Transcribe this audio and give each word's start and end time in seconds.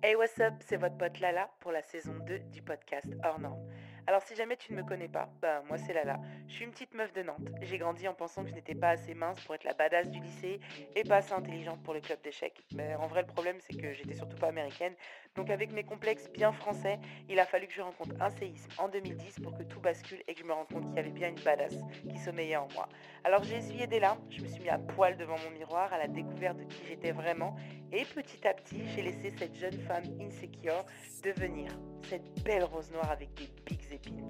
Hey 0.00 0.14
what's 0.14 0.38
up, 0.38 0.54
c'est 0.60 0.76
votre 0.76 0.96
pote 0.96 1.18
Lala 1.18 1.50
pour 1.58 1.72
la 1.72 1.82
saison 1.82 2.14
2 2.24 2.38
du 2.52 2.62
podcast 2.62 3.08
Hors 3.24 3.40
Norme. 3.40 3.68
Alors 4.06 4.22
si 4.22 4.36
jamais 4.36 4.56
tu 4.56 4.72
ne 4.72 4.80
me 4.80 4.86
connais 4.86 5.08
pas, 5.08 5.28
bah 5.42 5.64
moi 5.66 5.76
c'est 5.76 5.92
Lala. 5.92 6.20
Je 6.46 6.54
suis 6.54 6.64
une 6.64 6.70
petite 6.70 6.94
meuf 6.94 7.12
de 7.12 7.24
Nantes. 7.24 7.48
J'ai 7.62 7.78
grandi 7.78 8.06
en 8.06 8.14
pensant 8.14 8.44
que 8.44 8.48
je 8.48 8.54
n'étais 8.54 8.76
pas 8.76 8.90
assez 8.90 9.12
mince 9.14 9.40
pour 9.40 9.56
être 9.56 9.64
la 9.64 9.74
badass 9.74 10.08
du 10.08 10.20
lycée 10.20 10.60
et 10.94 11.02
pas 11.02 11.16
assez 11.16 11.32
intelligente 11.32 11.82
pour 11.82 11.94
le 11.94 12.00
club 12.00 12.20
d'échecs. 12.22 12.62
Mais 12.76 12.94
en 12.94 13.08
vrai 13.08 13.22
le 13.22 13.26
problème 13.26 13.56
c'est 13.58 13.76
que 13.76 13.92
j'étais 13.92 14.14
surtout 14.14 14.36
pas 14.36 14.48
américaine. 14.48 14.94
Donc 15.38 15.50
avec 15.50 15.70
mes 15.70 15.84
complexes 15.84 16.28
bien 16.34 16.50
français, 16.50 16.98
il 17.28 17.38
a 17.38 17.46
fallu 17.46 17.68
que 17.68 17.72
je 17.72 17.80
rencontre 17.80 18.10
un 18.18 18.28
séisme 18.28 18.68
en 18.76 18.88
2010 18.88 19.38
pour 19.40 19.56
que 19.56 19.62
tout 19.62 19.78
bascule 19.78 20.18
et 20.26 20.34
que 20.34 20.40
je 20.40 20.44
me 20.44 20.52
rende 20.52 20.66
compte 20.66 20.84
qu'il 20.86 20.96
y 20.96 20.98
avait 20.98 21.12
bien 21.12 21.28
une 21.28 21.40
badass 21.44 21.76
qui 22.10 22.18
sommeillait 22.18 22.56
en 22.56 22.66
moi. 22.74 22.88
Alors 23.22 23.44
j'ai 23.44 23.58
essuyé 23.58 23.86
des 23.86 24.00
larmes, 24.00 24.18
je 24.30 24.42
me 24.42 24.48
suis 24.48 24.60
mis 24.60 24.68
à 24.68 24.78
poil 24.78 25.16
devant 25.16 25.36
mon 25.38 25.56
miroir 25.56 25.92
à 25.92 25.98
la 25.98 26.08
découverte 26.08 26.58
de 26.58 26.64
qui 26.64 26.84
j'étais 26.88 27.12
vraiment 27.12 27.54
et 27.92 28.04
petit 28.04 28.48
à 28.48 28.52
petit 28.52 28.82
j'ai 28.96 29.02
laissé 29.02 29.32
cette 29.38 29.54
jeune 29.54 29.78
femme 29.86 30.02
insecure 30.20 30.84
devenir 31.22 31.70
cette 32.08 32.42
belle 32.42 32.64
rose 32.64 32.90
noire 32.90 33.12
avec 33.12 33.32
des 33.34 33.46
pics 33.64 33.92
épines. 33.92 34.28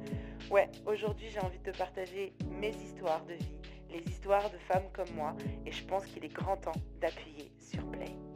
Ouais, 0.50 0.68
aujourd'hui 0.84 1.28
j'ai 1.30 1.40
envie 1.40 1.58
de 1.58 1.72
te 1.72 1.78
partager 1.78 2.34
mes 2.50 2.76
histoires 2.76 3.24
de 3.24 3.32
vie, 3.32 3.56
les 3.88 4.02
histoires 4.06 4.50
de 4.50 4.58
femmes 4.58 4.90
comme 4.92 5.10
moi, 5.14 5.34
et 5.64 5.72
je 5.72 5.84
pense 5.84 6.04
qu'il 6.04 6.22
est 6.26 6.34
grand 6.34 6.58
temps 6.58 6.72
d'appuyer 7.00 7.50
sur 7.58 7.82
play. 7.90 8.27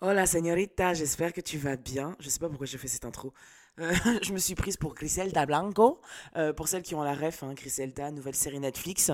Hola 0.00 0.26
señorita, 0.26 0.94
j'espère 0.94 1.32
que 1.32 1.40
tu 1.40 1.58
vas 1.58 1.74
bien. 1.74 2.14
Je 2.20 2.28
sais 2.28 2.38
pas 2.38 2.48
pourquoi 2.48 2.68
j'ai 2.68 2.78
fait 2.78 2.86
cette 2.86 3.04
intro. 3.04 3.32
Euh, 3.80 3.92
je 4.22 4.32
me 4.32 4.38
suis 4.38 4.54
prise 4.54 4.76
pour 4.76 4.94
Griselda 4.94 5.44
Blanco. 5.44 6.00
Euh, 6.36 6.52
pour 6.52 6.68
celles 6.68 6.84
qui 6.84 6.94
ont 6.94 7.02
la 7.02 7.14
ref, 7.14 7.42
hein, 7.42 7.52
Griselda, 7.54 8.12
nouvelle 8.12 8.36
série 8.36 8.60
Netflix. 8.60 9.10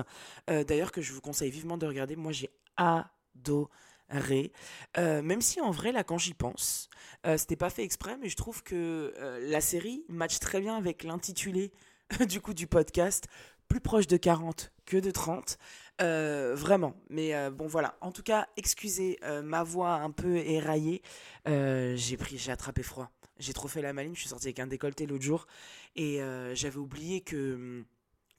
Euh, 0.47 0.63
d'ailleurs 0.63 0.91
que 0.91 1.01
je 1.01 1.11
vous 1.11 1.21
conseille 1.21 1.49
vivement 1.49 1.79
de 1.79 1.87
regarder. 1.87 2.15
Moi 2.15 2.31
j'ai 2.31 2.51
adoré 2.77 3.71
Ré. 4.09 4.51
Même 4.95 5.41
si 5.41 5.59
en 5.59 5.71
vrai, 5.71 5.91
là, 5.91 6.03
quand 6.03 6.19
j'y 6.19 6.35
pense, 6.35 6.91
c'était 7.37 7.55
pas 7.55 7.71
fait 7.71 7.83
exprès, 7.83 8.17
mais 8.21 8.29
je 8.29 8.35
trouve 8.35 8.61
que 8.61 9.11
la 9.41 9.61
série 9.61 10.05
match 10.09 10.37
très 10.37 10.61
bien 10.61 10.77
avec 10.77 11.03
l'intitulé 11.03 11.71
du 12.29 12.39
coup 12.39 12.53
du 12.53 12.67
podcast, 12.67 13.25
plus 13.67 13.79
proche 13.79 14.05
de 14.05 14.17
40 14.17 14.71
que 14.85 14.97
de 14.97 15.09
30. 15.09 15.57
Vraiment, 15.99 16.95
mais 17.09 17.49
bon 17.51 17.67
voilà. 17.67 17.97
En 18.01 18.11
tout 18.11 18.23
cas, 18.23 18.47
excusez 18.57 19.19
ma 19.43 19.63
voix 19.63 19.93
un 19.95 20.11
peu 20.11 20.37
éraillée. 20.37 21.01
j'ai 21.45 22.17
pris, 22.17 22.37
j'ai 22.37 22.51
attrapé 22.51 22.83
froid. 22.83 23.11
J'ai 23.37 23.53
trop 23.53 23.67
fait 23.67 23.81
la 23.81 23.93
maline. 23.93 24.15
Je 24.15 24.21
suis 24.21 24.29
sorti 24.29 24.47
avec 24.47 24.59
un 24.59 24.67
décolleté 24.67 25.05
l'autre 25.05 25.23
jour 25.23 25.47
et 25.95 26.19
j'avais 26.53 26.77
oublié 26.77 27.21
que 27.21 27.55
hum, 27.55 27.85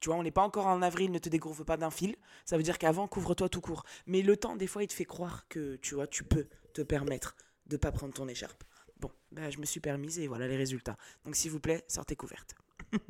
tu 0.01 0.11
vois, 0.11 0.19
on 0.19 0.23
n'est 0.23 0.31
pas 0.31 0.43
encore 0.43 0.67
en 0.67 0.83
avril, 0.83 1.11
ne 1.11 1.19
te 1.19 1.29
découvre 1.29 1.65
pas 1.65 1.77
d'un 1.77 1.91
fil. 1.91 2.17
Ça 2.45 2.57
veut 2.57 2.63
dire 2.63 2.79
qu'avant, 2.79 3.09
couvre-toi 3.09 3.49
tout 3.49 3.61
court. 3.61 3.85
Mais 4.07 4.23
le 4.23 4.37
temps, 4.37 4.57
des 4.57 4.67
fois, 4.67 4.83
il 4.83 4.89
te 4.89 4.93
fait 4.93 5.05
croire 5.05 5.49
que, 5.49 5.77
tu 5.77 5.95
vois, 5.95 6.07
tu 6.07 6.25
peux 6.25 6.47
te 6.75 6.83
permettre 6.83 7.35
de 7.67 7.77
pas 7.77 7.93
prendre 7.93 8.13
ton 8.13 8.29
écharpe. 8.29 8.63
Bon, 9.01 9.11
bah, 9.33 9.51
je 9.51 9.59
me 9.59 9.65
suis 9.65 9.81
permise 9.81 10.19
et 10.19 10.27
voilà 10.27 10.47
les 10.49 10.57
résultats. 10.57 10.97
Donc, 11.25 11.37
s'il 11.37 11.51
vous 11.51 11.61
plaît, 11.61 11.85
sortez 11.89 12.17
couverte. 12.17 12.55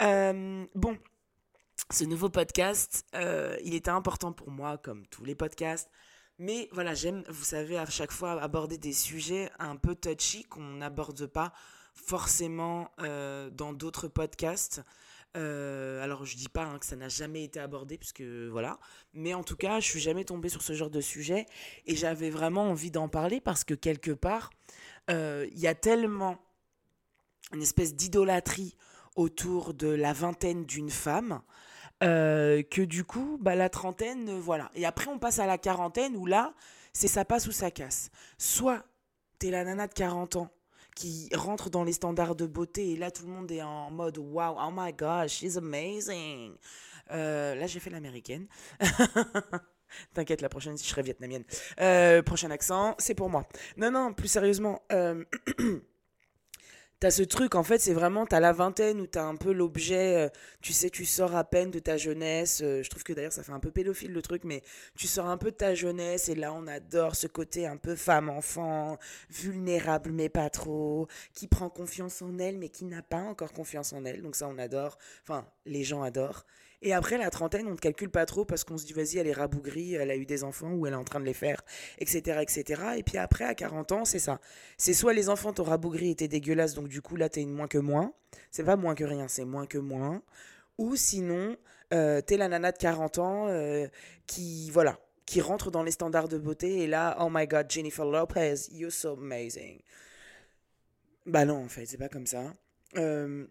Euh, 0.00 0.66
bon, 0.74 0.96
ce 1.90 2.04
nouveau 2.04 2.28
podcast, 2.28 3.04
euh, 3.14 3.56
il 3.64 3.74
était 3.74 3.90
important 3.90 4.32
pour 4.32 4.50
moi, 4.50 4.78
comme 4.78 5.06
tous 5.08 5.24
les 5.24 5.34
podcasts. 5.34 5.90
Mais 6.38 6.68
voilà, 6.72 6.94
j'aime, 6.94 7.22
vous 7.28 7.44
savez, 7.44 7.76
à 7.76 7.86
chaque 7.86 8.12
fois 8.12 8.40
aborder 8.42 8.78
des 8.78 8.92
sujets 8.92 9.50
un 9.58 9.76
peu 9.76 9.94
touchy 9.94 10.44
qu'on 10.44 10.62
n'aborde 10.62 11.26
pas 11.26 11.52
forcément 11.94 12.90
euh, 13.00 13.50
dans 13.50 13.72
d'autres 13.72 14.08
podcasts. 14.08 14.82
Euh, 15.34 16.02
alors 16.02 16.26
je 16.26 16.36
dis 16.36 16.48
pas 16.50 16.64
hein, 16.64 16.78
que 16.78 16.84
ça 16.84 16.96
n'a 16.96 17.08
jamais 17.08 17.44
été 17.44 17.58
abordé 17.58 17.96
puisque 17.96 18.20
voilà, 18.20 18.78
mais 19.14 19.32
en 19.32 19.42
tout 19.42 19.56
cas 19.56 19.80
je 19.80 19.86
suis 19.86 20.00
jamais 20.00 20.24
tombée 20.24 20.50
sur 20.50 20.60
ce 20.60 20.74
genre 20.74 20.90
de 20.90 21.00
sujet 21.00 21.46
et 21.86 21.96
j'avais 21.96 22.28
vraiment 22.28 22.64
envie 22.64 22.90
d'en 22.90 23.08
parler 23.08 23.40
parce 23.40 23.64
que 23.64 23.72
quelque 23.72 24.10
part 24.10 24.50
il 25.08 25.58
y 25.58 25.66
a 25.66 25.74
tellement 25.74 26.38
une 27.54 27.62
espèce 27.62 27.94
d'idolâtrie 27.94 28.76
autour 29.16 29.72
de 29.72 29.88
la 29.88 30.12
vingtaine 30.12 30.66
d'une 30.66 30.90
femme 30.90 31.40
euh, 32.02 32.62
que 32.62 32.82
du 32.82 33.04
coup 33.04 33.38
bah, 33.40 33.54
la 33.54 33.68
trentaine 33.68 34.38
voilà 34.38 34.70
et 34.74 34.84
après 34.86 35.08
on 35.08 35.18
passe 35.18 35.38
à 35.38 35.46
la 35.46 35.58
quarantaine 35.58 36.16
où 36.16 36.26
là 36.26 36.54
c'est 36.92 37.08
ça 37.08 37.24
passe 37.24 37.46
ou 37.46 37.52
ça 37.52 37.70
casse 37.70 38.10
soit 38.38 38.84
t'es 39.38 39.50
la 39.50 39.64
nana 39.64 39.86
de 39.86 39.92
40 39.92 40.36
ans 40.36 40.50
qui 40.94 41.28
rentre 41.34 41.70
dans 41.70 41.84
les 41.84 41.92
standards 41.92 42.36
de 42.36 42.46
beauté 42.46 42.92
et 42.92 42.96
là 42.96 43.10
tout 43.10 43.24
le 43.26 43.32
monde 43.32 43.50
est 43.50 43.62
en 43.62 43.90
mode 43.90 44.18
wow, 44.18 44.56
oh 44.58 44.70
my 44.72 44.92
gosh, 44.92 45.32
she's 45.32 45.56
amazing. 45.56 46.54
Euh, 47.10 47.54
là 47.54 47.66
j'ai 47.66 47.80
fait 47.80 47.90
l'américaine. 47.90 48.46
T'inquiète, 50.14 50.40
la 50.40 50.48
prochaine, 50.48 50.78
je 50.78 50.84
serai 50.84 51.02
vietnamienne. 51.02 51.44
Euh, 51.80 52.22
prochain 52.22 52.50
accent, 52.50 52.94
c'est 52.98 53.14
pour 53.14 53.28
moi. 53.28 53.46
Non, 53.76 53.90
non, 53.90 54.14
plus 54.14 54.28
sérieusement. 54.28 54.82
T'as 57.02 57.10
ce 57.10 57.24
truc, 57.24 57.56
en 57.56 57.64
fait, 57.64 57.80
c'est 57.80 57.94
vraiment, 57.94 58.26
t'as 58.26 58.38
la 58.38 58.52
vingtaine 58.52 59.00
où 59.00 59.08
t'as 59.08 59.24
un 59.24 59.34
peu 59.34 59.52
l'objet, 59.52 60.26
euh, 60.26 60.28
tu 60.60 60.72
sais, 60.72 60.88
tu 60.88 61.04
sors 61.04 61.34
à 61.34 61.42
peine 61.42 61.72
de 61.72 61.80
ta 61.80 61.96
jeunesse. 61.96 62.60
Euh, 62.62 62.84
je 62.84 62.90
trouve 62.90 63.02
que 63.02 63.12
d'ailleurs, 63.12 63.32
ça 63.32 63.42
fait 63.42 63.50
un 63.50 63.58
peu 63.58 63.72
pédophile 63.72 64.12
le 64.12 64.22
truc, 64.22 64.44
mais 64.44 64.62
tu 64.96 65.08
sors 65.08 65.26
un 65.26 65.36
peu 65.36 65.50
de 65.50 65.56
ta 65.56 65.74
jeunesse 65.74 66.28
et 66.28 66.36
là, 66.36 66.52
on 66.52 66.68
adore 66.68 67.16
ce 67.16 67.26
côté 67.26 67.66
un 67.66 67.76
peu 67.76 67.96
femme-enfant, 67.96 68.98
vulnérable 69.30 70.12
mais 70.12 70.28
pas 70.28 70.48
trop, 70.48 71.08
qui 71.34 71.48
prend 71.48 71.68
confiance 71.68 72.22
en 72.22 72.38
elle 72.38 72.56
mais 72.56 72.68
qui 72.68 72.84
n'a 72.84 73.02
pas 73.02 73.22
encore 73.22 73.52
confiance 73.52 73.92
en 73.92 74.04
elle. 74.04 74.22
Donc 74.22 74.36
ça, 74.36 74.46
on 74.46 74.56
adore. 74.56 74.96
Enfin, 75.24 75.44
les 75.66 75.82
gens 75.82 76.02
adorent. 76.02 76.46
Et 76.82 76.92
après, 76.92 77.16
la 77.16 77.30
trentaine, 77.30 77.68
on 77.68 77.72
ne 77.72 77.76
calcule 77.76 78.10
pas 78.10 78.26
trop 78.26 78.44
parce 78.44 78.64
qu'on 78.64 78.76
se 78.76 78.84
dit, 78.84 78.92
vas-y, 78.92 79.18
elle 79.18 79.28
est 79.28 79.32
rabougrie, 79.32 79.94
elle 79.94 80.10
a 80.10 80.16
eu 80.16 80.26
des 80.26 80.42
enfants 80.42 80.72
ou 80.72 80.86
elle 80.86 80.94
est 80.94 80.96
en 80.96 81.04
train 81.04 81.20
de 81.20 81.24
les 81.24 81.32
faire, 81.32 81.62
etc. 81.98 82.40
etc. 82.42 82.82
Et 82.96 83.04
puis 83.04 83.18
après, 83.18 83.44
à 83.44 83.54
40 83.54 83.92
ans, 83.92 84.04
c'est 84.04 84.18
ça. 84.18 84.40
C'est 84.76 84.92
soit 84.92 85.12
les 85.12 85.28
enfants 85.28 85.52
t'ont 85.52 85.62
rabougri 85.62 86.10
et 86.10 86.14
t'es 86.16 86.26
dégueulasse, 86.26 86.74
donc 86.74 86.88
du 86.88 87.00
coup, 87.00 87.14
là, 87.14 87.28
t'es 87.28 87.40
une 87.40 87.52
moins 87.52 87.68
que 87.68 87.78
moins. 87.78 88.12
C'est 88.50 88.64
pas 88.64 88.76
moins 88.76 88.96
que 88.96 89.04
rien, 89.04 89.28
c'est 89.28 89.44
moins 89.44 89.66
que 89.66 89.78
moins. 89.78 90.22
Ou 90.76 90.96
sinon, 90.96 91.56
euh, 91.94 92.20
t'es 92.20 92.36
la 92.36 92.48
nana 92.48 92.72
de 92.72 92.78
40 92.78 93.18
ans 93.18 93.46
euh, 93.48 93.86
qui, 94.26 94.68
voilà, 94.70 94.98
qui 95.24 95.40
rentre 95.40 95.70
dans 95.70 95.84
les 95.84 95.92
standards 95.92 96.28
de 96.28 96.38
beauté 96.38 96.80
et 96.80 96.86
là, 96.88 97.16
oh 97.20 97.28
my 97.30 97.46
god, 97.46 97.70
Jennifer 97.70 98.04
Lopez, 98.04 98.54
you're 98.72 98.90
so 98.90 99.12
amazing. 99.12 99.80
Bah 101.26 101.44
non, 101.44 101.64
en 101.64 101.68
fait, 101.68 101.86
c'est 101.86 101.98
pas 101.98 102.08
comme 102.08 102.26
ça. 102.26 102.52
Euh, 102.96 103.46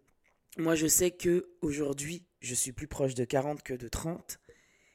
moi, 0.57 0.75
je 0.75 0.87
sais 0.87 1.11
que 1.11 1.49
aujourd'hui, 1.61 2.25
je 2.41 2.53
suis 2.53 2.71
plus 2.71 2.87
proche 2.87 3.15
de 3.15 3.23
40 3.23 3.63
que 3.63 3.73
de 3.73 3.87
30. 3.87 4.39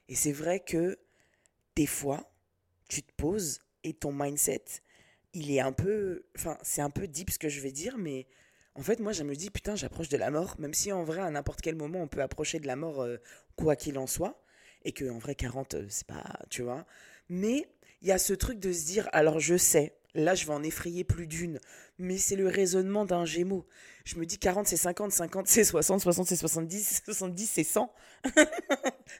Et 0.09 0.15
c'est 0.15 0.33
vrai 0.33 0.61
que 0.61 0.99
des 1.75 1.87
fois, 1.87 2.33
tu 2.89 3.03
te 3.03 3.12
poses 3.17 3.61
et 3.84 3.95
ton 3.95 4.12
mindset, 4.12 4.65
il 5.33 5.51
est 5.51 5.61
un 5.61 5.73
peu. 5.73 6.27
Enfin, 6.37 6.59
c'est 6.62 6.81
un 6.81 6.91
peu 6.91 7.07
deep 7.07 7.31
ce 7.31 7.39
que 7.39 7.49
je 7.49 7.61
vais 7.61 7.73
dire, 7.73 7.99
mais 7.99 8.27
en 8.75 8.83
fait, 8.83 9.01
moi, 9.01 9.12
je 9.12 9.23
me 9.23 9.34
dis, 9.34 9.51
putain, 9.51 9.75
j'approche 9.75 10.09
de 10.09 10.17
la 10.17 10.31
mort, 10.31 10.57
même 10.59 10.75
si 10.75 10.93
en 10.93 11.03
vrai, 11.05 11.21
à 11.21 11.31
n'importe 11.31 11.61
quel 11.61 11.77
moment, 11.77 12.03
on 12.03 12.09
peut 12.09 12.23
approcher 12.23 12.61
de 12.61 12.67
la 12.67 12.77
mort, 12.77 13.03
euh, 13.03 13.17
quoi 13.57 13.77
qu'il 13.77 13.99
en 13.99 14.07
soit. 14.07 14.43
Et 14.84 14.93
que 14.93 15.09
en 15.09 15.19
vrai, 15.19 15.34
40, 15.34 15.75
euh, 15.75 15.87
c'est 15.89 16.07
pas. 16.07 16.41
Tu 16.51 16.63
vois. 16.63 16.87
Mais 17.28 17.69
il 18.03 18.09
y 18.09 18.13
a 18.13 18.19
ce 18.19 18.34
truc 18.34 18.59
de 18.61 18.73
se 18.73 18.84
dire, 18.87 19.09
alors 19.13 19.41
je 19.41 19.57
sais, 19.57 19.97
Là, 20.17 20.34
je 20.34 20.47
vais 20.47 20.55
en 20.55 20.63
effrayer 20.63 21.05
plus 21.05 21.27
d'une. 21.27 21.61
Mais 21.99 22.17
c'est 22.17 22.37
le 22.37 22.49
raisonnement 22.49 23.05
d'un 23.05 23.27
gémeau. 23.27 23.67
Je 24.06 24.17
me 24.21 24.25
dis 24.25 24.39
40 24.39 24.69
c'est 24.69 24.77
50, 24.77 25.11
50 25.11 25.49
c'est 25.49 25.65
60, 25.65 26.00
60 26.00 26.28
c'est 26.28 26.37
70, 26.37 27.03
70 27.05 27.50
c'est 27.53 27.65
100. 27.65 27.93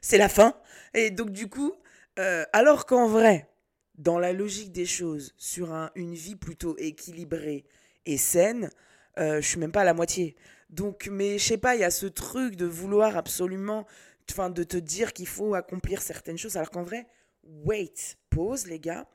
c'est 0.01 0.17
la 0.17 0.29
fin. 0.29 0.55
Et 0.95 1.11
donc 1.11 1.31
du 1.31 1.49
coup, 1.49 1.75
euh, 2.21 2.45
alors 2.53 2.87
qu'en 2.87 3.09
vrai, 3.09 3.51
dans 3.99 4.21
la 4.21 4.33
logique 4.33 4.71
des 4.71 4.87
choses, 4.87 5.35
sur 5.39 5.73
une 5.97 6.15
vie 6.15 6.37
plutôt 6.37 6.77
équilibrée 6.79 7.65
et 8.07 8.17
saine, 8.17 8.71
euh, 9.19 9.41
je 9.41 9.49
suis 9.49 9.59
même 9.59 9.73
pas 9.73 9.81
à 9.81 9.85
la 9.85 9.93
moitié. 9.93 10.37
Donc, 10.71 11.09
mais 11.11 11.37
je 11.39 11.45
sais 11.45 11.59
pas, 11.59 11.75
il 11.75 11.81
y 11.81 11.85
a 11.85 11.91
ce 11.91 12.07
truc 12.07 12.55
de 12.55 12.67
vouloir 12.67 13.17
absolument, 13.17 13.87
enfin, 14.31 14.51
de 14.51 14.63
te 14.63 14.77
dire 14.77 15.13
qu'il 15.13 15.27
faut 15.27 15.55
accomplir 15.55 16.01
certaines 16.01 16.39
choses, 16.39 16.57
alors 16.57 16.71
qu'en 16.71 16.85
vrai, 16.85 17.09
wait, 17.43 18.17
pause 18.31 18.67
les 18.69 18.79
gars. 18.79 19.09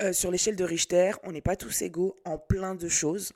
Euh, 0.00 0.14
sur 0.14 0.30
l'échelle 0.30 0.56
de 0.56 0.64
Richter, 0.64 1.12
on 1.24 1.32
n'est 1.32 1.42
pas 1.42 1.56
tous 1.56 1.82
égaux 1.82 2.16
en 2.24 2.38
plein 2.38 2.74
de 2.74 2.88
choses. 2.88 3.34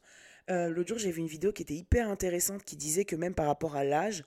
Euh, 0.51 0.69
l'autre 0.69 0.89
jour, 0.89 0.99
j'ai 0.99 1.11
vu 1.11 1.21
une 1.21 1.27
vidéo 1.27 1.53
qui 1.53 1.63
était 1.63 1.75
hyper 1.75 2.09
intéressante 2.09 2.65
qui 2.65 2.77
disait 2.77 3.05
que 3.05 3.17
même 3.17 3.35
par 3.35 3.47
rapport 3.47 3.77
à 3.77 3.85
l'âge, 3.85 4.25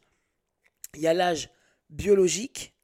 il 0.95 1.01
y 1.01 1.07
a 1.07 1.13
l'âge 1.13 1.49
biologique 1.89 2.75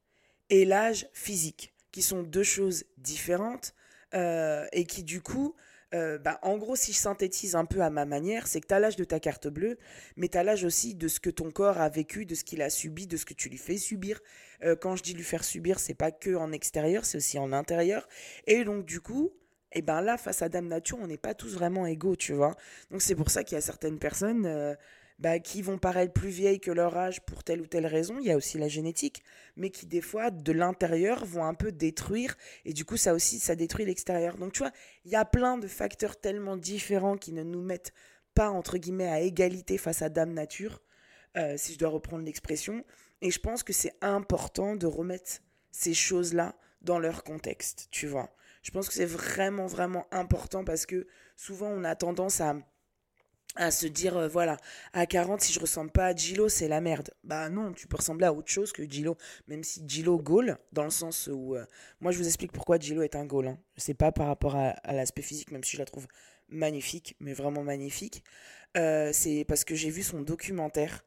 et 0.50 0.65
l'âge 0.65 1.07
physique, 1.13 1.74
qui 1.91 2.01
sont 2.01 2.24
deux 2.24 2.44
choses 2.44 2.85
différentes 2.97 3.74
euh, 4.13 4.65
et 4.71 4.85
qui 4.85 5.03
du 5.03 5.21
coup, 5.21 5.56
bah, 5.91 6.39
en 6.41 6.57
gros, 6.57 6.75
si 6.75 6.91
je 6.91 6.97
synthétise 6.97 7.56
un 7.56 7.65
peu 7.65 7.81
à 7.81 7.91
ma 7.91 8.06
manière, 8.06 8.47
c'est 8.47 8.59
que 8.62 8.65
tu 8.65 8.74
as 8.74 8.80
l'âge 8.80 8.95
de 8.95 9.03
ta 9.03 9.19
carte 9.19 9.47
bleue, 9.47 9.77
mais 10.15 10.27
tu 10.27 10.39
as 10.39 10.44
l'âge 10.44 10.63
aussi 10.63 10.95
de 10.95 11.07
ce 11.07 11.19
que 11.19 11.29
ton 11.29 11.51
corps 11.51 11.77
a 11.79 11.88
vécu, 11.88 12.25
de 12.25 12.33
ce 12.33 12.44
qu'il 12.44 12.63
a 12.63 12.71
subi, 12.71 13.06
de 13.06 13.15
ce 13.15 13.25
que 13.25 13.36
tu 13.36 13.47
lui 13.47 13.59
fais 13.59 13.77
subir. 13.77 14.19
quand 14.81 14.95
je 14.95 15.03
dis 15.03 15.13
lui 15.13 15.24
faire 15.24 15.44
subir, 15.44 15.79
c'est 15.79 15.94
pas 15.94 16.12
que 16.12 16.33
en 16.36 16.51
extérieur, 16.51 17.06
c'est 17.06 17.18
aussi 17.18 17.38
en 17.38 17.53
intérieur. 17.53 18.07
Et 18.47 18.63
donc, 18.63 18.86
du 18.86 19.01
coup, 19.01 19.33
et 19.74 19.81
ben 19.81 20.02
là, 20.02 20.18
face 20.18 20.42
à 20.42 20.50
Dame 20.50 20.68
Nature, 20.68 20.98
on 21.02 21.08
n'est 21.08 21.18
pas 21.18 21.34
tous 21.34 21.54
vraiment 21.54 21.86
égaux, 21.86 22.16
tu 22.16 22.34
vois. 22.34 22.56
Donc 22.92 23.02
c'est 23.02 23.16
pour 23.16 23.30
ça 23.30 23.44
qu'il 23.44 23.56
y 23.56 23.58
a 23.58 23.62
certaines 23.62 24.00
personnes, 24.00 24.46
euh, 24.46 24.75
bah, 25.20 25.40
qui 25.40 25.62
vont 25.62 25.78
paraître 25.78 26.14
plus 26.14 26.30
vieilles 26.30 26.60
que 26.60 26.72
leur 26.72 26.98
âge 26.98 27.22
pour 27.22 27.44
telle 27.44 27.62
ou 27.62 27.68
telle 27.68 27.86
raison, 27.86 28.18
il 28.20 28.25
y 28.25 28.31
a 28.31 28.36
aussi 28.38 28.58
la 28.58 28.68
génétique, 28.68 29.24
mais 29.56 29.70
qui 29.70 29.86
des 29.86 30.02
fois 30.02 30.31
de 30.31 30.52
l'intérieur 30.52 31.25
vont 31.25 31.46
un 31.46 31.54
peu 31.54 31.72
détruire 31.72 32.36
et 32.66 32.74
du 32.74 32.84
coup 32.84 32.98
ça 32.98 33.14
aussi 33.14 33.40
ça 33.40 33.56
détruit 33.56 33.86
l'extérieur. 33.86 34.38
Donc 34.38 34.54
tu 34.54 34.60
vois, 34.60 34.72
il 35.06 35.12
y 35.12 35.16
a 35.16 35.24
plein 35.24 35.58
de 35.58 35.68
facteurs 35.68 36.20
tellement 36.20 36.58
différents 36.58 37.18
qui 37.18 37.31
ne 37.31 37.44
nous 37.44 37.62
mettent 37.62 37.94
pas 38.34 38.50
entre 38.50 38.78
guillemets 38.78 39.08
à 39.08 39.22
égalité 39.22 39.78
face 39.78 40.02
à 40.02 40.10
Dame 40.10 40.34
Nature, 40.34 40.81
euh, 41.38 41.56
si 41.58 41.74
je 41.74 41.80
dois 41.80 41.90
reprendre 41.90 42.25
l'expression, 42.25 42.84
et 43.22 43.31
je 43.31 43.40
pense 43.40 43.64
que 43.64 43.72
c'est 43.74 43.94
important 44.02 44.75
de 44.75 44.88
remettre 44.88 45.42
ces 45.72 45.94
choses-là 45.94 46.56
dans 46.81 47.00
leur 47.00 47.24
contexte, 47.24 47.88
tu 47.92 48.08
vois. 48.08 48.30
Je 48.63 48.71
pense 48.71 48.88
que 48.88 48.94
c'est 48.94 49.06
vraiment 49.06 49.68
vraiment 49.68 50.07
important 50.12 50.63
parce 50.63 50.86
que 50.86 51.07
souvent 51.36 51.68
on 51.68 51.83
a 51.83 51.95
tendance 51.95 52.42
à 52.42 52.56
à 53.56 53.71
se 53.71 53.86
dire, 53.86 54.18
euh, 54.18 54.27
voilà, 54.27 54.57
à 54.94 55.06
40, 55.06 55.42
si 55.42 55.54
je 55.54 55.60
ressemble 55.60 55.92
pas 55.92 56.07
à 56.07 56.15
Gilo, 56.15 56.50
c'est 56.50 56.68
la 56.68 56.81
merde. 56.81 57.12
Bah 57.24 57.50
non, 57.50 57.71
tu 57.74 57.88
peux 57.88 57.98
ressembler 57.98 58.25
à 58.25 58.33
autre 58.33 58.50
chose 58.50 58.71
que 58.71 58.83
Gilo. 58.89 59.15
Même 59.48 59.63
si 59.63 59.83
Gilo 59.88 60.18
Gaulle, 60.18 60.57
dans 60.71 60.83
le 60.83 60.89
sens 60.89 61.30
où... 61.31 61.56
Euh, 61.56 61.65
moi, 62.01 62.12
je 62.12 62.18
vous 62.18 62.25
explique 62.25 62.51
pourquoi 62.51 62.80
Gilo 62.80 63.04
est 63.04 63.15
un 63.15 63.25
Gaulle. 63.25 63.48
Hein. 63.48 63.60
C'est 63.77 63.94
pas 63.94 64.12
par 64.12 64.27
rapport 64.27 64.56
à, 64.56 64.75
l'aspect 64.92 65.21
physique, 65.21 65.51
même 65.51 65.63
si 65.63 65.74
je 65.74 65.81
la 65.81 65.86
trouve 65.86 66.07
magnifique, 66.50 67.15
mais 67.19 67.33
vraiment 67.33 67.63
magnifique. 67.63 68.24
Euh, 68.77 69.12
c'est 69.13 69.45
parce 69.48 69.63
que 69.63 69.75
j'ai 69.75 69.89
vu 69.89 70.01
son 70.04 70.21
documentaire. 70.21 71.06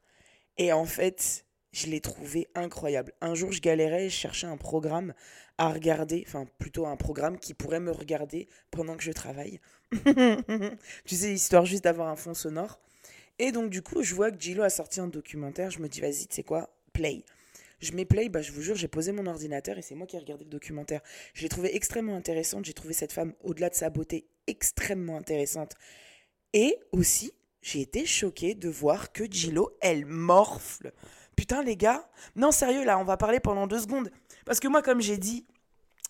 Et 0.57 0.71
en 0.71 0.85
fait, 0.85 1.45
je 1.77 1.87
l'ai 1.87 2.01
trouvé 2.01 2.47
incroyable. 2.55 3.13
Un 3.21 3.35
jour, 3.35 3.51
je 3.51 3.61
galérais 3.61 4.09
je 4.09 4.15
cherchais 4.15 4.47
un 4.47 4.57
programme 4.57 5.13
à 5.59 5.71
regarder, 5.71 6.23
enfin 6.27 6.47
plutôt 6.57 6.87
un 6.87 6.95
programme 6.95 7.37
qui 7.37 7.53
pourrait 7.53 7.79
me 7.79 7.91
regarder 7.91 8.47
pendant 8.71 8.97
que 8.97 9.03
je 9.03 9.11
travaille. 9.11 9.59
tu 11.05 11.15
sais, 11.15 11.33
histoire 11.33 11.65
juste 11.65 11.83
d'avoir 11.83 12.07
un 12.07 12.15
fond 12.15 12.33
sonore. 12.33 12.79
Et 13.37 13.51
donc, 13.51 13.69
du 13.69 13.83
coup, 13.83 14.01
je 14.01 14.15
vois 14.15 14.31
que 14.31 14.41
Gilo 14.41 14.63
a 14.63 14.71
sorti 14.71 14.99
un 14.99 15.07
documentaire. 15.07 15.69
Je 15.69 15.79
me 15.79 15.87
dis, 15.87 16.01
vas-y, 16.01 16.25
tu 16.25 16.35
sais 16.35 16.43
quoi, 16.43 16.75
play. 16.93 17.23
Je 17.79 17.91
mets 17.91 18.05
play, 18.05 18.27
bah, 18.29 18.41
je 18.41 18.51
vous 18.51 18.63
jure, 18.63 18.75
j'ai 18.75 18.87
posé 18.87 19.11
mon 19.11 19.27
ordinateur 19.27 19.77
et 19.77 19.83
c'est 19.83 19.93
moi 19.93 20.07
qui 20.07 20.15
ai 20.15 20.19
regardé 20.19 20.45
le 20.45 20.49
documentaire. 20.49 21.01
Je 21.35 21.43
l'ai 21.43 21.49
trouvé 21.49 21.75
extrêmement 21.75 22.15
intéressante. 22.15 22.65
J'ai 22.65 22.73
trouvé 22.73 22.95
cette 22.95 23.13
femme, 23.13 23.33
au-delà 23.43 23.69
de 23.69 23.75
sa 23.75 23.91
beauté, 23.91 24.25
extrêmement 24.47 25.17
intéressante. 25.17 25.75
Et 26.53 26.79
aussi, 26.91 27.33
j'ai 27.61 27.81
été 27.81 28.07
choquée 28.07 28.55
de 28.55 28.69
voir 28.69 29.11
que 29.11 29.31
Gilo, 29.31 29.77
elle 29.81 30.07
morfle. 30.07 30.91
Putain, 31.37 31.63
les 31.63 31.77
gars. 31.77 32.09
Non, 32.35 32.51
sérieux, 32.51 32.83
là, 32.83 32.99
on 32.99 33.05
va 33.05 33.15
parler 33.15 33.39
pendant 33.39 33.67
deux 33.67 33.79
secondes. 33.79 34.11
Parce 34.45 34.59
que 34.59 34.67
moi, 34.67 34.81
comme 34.81 34.99
j'ai 34.99 35.17
dit, 35.17 35.45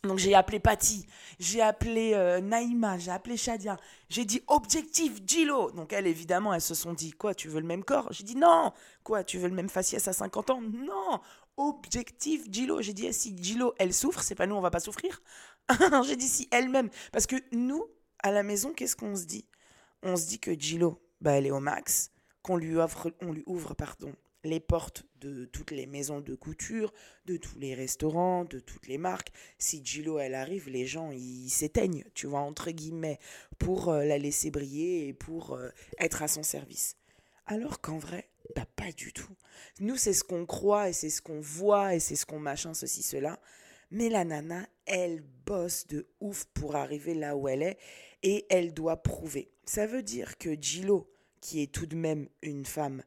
donc 0.04 0.20
j'ai 0.20 0.34
appelé 0.34 0.60
Patty, 0.60 1.06
j'ai 1.40 1.62
appelé 1.62 2.14
euh, 2.14 2.40
Naïma, 2.40 2.98
j'ai 2.98 3.12
appelé 3.12 3.36
Shadia, 3.36 3.78
j'ai 4.10 4.26
dit 4.26 4.42
objectif 4.48 5.20
Gilo. 5.26 5.72
Donc 5.72 5.92
elles 5.92 6.08
évidemment 6.08 6.54
elles 6.54 6.62
se 6.62 6.76
sont 6.76 6.94
dit 6.94 7.12
quoi 7.12 7.34
tu 7.34 7.50
veux 7.50 7.60
le 7.60 7.66
même 7.66 7.84
corps? 7.84 8.08
J'ai 8.12 8.24
dit 8.24 8.36
non. 8.36 8.72
Quoi 9.04 9.24
tu 9.24 9.38
veux 9.38 9.48
le 9.48 9.56
même 9.56 9.70
faciès 9.70 10.08
à 10.08 10.14
50 10.14 10.52
ans? 10.52 10.62
Non. 10.62 11.20
Objectif 11.58 12.46
Gilo. 12.52 12.82
J'ai 12.82 12.94
dit 12.94 13.08
eh, 13.08 13.12
si 13.12 13.36
Gilo 13.42 13.74
elle 13.80 13.94
souffre, 13.94 14.22
c'est 14.22 14.36
pas 14.36 14.46
nous 14.46 14.56
on 14.56 14.62
va 14.62 14.70
pas 14.72 14.80
souffrir. 14.80 15.22
j'ai 16.06 16.16
dit 16.16 16.28
si 16.28 16.48
elle-même 16.52 16.90
parce 17.12 17.26
que 17.26 17.36
nous 17.52 17.84
à 18.22 18.32
la 18.32 18.44
maison 18.44 18.74
qu'est-ce 18.74 18.96
qu'on 18.96 19.16
se 19.16 19.26
dit? 19.26 19.48
On 20.04 20.16
se 20.16 20.28
dit 20.28 20.40
que 20.40 20.58
Gilo 20.58 21.02
bah 21.22 21.32
elle 21.32 21.48
est 21.48 21.52
au 21.52 21.60
max, 21.60 22.12
qu'on 22.44 22.56
lui 22.56 22.78
offre 22.78 23.12
on 23.22 23.34
lui 23.34 23.44
ouvre 23.48 23.74
pardon 23.74 24.14
les 24.44 24.60
portes 24.60 25.07
de 25.20 25.46
toutes 25.46 25.72
les 25.72 25.86
maisons 25.86 26.22
de 26.22 26.36
couture, 26.36 26.94
de 27.26 27.38
tous 27.38 27.58
les 27.60 27.74
restaurants, 27.74 28.46
de 28.46 28.60
toutes 28.60 28.88
les 28.88 28.98
marques. 28.98 29.32
Si 29.58 29.84
Gilo 29.84 30.20
elle 30.20 30.36
arrive, 30.36 30.70
les 30.70 30.86
gens 30.86 31.12
ils 31.12 31.50
s'éteignent, 31.50 32.06
tu 32.14 32.28
vois 32.28 32.40
entre 32.40 32.72
guillemets, 32.72 33.20
pour 33.58 33.90
euh, 33.90 34.04
la 34.04 34.18
laisser 34.18 34.52
briller 34.52 35.08
et 35.08 35.14
pour 35.14 35.54
euh, 35.54 35.70
être 36.00 36.22
à 36.24 36.28
son 36.28 36.44
service. 36.44 36.96
Alors 37.46 37.82
qu'en 37.82 37.98
vrai, 37.98 38.30
bah 38.56 38.66
pas 38.76 38.92
du 38.92 39.14
tout. 39.14 39.36
Nous 39.80 39.96
c'est 39.96 40.14
ce 40.14 40.24
qu'on 40.24 40.46
croit 40.46 40.90
et 40.90 40.94
c'est 40.94 41.10
ce 41.10 41.22
qu'on 41.22 41.40
voit 41.40 41.96
et 41.96 42.00
c'est 42.00 42.16
ce 42.16 42.26
qu'on 42.26 42.40
machin 42.40 42.74
ceci 42.74 43.04
cela. 43.04 43.40
Mais 43.90 44.10
la 44.10 44.26
nana, 44.26 44.68
elle 44.86 45.24
bosse 45.46 45.88
de 45.88 46.08
ouf 46.20 46.46
pour 46.54 46.76
arriver 46.76 47.14
là 47.14 47.38
où 47.38 47.48
elle 47.48 47.64
est 47.64 47.78
et 48.22 48.46
elle 48.50 48.74
doit 48.74 49.02
prouver. 49.02 49.52
Ça 49.66 49.86
veut 49.86 50.04
dire 50.04 50.38
que 50.38 50.62
Gilo, 50.62 51.10
qui 51.40 51.62
est 51.62 51.72
tout 51.72 51.86
de 51.86 51.96
même 51.96 52.28
une 52.42 52.66
femme 52.66 53.04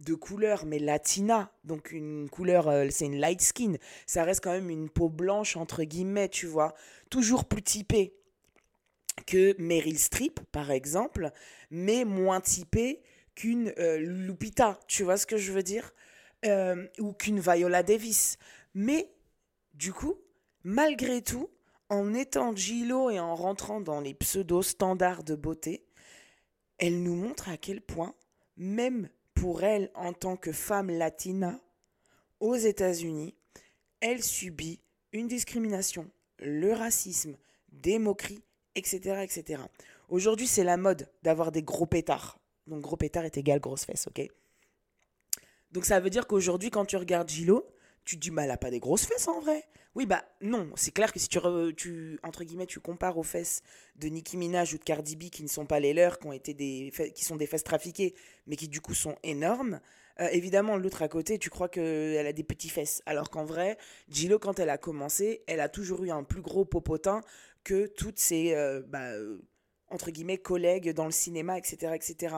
de 0.00 0.14
couleur, 0.14 0.64
mais 0.66 0.78
latina, 0.78 1.52
donc 1.64 1.92
une 1.92 2.28
couleur, 2.28 2.68
euh, 2.68 2.86
c'est 2.90 3.04
une 3.04 3.20
light 3.20 3.40
skin, 3.40 3.74
ça 4.06 4.24
reste 4.24 4.42
quand 4.42 4.52
même 4.52 4.70
une 4.70 4.88
peau 4.88 5.08
blanche, 5.08 5.56
entre 5.56 5.84
guillemets, 5.84 6.28
tu 6.28 6.46
vois, 6.46 6.74
toujours 7.10 7.44
plus 7.44 7.62
typée 7.62 8.14
que 9.26 9.54
Meryl 9.58 9.98
Streep, 9.98 10.40
par 10.52 10.70
exemple, 10.70 11.30
mais 11.70 12.04
moins 12.04 12.40
typée 12.40 13.02
qu'une 13.34 13.72
euh, 13.78 13.98
Lupita, 13.98 14.80
tu 14.86 15.04
vois 15.04 15.16
ce 15.16 15.26
que 15.26 15.36
je 15.36 15.52
veux 15.52 15.62
dire? 15.62 15.92
Euh, 16.46 16.86
Ou 16.98 17.12
qu'une 17.12 17.40
Viola 17.40 17.82
Davis. 17.82 18.38
Mais, 18.74 19.12
du 19.74 19.92
coup, 19.92 20.16
malgré 20.64 21.20
tout, 21.22 21.50
en 21.90 22.14
étant 22.14 22.54
Gilo 22.54 23.10
et 23.10 23.20
en 23.20 23.34
rentrant 23.34 23.80
dans 23.80 24.00
les 24.00 24.14
pseudo-standards 24.14 25.24
de 25.24 25.34
beauté, 25.34 25.84
elle 26.78 27.02
nous 27.02 27.14
montre 27.14 27.50
à 27.50 27.56
quel 27.58 27.82
point, 27.82 28.14
même 28.56 29.10
pour 29.40 29.64
elle 29.64 29.90
en 29.94 30.12
tant 30.12 30.36
que 30.36 30.52
femme 30.52 30.90
latina 30.90 31.58
aux 32.40 32.56
États-Unis, 32.56 33.34
elle 34.00 34.22
subit 34.22 34.82
une 35.12 35.28
discrimination, 35.28 36.10
le 36.40 36.74
racisme, 36.74 37.38
des 37.72 37.98
moqueries, 37.98 38.42
etc. 38.74 39.22
etc. 39.22 39.62
Aujourd'hui, 40.10 40.46
c'est 40.46 40.62
la 40.62 40.76
mode 40.76 41.08
d'avoir 41.22 41.52
des 41.52 41.62
gros 41.62 41.86
pétards. 41.86 42.38
Donc 42.66 42.82
gros 42.82 42.98
pétard 42.98 43.24
est 43.24 43.38
égal 43.38 43.60
grosse 43.60 43.86
fesse, 43.86 44.08
ok? 44.08 44.28
Donc 45.72 45.86
ça 45.86 46.00
veut 46.00 46.10
dire 46.10 46.26
qu'aujourd'hui, 46.26 46.68
quand 46.68 46.84
tu 46.84 46.98
regardes 46.98 47.30
Gilo, 47.30 47.66
tu 48.10 48.16
dis, 48.16 48.30
bah, 48.30 48.42
elle 48.42 48.48
n'a 48.48 48.56
pas 48.56 48.70
des 48.70 48.80
grosses 48.80 49.06
fesses 49.06 49.28
en 49.28 49.40
vrai. 49.40 49.64
Oui, 49.94 50.06
bah 50.06 50.24
non, 50.40 50.70
c'est 50.76 50.92
clair 50.92 51.12
que 51.12 51.18
si 51.18 51.28
tu, 51.28 52.18
entre 52.22 52.44
guillemets, 52.44 52.66
tu 52.66 52.78
compares 52.78 53.18
aux 53.18 53.24
fesses 53.24 53.62
de 53.96 54.08
Nicki 54.08 54.36
Minaj 54.36 54.74
ou 54.74 54.78
de 54.78 54.84
Cardi 54.84 55.16
B 55.16 55.30
qui 55.30 55.42
ne 55.42 55.48
sont 55.48 55.66
pas 55.66 55.80
les 55.80 55.92
leurs, 55.92 56.18
qui, 56.18 56.26
ont 56.28 56.32
été 56.32 56.54
des, 56.54 56.92
qui 57.14 57.24
sont 57.24 57.36
des 57.36 57.46
fesses 57.46 57.64
trafiquées, 57.64 58.14
mais 58.46 58.56
qui 58.56 58.68
du 58.68 58.80
coup 58.80 58.94
sont 58.94 59.16
énormes, 59.24 59.80
euh, 60.20 60.28
évidemment, 60.32 60.76
l'autre 60.76 61.02
à 61.02 61.08
côté, 61.08 61.38
tu 61.38 61.50
crois 61.50 61.68
qu'elle 61.68 62.26
a 62.26 62.32
des 62.32 62.44
petits 62.44 62.68
fesses. 62.68 63.02
Alors 63.06 63.30
qu'en 63.30 63.44
vrai, 63.44 63.78
Gilo, 64.08 64.38
quand 64.38 64.58
elle 64.58 64.70
a 64.70 64.78
commencé, 64.78 65.42
elle 65.46 65.60
a 65.60 65.68
toujours 65.68 66.04
eu 66.04 66.10
un 66.10 66.24
plus 66.24 66.42
gros 66.42 66.64
popotin 66.64 67.22
que 67.64 67.86
toutes 67.86 68.18
ses, 68.18 68.54
euh, 68.54 68.82
bah, 68.86 69.12
euh, 69.12 69.38
entre 69.88 70.10
guillemets, 70.10 70.38
collègues 70.38 70.90
dans 70.90 71.06
le 71.06 71.10
cinéma, 71.10 71.58
etc., 71.58 71.94
etc. 71.94 72.36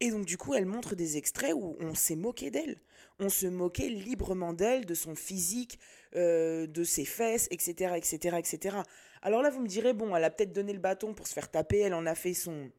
Et 0.00 0.10
donc, 0.10 0.26
du 0.26 0.38
coup, 0.38 0.54
elle 0.54 0.66
montre 0.66 0.94
des 0.94 1.16
extraits 1.16 1.54
où 1.54 1.76
on 1.80 1.94
s'est 1.94 2.16
moqué 2.16 2.50
d'elle 2.50 2.80
on 3.20 3.28
se 3.28 3.46
moquait 3.46 3.88
librement 3.88 4.52
d'elle, 4.52 4.86
de 4.86 4.94
son 4.94 5.14
physique, 5.14 5.78
euh, 6.16 6.66
de 6.66 6.84
ses 6.84 7.04
fesses, 7.04 7.48
etc., 7.50 7.94
etc., 7.96 8.36
etc. 8.38 8.76
Alors 9.22 9.42
là, 9.42 9.50
vous 9.50 9.60
me 9.60 9.66
direz, 9.66 9.92
bon, 9.92 10.14
elle 10.14 10.24
a 10.24 10.30
peut-être 10.30 10.52
donné 10.52 10.72
le 10.72 10.78
bâton 10.78 11.14
pour 11.14 11.26
se 11.26 11.32
faire 11.32 11.50
taper, 11.50 11.80
elle 11.80 11.94
en 11.94 12.06
a 12.06 12.14
fait 12.14 12.34
son, 12.34 12.70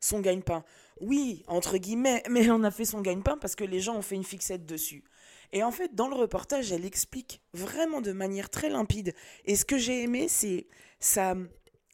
son 0.00 0.20
gagne-pain. 0.20 0.64
Oui, 1.00 1.42
entre 1.46 1.78
guillemets, 1.78 2.22
mais 2.30 2.44
elle 2.44 2.52
en 2.52 2.64
a 2.64 2.70
fait 2.70 2.84
son 2.84 3.00
gagne-pain 3.00 3.38
parce 3.38 3.54
que 3.54 3.64
les 3.64 3.80
gens 3.80 3.96
ont 3.96 4.02
fait 4.02 4.16
une 4.16 4.24
fixette 4.24 4.66
dessus. 4.66 5.04
Et 5.52 5.62
en 5.62 5.70
fait, 5.70 5.94
dans 5.94 6.08
le 6.08 6.16
reportage, 6.16 6.72
elle 6.72 6.84
explique 6.84 7.40
vraiment 7.52 8.00
de 8.00 8.12
manière 8.12 8.50
très 8.50 8.70
limpide. 8.70 9.14
Et 9.44 9.54
ce 9.54 9.64
que 9.64 9.78
j'ai 9.78 10.02
aimé, 10.02 10.26
c'est 10.28 10.66
sa, 10.98 11.36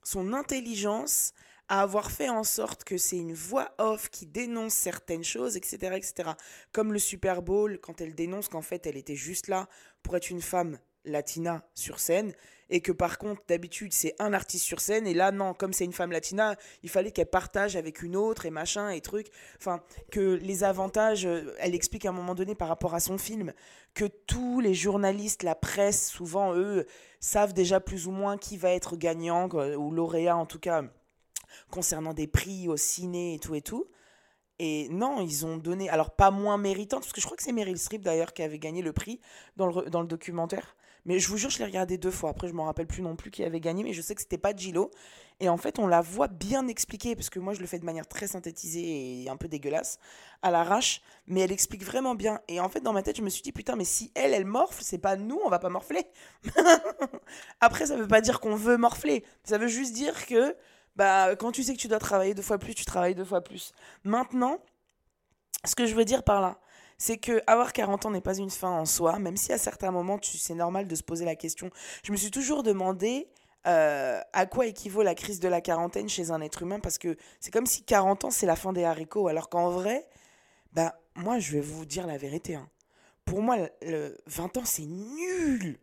son 0.02 0.32
intelligence, 0.32 1.34
à 1.70 1.82
avoir 1.82 2.10
fait 2.10 2.28
en 2.28 2.42
sorte 2.42 2.82
que 2.82 2.98
c'est 2.98 3.16
une 3.16 3.32
voix 3.32 3.72
off 3.78 4.10
qui 4.10 4.26
dénonce 4.26 4.74
certaines 4.74 5.22
choses, 5.22 5.56
etc., 5.56 5.94
etc. 5.94 6.30
Comme 6.72 6.92
le 6.92 6.98
Super 6.98 7.42
Bowl, 7.42 7.78
quand 7.80 8.00
elle 8.00 8.16
dénonce 8.16 8.48
qu'en 8.48 8.60
fait 8.60 8.86
elle 8.86 8.96
était 8.96 9.14
juste 9.14 9.46
là 9.46 9.68
pour 10.02 10.16
être 10.16 10.30
une 10.30 10.42
femme 10.42 10.78
latina 11.04 11.64
sur 11.74 12.00
scène, 12.00 12.32
et 12.70 12.80
que 12.80 12.90
par 12.90 13.18
contre 13.18 13.42
d'habitude 13.46 13.92
c'est 13.92 14.16
un 14.18 14.32
artiste 14.32 14.64
sur 14.64 14.80
scène, 14.80 15.06
et 15.06 15.14
là 15.14 15.30
non, 15.30 15.54
comme 15.54 15.72
c'est 15.72 15.84
une 15.84 15.92
femme 15.92 16.10
latina, 16.10 16.56
il 16.82 16.90
fallait 16.90 17.12
qu'elle 17.12 17.30
partage 17.30 17.76
avec 17.76 18.02
une 18.02 18.16
autre, 18.16 18.46
et 18.46 18.50
machin, 18.50 18.90
et 18.90 19.00
truc. 19.00 19.28
Enfin, 19.56 19.80
que 20.10 20.40
les 20.42 20.64
avantages, 20.64 21.24
euh, 21.24 21.54
elle 21.60 21.76
explique 21.76 22.04
à 22.04 22.08
un 22.08 22.12
moment 22.12 22.34
donné 22.34 22.56
par 22.56 22.66
rapport 22.66 22.96
à 22.96 23.00
son 23.00 23.16
film, 23.16 23.52
que 23.94 24.06
tous 24.26 24.58
les 24.58 24.74
journalistes, 24.74 25.44
la 25.44 25.54
presse, 25.54 26.08
souvent 26.08 26.52
eux, 26.52 26.84
savent 27.20 27.52
déjà 27.52 27.78
plus 27.78 28.08
ou 28.08 28.10
moins 28.10 28.36
qui 28.36 28.56
va 28.56 28.70
être 28.70 28.96
gagnant, 28.96 29.48
ou 29.48 29.92
lauréat 29.92 30.36
en 30.36 30.46
tout 30.46 30.58
cas 30.58 30.82
concernant 31.70 32.14
des 32.14 32.26
prix 32.26 32.68
au 32.68 32.76
ciné 32.76 33.34
et 33.34 33.38
tout 33.38 33.54
et 33.54 33.62
tout. 33.62 33.86
Et 34.58 34.88
non, 34.90 35.22
ils 35.22 35.46
ont 35.46 35.56
donné, 35.56 35.88
alors 35.88 36.10
pas 36.10 36.30
moins 36.30 36.58
méritante, 36.58 37.00
parce 37.00 37.14
que 37.14 37.20
je 37.20 37.26
crois 37.26 37.36
que 37.36 37.42
c'est 37.42 37.52
Meryl 37.52 37.78
Streep 37.78 38.02
d'ailleurs 38.02 38.34
qui 38.34 38.42
avait 38.42 38.58
gagné 38.58 38.82
le 38.82 38.92
prix 38.92 39.20
dans 39.56 39.66
le, 39.66 39.88
dans 39.88 40.02
le 40.02 40.06
documentaire. 40.06 40.76
Mais 41.06 41.18
je 41.18 41.28
vous 41.28 41.38
jure, 41.38 41.50
je 41.50 41.58
l'ai 41.58 41.64
regardé 41.64 41.96
deux 41.96 42.10
fois. 42.10 42.30
Après, 42.30 42.48
je 42.48 42.52
me 42.52 42.60
rappelle 42.60 42.86
plus 42.86 43.02
non 43.02 43.16
plus 43.16 43.30
qui 43.30 43.42
avait 43.42 43.60
gagné, 43.60 43.82
mais 43.82 43.92
je 43.92 44.02
sais 44.02 44.14
que 44.14 44.20
c'était 44.20 44.38
pas 44.38 44.54
Gilo. 44.54 44.90
Et 45.40 45.48
en 45.48 45.56
fait, 45.56 45.78
on 45.78 45.86
la 45.86 46.02
voit 46.02 46.28
bien 46.28 46.68
expliquer, 46.68 47.16
parce 47.16 47.30
que 47.30 47.38
moi, 47.38 47.54
je 47.54 47.60
le 47.60 47.66
fais 47.66 47.78
de 47.78 47.84
manière 47.86 48.06
très 48.06 48.26
synthétisée 48.26 49.22
et 49.22 49.30
un 49.30 49.36
peu 49.36 49.48
dégueulasse, 49.48 49.98
à 50.42 50.50
l'arrache. 50.50 51.00
Mais 51.26 51.40
elle 51.40 51.52
explique 51.52 51.82
vraiment 51.82 52.14
bien. 52.14 52.40
Et 52.48 52.60
en 52.60 52.68
fait, 52.68 52.80
dans 52.80 52.92
ma 52.92 53.02
tête, 53.02 53.16
je 53.16 53.22
me 53.22 53.30
suis 53.30 53.42
dit, 53.42 53.52
putain, 53.52 53.76
mais 53.76 53.84
si 53.84 54.12
elle, 54.14 54.34
elle 54.34 54.44
morfle, 54.44 54.82
c'est 54.82 54.98
pas 54.98 55.16
nous, 55.16 55.40
on 55.42 55.48
va 55.48 55.58
pas 55.58 55.70
morfler. 55.70 56.04
Après, 57.60 57.86
ça 57.86 57.96
veut 57.96 58.08
pas 58.08 58.20
dire 58.20 58.40
qu'on 58.40 58.56
veut 58.56 58.76
morfler. 58.76 59.24
Ça 59.44 59.56
veut 59.56 59.68
juste 59.68 59.94
dire 59.94 60.26
que 60.26 60.54
bah, 60.96 61.36
quand 61.36 61.52
tu 61.52 61.62
sais 61.62 61.74
que 61.74 61.80
tu 61.80 61.88
dois 61.88 61.98
travailler 61.98 62.34
deux 62.34 62.42
fois 62.42 62.58
plus, 62.58 62.74
tu 62.74 62.84
travailles 62.84 63.14
deux 63.14 63.24
fois 63.24 63.42
plus. 63.42 63.72
Maintenant, 64.04 64.58
Ce 65.64 65.74
que 65.74 65.86
je 65.86 65.94
veux 65.94 66.04
dire 66.04 66.22
par 66.22 66.40
là, 66.40 66.58
c'est 66.98 67.18
que 67.18 67.42
avoir 67.46 67.72
40 67.72 68.06
ans 68.06 68.10
n'est 68.10 68.20
pas 68.20 68.36
une 68.38 68.50
fin 68.50 68.70
en 68.70 68.86
soi, 68.86 69.18
même 69.18 69.36
si 69.36 69.52
à 69.52 69.58
certains 69.58 69.90
moments, 69.90 70.18
c'est 70.22 70.54
normal 70.54 70.86
de 70.88 70.94
se 70.94 71.02
poser 71.02 71.24
la 71.24 71.36
question. 71.36 71.70
Je 72.04 72.12
me 72.12 72.16
suis 72.16 72.30
toujours 72.30 72.62
demandé 72.62 73.28
euh, 73.66 74.20
à 74.32 74.46
quoi 74.46 74.66
équivaut 74.66 75.02
la 75.02 75.14
crise 75.14 75.40
de 75.40 75.48
la 75.48 75.60
quarantaine 75.60 76.08
chez 76.08 76.30
un 76.30 76.40
être 76.40 76.62
humain, 76.62 76.80
parce 76.80 76.98
que 76.98 77.16
c'est 77.40 77.50
comme 77.50 77.66
si 77.66 77.82
40 77.84 78.24
ans, 78.26 78.30
c'est 78.30 78.46
la 78.46 78.56
fin 78.56 78.72
des 78.72 78.84
haricots, 78.84 79.28
alors 79.28 79.48
qu'en 79.50 79.70
vrai, 79.70 80.08
bah, 80.72 80.98
moi, 81.14 81.38
je 81.38 81.52
vais 81.52 81.60
vous 81.60 81.84
dire 81.84 82.06
la 82.06 82.16
vérité. 82.16 82.54
Hein. 82.54 82.68
Pour 83.24 83.42
moi, 83.42 83.56
le 83.82 84.16
20 84.26 84.56
ans, 84.58 84.64
c'est 84.64 84.86
nul. 84.86 85.78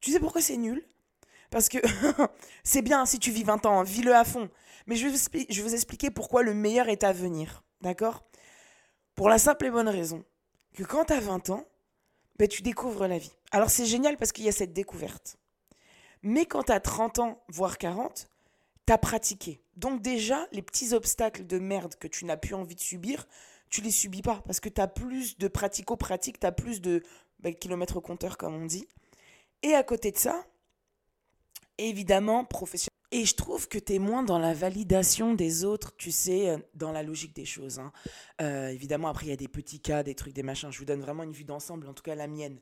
Tu 0.00 0.12
sais 0.12 0.20
pourquoi 0.20 0.40
c'est 0.40 0.56
nul? 0.56 0.84
Parce 1.50 1.68
que 1.68 1.78
c'est 2.64 2.82
bien 2.82 3.06
si 3.06 3.18
tu 3.18 3.30
vis 3.30 3.44
20 3.44 3.66
ans, 3.66 3.82
vis-le 3.82 4.14
à 4.14 4.24
fond. 4.24 4.48
Mais 4.86 4.96
je 4.96 5.08
vais, 5.08 5.46
je 5.48 5.62
vais 5.62 5.68
vous 5.68 5.74
expliquer 5.74 6.10
pourquoi 6.10 6.42
le 6.42 6.54
meilleur 6.54 6.88
est 6.88 7.04
à 7.04 7.12
venir. 7.12 7.62
D'accord? 7.80 8.24
Pour 9.14 9.28
la 9.28 9.38
simple 9.38 9.66
et 9.66 9.70
bonne 9.70 9.88
raison 9.88 10.24
que 10.74 10.82
quand 10.82 11.06
tu 11.06 11.12
as 11.14 11.20
20 11.20 11.50
ans, 11.50 11.64
ben, 12.38 12.46
tu 12.46 12.62
découvres 12.62 13.06
la 13.06 13.18
vie. 13.18 13.32
Alors 13.50 13.70
c'est 13.70 13.86
génial 13.86 14.16
parce 14.16 14.32
qu'il 14.32 14.44
y 14.44 14.48
a 14.48 14.52
cette 14.52 14.72
découverte. 14.72 15.38
Mais 16.22 16.44
quand 16.44 16.64
tu 16.64 16.72
as 16.72 16.80
30 16.80 17.18
ans, 17.20 17.42
voire 17.48 17.78
40, 17.78 18.28
tu 18.86 18.92
as 18.92 18.98
pratiqué. 18.98 19.62
Donc 19.76 20.02
déjà, 20.02 20.46
les 20.52 20.62
petits 20.62 20.92
obstacles 20.92 21.46
de 21.46 21.58
merde 21.58 21.94
que 21.96 22.08
tu 22.08 22.24
n'as 22.24 22.36
plus 22.36 22.54
envie 22.54 22.74
de 22.74 22.80
subir, 22.80 23.26
tu 23.70 23.80
les 23.80 23.90
subis 23.90 24.22
pas 24.22 24.42
parce 24.46 24.60
que 24.60 24.68
tu 24.68 24.80
as 24.80 24.88
plus 24.88 25.38
de 25.38 25.48
pratico-pratique, 25.48 26.38
tu 26.38 26.46
as 26.46 26.52
plus 26.52 26.80
de 26.80 27.02
ben, 27.40 27.54
kilomètres 27.54 28.00
compteur 28.00 28.36
comme 28.36 28.54
on 28.54 28.66
dit. 28.66 28.86
Et 29.62 29.74
à 29.74 29.82
côté 29.82 30.12
de 30.12 30.18
ça, 30.18 30.44
évidemment, 31.78 32.44
professionnel. 32.44 32.90
Et 33.12 33.24
je 33.24 33.34
trouve 33.34 33.68
que 33.68 33.78
tu 33.78 33.94
es 33.94 33.98
moins 33.98 34.24
dans 34.24 34.38
la 34.38 34.52
validation 34.52 35.34
des 35.34 35.64
autres, 35.64 35.94
tu 35.96 36.10
sais, 36.10 36.50
euh, 36.50 36.58
dans 36.74 36.90
la 36.90 37.02
logique 37.02 37.34
des 37.34 37.44
choses. 37.44 37.78
Hein. 37.78 37.92
Euh, 38.40 38.68
évidemment, 38.68 39.08
après, 39.08 39.26
il 39.26 39.28
y 39.30 39.32
a 39.32 39.36
des 39.36 39.48
petits 39.48 39.80
cas, 39.80 40.02
des 40.02 40.14
trucs, 40.14 40.34
des 40.34 40.42
machins. 40.42 40.72
Je 40.72 40.78
vous 40.78 40.84
donne 40.84 41.00
vraiment 41.00 41.22
une 41.22 41.32
vue 41.32 41.44
d'ensemble, 41.44 41.88
en 41.88 41.94
tout 41.94 42.02
cas 42.02 42.16
la 42.16 42.26
mienne. 42.26 42.58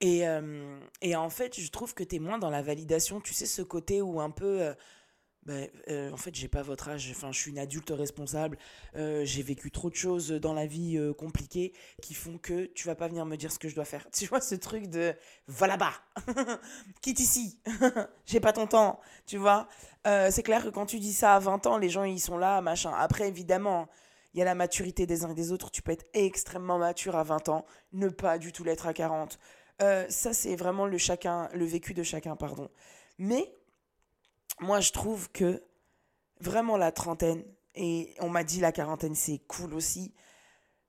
Et, 0.00 0.26
euh, 0.26 0.80
et 1.02 1.14
en 1.14 1.28
fait, 1.28 1.60
je 1.60 1.70
trouve 1.70 1.94
que 1.94 2.02
tu 2.02 2.16
es 2.16 2.18
moins 2.18 2.38
dans 2.38 2.50
la 2.50 2.62
validation, 2.62 3.20
tu 3.20 3.34
sais, 3.34 3.46
ce 3.46 3.62
côté 3.62 4.00
où 4.00 4.20
un 4.20 4.30
peu 4.30 4.74
ben, 5.44 5.68
euh, 5.88 6.12
en 6.12 6.16
fait, 6.16 6.34
j'ai 6.34 6.46
pas 6.46 6.62
votre 6.62 6.88
âge. 6.88 7.08
Enfin, 7.10 7.32
je 7.32 7.38
suis 7.38 7.50
une 7.50 7.58
adulte 7.58 7.90
responsable. 7.90 8.58
Euh, 8.94 9.24
j'ai 9.24 9.42
vécu 9.42 9.70
trop 9.72 9.90
de 9.90 9.96
choses 9.96 10.30
dans 10.30 10.54
la 10.54 10.66
vie 10.66 10.96
euh, 10.96 11.12
compliquées 11.12 11.72
qui 12.00 12.14
font 12.14 12.38
que 12.38 12.66
tu 12.66 12.86
vas 12.86 12.94
pas 12.94 13.08
venir 13.08 13.26
me 13.26 13.36
dire 13.36 13.50
ce 13.50 13.58
que 13.58 13.68
je 13.68 13.74
dois 13.74 13.84
faire. 13.84 14.06
Tu 14.12 14.26
vois, 14.26 14.40
ce 14.40 14.54
truc 14.54 14.86
de 14.86 15.14
va 15.48 15.66
là-bas, 15.66 15.92
quitte 17.00 17.18
ici, 17.18 17.58
j'ai 18.26 18.38
pas 18.38 18.52
ton 18.52 18.68
temps. 18.68 19.00
Tu 19.26 19.36
vois, 19.36 19.66
c'est 20.04 20.44
clair 20.44 20.62
que 20.62 20.68
quand 20.68 20.86
tu 20.86 21.00
dis 21.00 21.12
ça 21.12 21.34
à 21.34 21.38
20 21.40 21.66
ans, 21.66 21.78
les 21.78 21.88
gens 21.88 22.04
ils 22.04 22.20
sont 22.20 22.38
là, 22.38 22.60
machin. 22.60 22.92
Après, 22.96 23.26
évidemment, 23.26 23.88
il 24.34 24.38
y 24.38 24.42
a 24.42 24.44
la 24.44 24.54
maturité 24.54 25.06
des 25.06 25.24
uns 25.24 25.30
et 25.30 25.34
des 25.34 25.50
autres. 25.50 25.72
Tu 25.72 25.82
peux 25.82 25.90
être 25.90 26.06
extrêmement 26.14 26.78
mature 26.78 27.16
à 27.16 27.24
20 27.24 27.48
ans, 27.48 27.66
ne 27.92 28.08
pas 28.08 28.38
du 28.38 28.52
tout 28.52 28.62
l'être 28.62 28.86
à 28.86 28.94
40. 28.94 29.40
ça, 29.80 30.32
c'est 30.32 30.54
vraiment 30.54 30.86
le, 30.86 30.98
chacun, 30.98 31.48
le 31.52 31.64
vécu 31.64 31.94
de 31.94 32.04
chacun, 32.04 32.36
pardon. 32.36 32.70
Mais 33.18 33.52
moi, 34.62 34.80
je 34.80 34.92
trouve 34.92 35.30
que 35.32 35.62
vraiment 36.40 36.76
la 36.76 36.92
trentaine, 36.92 37.44
et 37.74 38.14
on 38.20 38.28
m'a 38.28 38.44
dit 38.44 38.60
la 38.60 38.72
quarantaine, 38.72 39.14
c'est 39.14 39.38
cool 39.48 39.74
aussi, 39.74 40.14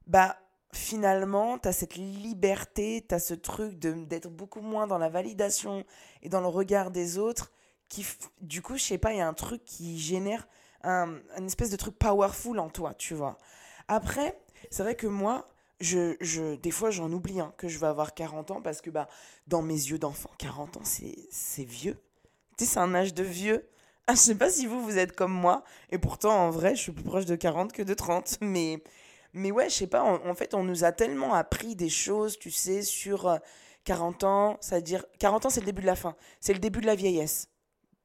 bah 0.08 0.38
finalement, 0.74 1.60
tu 1.60 1.68
as 1.68 1.74
cette 1.74 1.96
liberté, 1.96 3.06
tu 3.08 3.14
as 3.14 3.20
ce 3.20 3.34
truc 3.34 3.78
d'être 3.78 4.30
beaucoup 4.30 4.62
moins 4.62 4.88
dans 4.88 4.98
la 4.98 5.10
validation 5.10 5.86
et 6.22 6.30
dans 6.30 6.42
le 6.42 6.48
regard 6.48 6.92
des 6.92 7.18
autres, 7.18 7.52
qui, 7.90 8.06
du 8.42 8.62
coup, 8.62 8.78
je 8.78 8.84
sais 8.84 8.98
pas, 8.98 9.14
il 9.14 9.18
y 9.18 9.22
a 9.22 9.28
un 9.28 9.34
truc 9.34 9.64
qui 9.66 10.00
génère 10.00 10.48
un, 10.84 11.20
espèce 11.46 11.70
de 11.70 11.78
truc 11.78 11.98
powerful 11.98 12.60
en 12.60 12.70
toi, 12.70 12.94
tu 12.96 13.14
vois. 13.14 13.38
Après, 13.88 14.40
c'est 14.72 14.84
vrai 14.84 14.96
que 14.96 15.08
moi, 15.08 15.48
je, 15.80 16.16
je, 16.22 16.56
des 16.56 16.72
fois, 16.72 16.90
j'en 16.90 17.12
oublie 17.12 17.40
hein, 17.40 17.54
que 17.58 17.68
je 17.68 17.78
vais 17.78 17.88
avoir 17.88 18.14
40 18.14 18.52
ans 18.52 18.62
parce 18.62 18.82
que 18.82 18.90
bah, 18.90 19.08
dans 19.48 19.62
mes 19.62 19.74
yeux 19.74 20.00
d'enfant, 20.00 20.32
40 20.38 20.78
ans, 20.78 20.84
c'est 20.84 21.64
vieux. 21.64 22.00
C'est 22.66 22.80
un 22.80 22.94
âge 22.96 23.14
de 23.14 23.24
vieux. 23.24 23.68
Ah, 24.08 24.14
je 24.16 24.20
sais 24.20 24.36
pas 24.36 24.50
si 24.50 24.66
vous, 24.66 24.82
vous 24.82 24.98
êtes 24.98 25.16
comme 25.16 25.32
moi. 25.34 25.64
Et 25.92 25.98
pourtant, 25.98 26.34
en 26.34 26.50
vrai, 26.50 26.76
je 26.76 26.82
suis 26.82 26.92
plus 26.92 27.04
proche 27.04 27.26
de 27.26 27.36
40 27.36 27.72
que 27.72 27.82
de 27.84 27.94
30. 27.94 28.40
Mais, 28.42 28.84
mais 29.36 29.52
ouais, 29.52 29.68
je 29.70 29.76
sais 29.76 29.88
pas. 29.88 30.04
En, 30.04 30.36
fait, 30.36 30.54
on 30.54 30.64
nous 30.64 30.84
a 30.84 30.92
tellement 30.92 31.34
appris 31.34 31.76
des 31.76 31.90
choses, 31.90 32.38
tu 32.38 32.52
sais, 32.52 32.84
sur 32.84 33.40
40 33.84 34.24
euh, 34.24 34.28
ans. 34.28 34.58
C'est-à-dire, 34.62 35.06
40 35.18 35.48
ans, 35.48 35.50
c'est 35.50 35.62
le 35.62 35.66
début 35.66 35.82
de 35.82 35.88
la 35.88 35.96
fin. 35.96 36.16
C'est 36.40 36.54
le 36.54 36.60
début 36.60 36.82
de 36.82 36.86
la 36.86 36.94
vieillesse. 36.94 37.48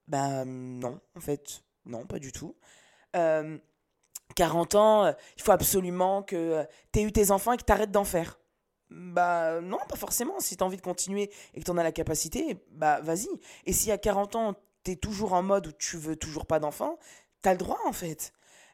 Bah, 0.06 0.46
non, 0.46 0.98
en 1.14 1.20
fait. 1.20 1.62
Non, 1.84 2.06
pas 2.06 2.18
du 2.18 2.32
tout. 2.32 2.56
40 3.12 4.74
euh, 4.74 4.78
ans, 4.78 5.04
euh, 5.04 5.12
il 5.36 5.42
faut 5.42 5.52
absolument 5.52 6.22
que 6.22 6.66
tu 6.92 7.00
aies 7.00 7.02
eu 7.02 7.12
tes 7.12 7.30
enfants 7.30 7.52
et 7.52 7.58
que 7.58 7.64
tu 7.64 7.72
arrêtes 7.72 7.90
d'en 7.90 8.04
faire. 8.04 8.38
Bah 8.90 9.60
non, 9.60 9.78
pas 9.88 9.96
forcément. 9.96 10.40
Si 10.40 10.56
tu 10.56 10.62
as 10.62 10.66
envie 10.66 10.76
de 10.76 10.82
continuer 10.82 11.30
et 11.54 11.60
que 11.60 11.64
tu 11.64 11.70
en 11.70 11.76
as 11.76 11.82
la 11.82 11.92
capacité, 11.92 12.58
bah 12.70 13.00
vas-y. 13.02 13.28
Et 13.66 13.72
si 13.72 13.90
à 13.92 13.98
40 13.98 14.36
ans, 14.36 14.54
tu 14.84 14.92
es 14.92 14.96
toujours 14.96 15.34
en 15.34 15.42
mode 15.42 15.66
où 15.66 15.72
tu 15.72 15.96
veux 15.96 16.16
toujours 16.16 16.46
pas 16.46 16.58
d'enfant, 16.58 16.98
tu 17.42 17.48
as 17.48 17.52
le 17.52 17.58
droit 17.58 17.78
en 17.86 17.92
fait. 17.92 18.32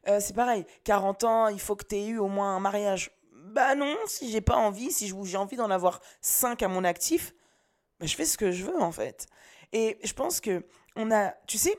Euh, 0.08 0.20
c'est 0.20 0.34
pareil, 0.34 0.66
40 0.84 1.24
ans, 1.24 1.48
il 1.48 1.60
faut 1.60 1.76
que 1.76 1.84
tu 1.84 1.96
aies 1.96 2.06
eu 2.06 2.18
au 2.18 2.28
moins 2.28 2.56
un 2.56 2.60
mariage. 2.60 3.10
Bah 3.32 3.74
non, 3.74 3.94
si 4.06 4.30
j'ai 4.30 4.40
pas 4.40 4.56
envie, 4.56 4.90
si 4.92 5.12
j'ai 5.24 5.36
envie 5.36 5.56
d'en 5.56 5.70
avoir 5.70 6.00
5 6.20 6.62
à 6.62 6.68
mon 6.68 6.84
actif, 6.84 7.34
bah 8.00 8.06
je 8.06 8.14
fais 8.14 8.24
ce 8.24 8.38
que 8.38 8.52
je 8.52 8.64
veux 8.64 8.80
en 8.80 8.92
fait. 8.92 9.26
Et 9.72 9.98
je 10.04 10.12
pense 10.12 10.40
que 10.40 10.64
on 10.96 11.10
a, 11.10 11.32
tu 11.46 11.58
sais, 11.58 11.76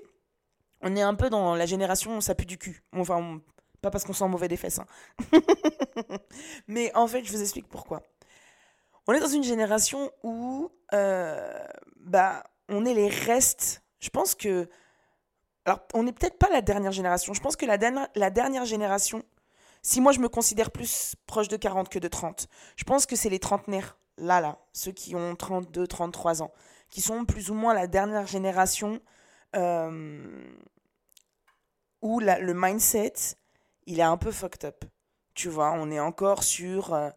on 0.82 0.96
est 0.96 1.02
un 1.02 1.16
peu 1.16 1.30
dans 1.30 1.56
la 1.56 1.66
génération 1.66 2.20
ça 2.22 2.36
pue 2.36 2.46
du 2.46 2.58
cul. 2.58 2.84
Enfin, 2.94 3.40
pas 3.82 3.92
parce 3.92 4.04
qu'on 4.04 4.14
sent 4.14 4.28
mauvais 4.28 4.48
des 4.48 4.58
fesses. 4.58 4.80
Hein. 4.80 4.88
Mais 6.68 6.94
en 6.96 7.08
fait, 7.08 7.24
je 7.24 7.32
vous 7.32 7.42
explique 7.42 7.68
pourquoi 7.68 8.02
on 9.08 9.14
est 9.14 9.20
dans 9.20 9.28
une 9.28 9.44
génération 9.44 10.12
où 10.24 10.72
euh, 10.94 11.68
bah, 11.98 12.44
on 12.70 12.86
est 12.86 12.94
les 12.94 13.10
restes. 13.10 13.84
Je 14.00 14.10
pense 14.10 14.36
que. 14.36 14.70
Alors, 15.66 15.80
on 15.94 16.04
n'est 16.04 16.14
peut-être 16.14 16.38
pas 16.38 16.50
la 16.50 16.62
dernière 16.62 16.92
génération. 16.92 17.34
Je 17.34 17.42
pense 17.42 17.56
que 17.56 17.66
la, 17.66 17.78
dernière, 17.78 18.66
génération, 18.66 19.24
si 19.82 20.00
moi 20.00 20.12
je 20.12 20.20
me 20.20 20.30
considère 20.30 20.70
plus 20.70 21.16
proche 21.26 21.48
de 21.48 21.58
40 21.58 21.90
que 21.90 21.98
de 21.98 22.08
30, 22.08 22.48
je 22.76 22.84
pense 22.84 23.08
que 23.08 23.16
c'est 23.16 23.30
les 23.30 23.40
trentenaires, 23.40 23.98
là, 24.18 24.42
là, 24.42 24.60
ceux 24.74 24.92
qui 24.92 25.16
ont 25.16 25.36
32, 25.36 25.88
33 25.88 26.44
ans, 26.44 26.54
qui 26.92 27.02
sont 27.02 27.26
plus 27.26 27.50
ou 27.50 27.56
moins 27.56 27.74
la 27.74 27.88
dernière 27.88 28.28
génération 28.28 29.02
euh, 29.56 30.46
où 32.04 32.20
le 32.20 32.54
mindset, 32.54 33.14
il 33.88 34.00
est 34.00 34.04
un 34.04 34.18
peu 34.18 34.32
fucked 34.32 34.66
up. 34.66 34.86
Tu 35.34 35.50
vois, 35.50 35.72
on 35.72 35.90
est 35.90 36.00
encore 36.00 36.44
sur. 36.44 36.94
Euh, 36.94 37.10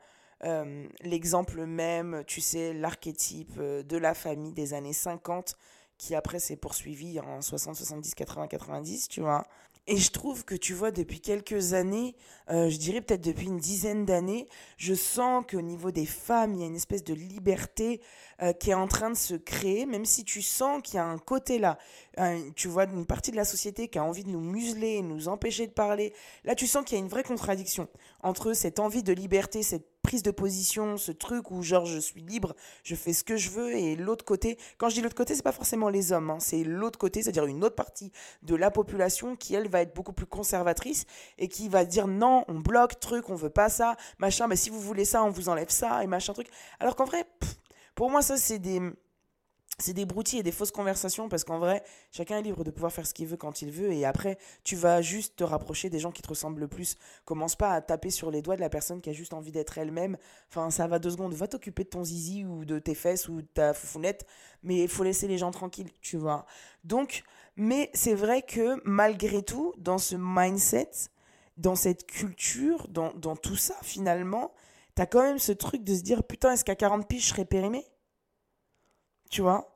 euh, 0.44 0.86
l'exemple 1.02 1.64
même, 1.66 2.22
tu 2.26 2.40
sais, 2.40 2.72
l'archétype 2.72 3.54
euh, 3.58 3.82
de 3.82 3.96
la 3.96 4.14
famille 4.14 4.52
des 4.52 4.72
années 4.72 4.92
50 4.92 5.56
qui 5.96 6.14
après 6.14 6.38
s'est 6.38 6.56
poursuivi 6.56 7.18
en 7.18 7.42
60, 7.42 7.74
70, 7.74 8.14
80, 8.14 8.46
90, 8.46 9.08
tu 9.08 9.20
vois. 9.20 9.44
Et 9.88 9.96
je 9.96 10.10
trouve 10.12 10.44
que, 10.44 10.54
tu 10.54 10.74
vois, 10.74 10.92
depuis 10.92 11.20
quelques 11.20 11.72
années, 11.72 12.14
euh, 12.50 12.68
je 12.68 12.76
dirais 12.76 13.00
peut-être 13.00 13.24
depuis 13.24 13.46
une 13.46 13.58
dizaine 13.58 14.04
d'années, 14.04 14.46
je 14.76 14.94
sens 14.94 15.44
qu'au 15.50 15.62
niveau 15.62 15.90
des 15.90 16.06
femmes, 16.06 16.54
il 16.54 16.60
y 16.60 16.62
a 16.62 16.66
une 16.66 16.76
espèce 16.76 17.02
de 17.02 17.14
liberté 17.14 18.00
qui 18.60 18.70
est 18.70 18.74
en 18.74 18.86
train 18.86 19.10
de 19.10 19.16
se 19.16 19.34
créer, 19.34 19.84
même 19.84 20.04
si 20.04 20.22
tu 20.22 20.42
sens 20.42 20.80
qu'il 20.84 20.94
y 20.94 20.98
a 20.98 21.04
un 21.04 21.18
côté 21.18 21.58
là, 21.58 21.76
tu 22.56 22.68
vois, 22.68 22.84
une 22.84 23.06
partie 23.06 23.30
de 23.30 23.36
la 23.36 23.44
société 23.44 23.88
qui 23.88 23.98
a 23.98 24.04
envie 24.04 24.24
de 24.24 24.30
nous 24.30 24.40
museler, 24.40 25.02
nous 25.02 25.28
empêcher 25.28 25.66
de 25.66 25.72
parler. 25.72 26.12
Là, 26.44 26.54
tu 26.54 26.66
sens 26.66 26.84
qu'il 26.84 26.96
y 26.96 27.00
a 27.00 27.04
une 27.04 27.10
vraie 27.10 27.22
contradiction 27.22 27.88
entre 28.22 28.52
cette 28.52 28.80
envie 28.80 29.02
de 29.02 29.12
liberté, 29.12 29.62
cette 29.62 29.86
prise 30.02 30.22
de 30.22 30.30
position, 30.30 30.96
ce 30.96 31.12
truc 31.12 31.50
où 31.50 31.62
genre 31.62 31.84
je 31.84 31.98
suis 31.98 32.22
libre, 32.22 32.56
je 32.82 32.94
fais 32.94 33.12
ce 33.12 33.22
que 33.22 33.36
je 33.36 33.50
veux, 33.50 33.76
et 33.76 33.94
l'autre 33.94 34.24
côté, 34.24 34.58
quand 34.78 34.88
je 34.88 34.94
dis 34.94 35.02
l'autre 35.02 35.14
côté, 35.14 35.34
c'est 35.34 35.42
pas 35.42 35.52
forcément 35.52 35.90
les 35.90 36.12
hommes, 36.12 36.30
hein, 36.30 36.38
c'est 36.40 36.64
l'autre 36.64 36.98
côté, 36.98 37.22
c'est-à-dire 37.22 37.44
une 37.44 37.62
autre 37.62 37.74
partie 37.74 38.10
de 38.42 38.54
la 38.54 38.70
population 38.70 39.36
qui 39.36 39.54
elle 39.54 39.68
va 39.68 39.82
être 39.82 39.94
beaucoup 39.94 40.14
plus 40.14 40.24
conservatrice 40.24 41.04
et 41.36 41.48
qui 41.48 41.68
va 41.68 41.84
dire 41.84 42.06
non, 42.06 42.44
on 42.48 42.58
bloque 42.58 42.98
truc, 43.00 43.28
on 43.28 43.34
veut 43.34 43.50
pas 43.50 43.68
ça, 43.68 43.96
machin, 44.18 44.46
mais 44.46 44.56
si 44.56 44.70
vous 44.70 44.80
voulez 44.80 45.04
ça, 45.04 45.22
on 45.24 45.30
vous 45.30 45.50
enlève 45.50 45.68
ça 45.68 46.02
et 46.02 46.06
machin 46.06 46.32
truc. 46.32 46.48
Alors 46.80 46.96
qu'en 46.96 47.04
vrai, 47.04 47.26
pour 47.94 48.10
moi 48.10 48.22
ça 48.22 48.38
c'est 48.38 48.58
des 48.58 48.80
c'est 49.80 49.92
des 49.92 50.06
broutilles 50.06 50.40
et 50.40 50.42
des 50.42 50.52
fausses 50.52 50.72
conversations 50.72 51.28
parce 51.28 51.44
qu'en 51.44 51.58
vrai, 51.58 51.84
chacun 52.10 52.38
est 52.38 52.42
libre 52.42 52.64
de 52.64 52.70
pouvoir 52.70 52.92
faire 52.92 53.06
ce 53.06 53.14
qu'il 53.14 53.26
veut 53.28 53.36
quand 53.36 53.62
il 53.62 53.70
veut 53.70 53.92
et 53.92 54.04
après, 54.04 54.36
tu 54.64 54.74
vas 54.74 55.02
juste 55.02 55.36
te 55.36 55.44
rapprocher 55.44 55.88
des 55.88 56.00
gens 56.00 56.10
qui 56.10 56.20
te 56.20 56.28
ressemblent 56.28 56.60
le 56.60 56.68
plus. 56.68 56.96
Commence 57.24 57.54
pas 57.54 57.72
à 57.72 57.80
taper 57.80 58.10
sur 58.10 58.32
les 58.32 58.42
doigts 58.42 58.56
de 58.56 58.60
la 58.60 58.70
personne 58.70 59.00
qui 59.00 59.08
a 59.08 59.12
juste 59.12 59.32
envie 59.34 59.52
d'être 59.52 59.78
elle-même. 59.78 60.16
Enfin, 60.50 60.70
ça 60.70 60.88
va 60.88 60.98
deux 60.98 61.10
secondes. 61.10 61.32
Va 61.32 61.46
t'occuper 61.46 61.84
de 61.84 61.90
ton 61.90 62.02
zizi 62.02 62.44
ou 62.44 62.64
de 62.64 62.80
tes 62.80 62.96
fesses 62.96 63.28
ou 63.28 63.40
de 63.40 63.46
ta 63.46 63.72
foufounette, 63.72 64.26
mais 64.64 64.82
il 64.82 64.88
faut 64.88 65.04
laisser 65.04 65.28
les 65.28 65.38
gens 65.38 65.52
tranquilles, 65.52 65.90
tu 66.00 66.16
vois. 66.16 66.44
Donc, 66.82 67.22
mais 67.54 67.90
c'est 67.94 68.14
vrai 68.14 68.42
que 68.42 68.80
malgré 68.84 69.42
tout, 69.42 69.74
dans 69.78 69.98
ce 69.98 70.16
mindset, 70.18 70.90
dans 71.56 71.76
cette 71.76 72.04
culture, 72.06 72.88
dans, 72.88 73.12
dans 73.14 73.36
tout 73.36 73.56
ça, 73.56 73.74
finalement, 73.82 74.52
t'as 74.96 75.06
quand 75.06 75.22
même 75.22 75.38
ce 75.38 75.52
truc 75.52 75.84
de 75.84 75.94
se 75.94 76.02
dire 76.02 76.24
putain, 76.24 76.52
est-ce 76.52 76.64
qu'à 76.64 76.74
40 76.74 77.06
piges, 77.06 77.22
je 77.22 77.28
serais 77.28 77.44
périmé 77.44 77.84
tu 79.28 79.42
vois 79.42 79.74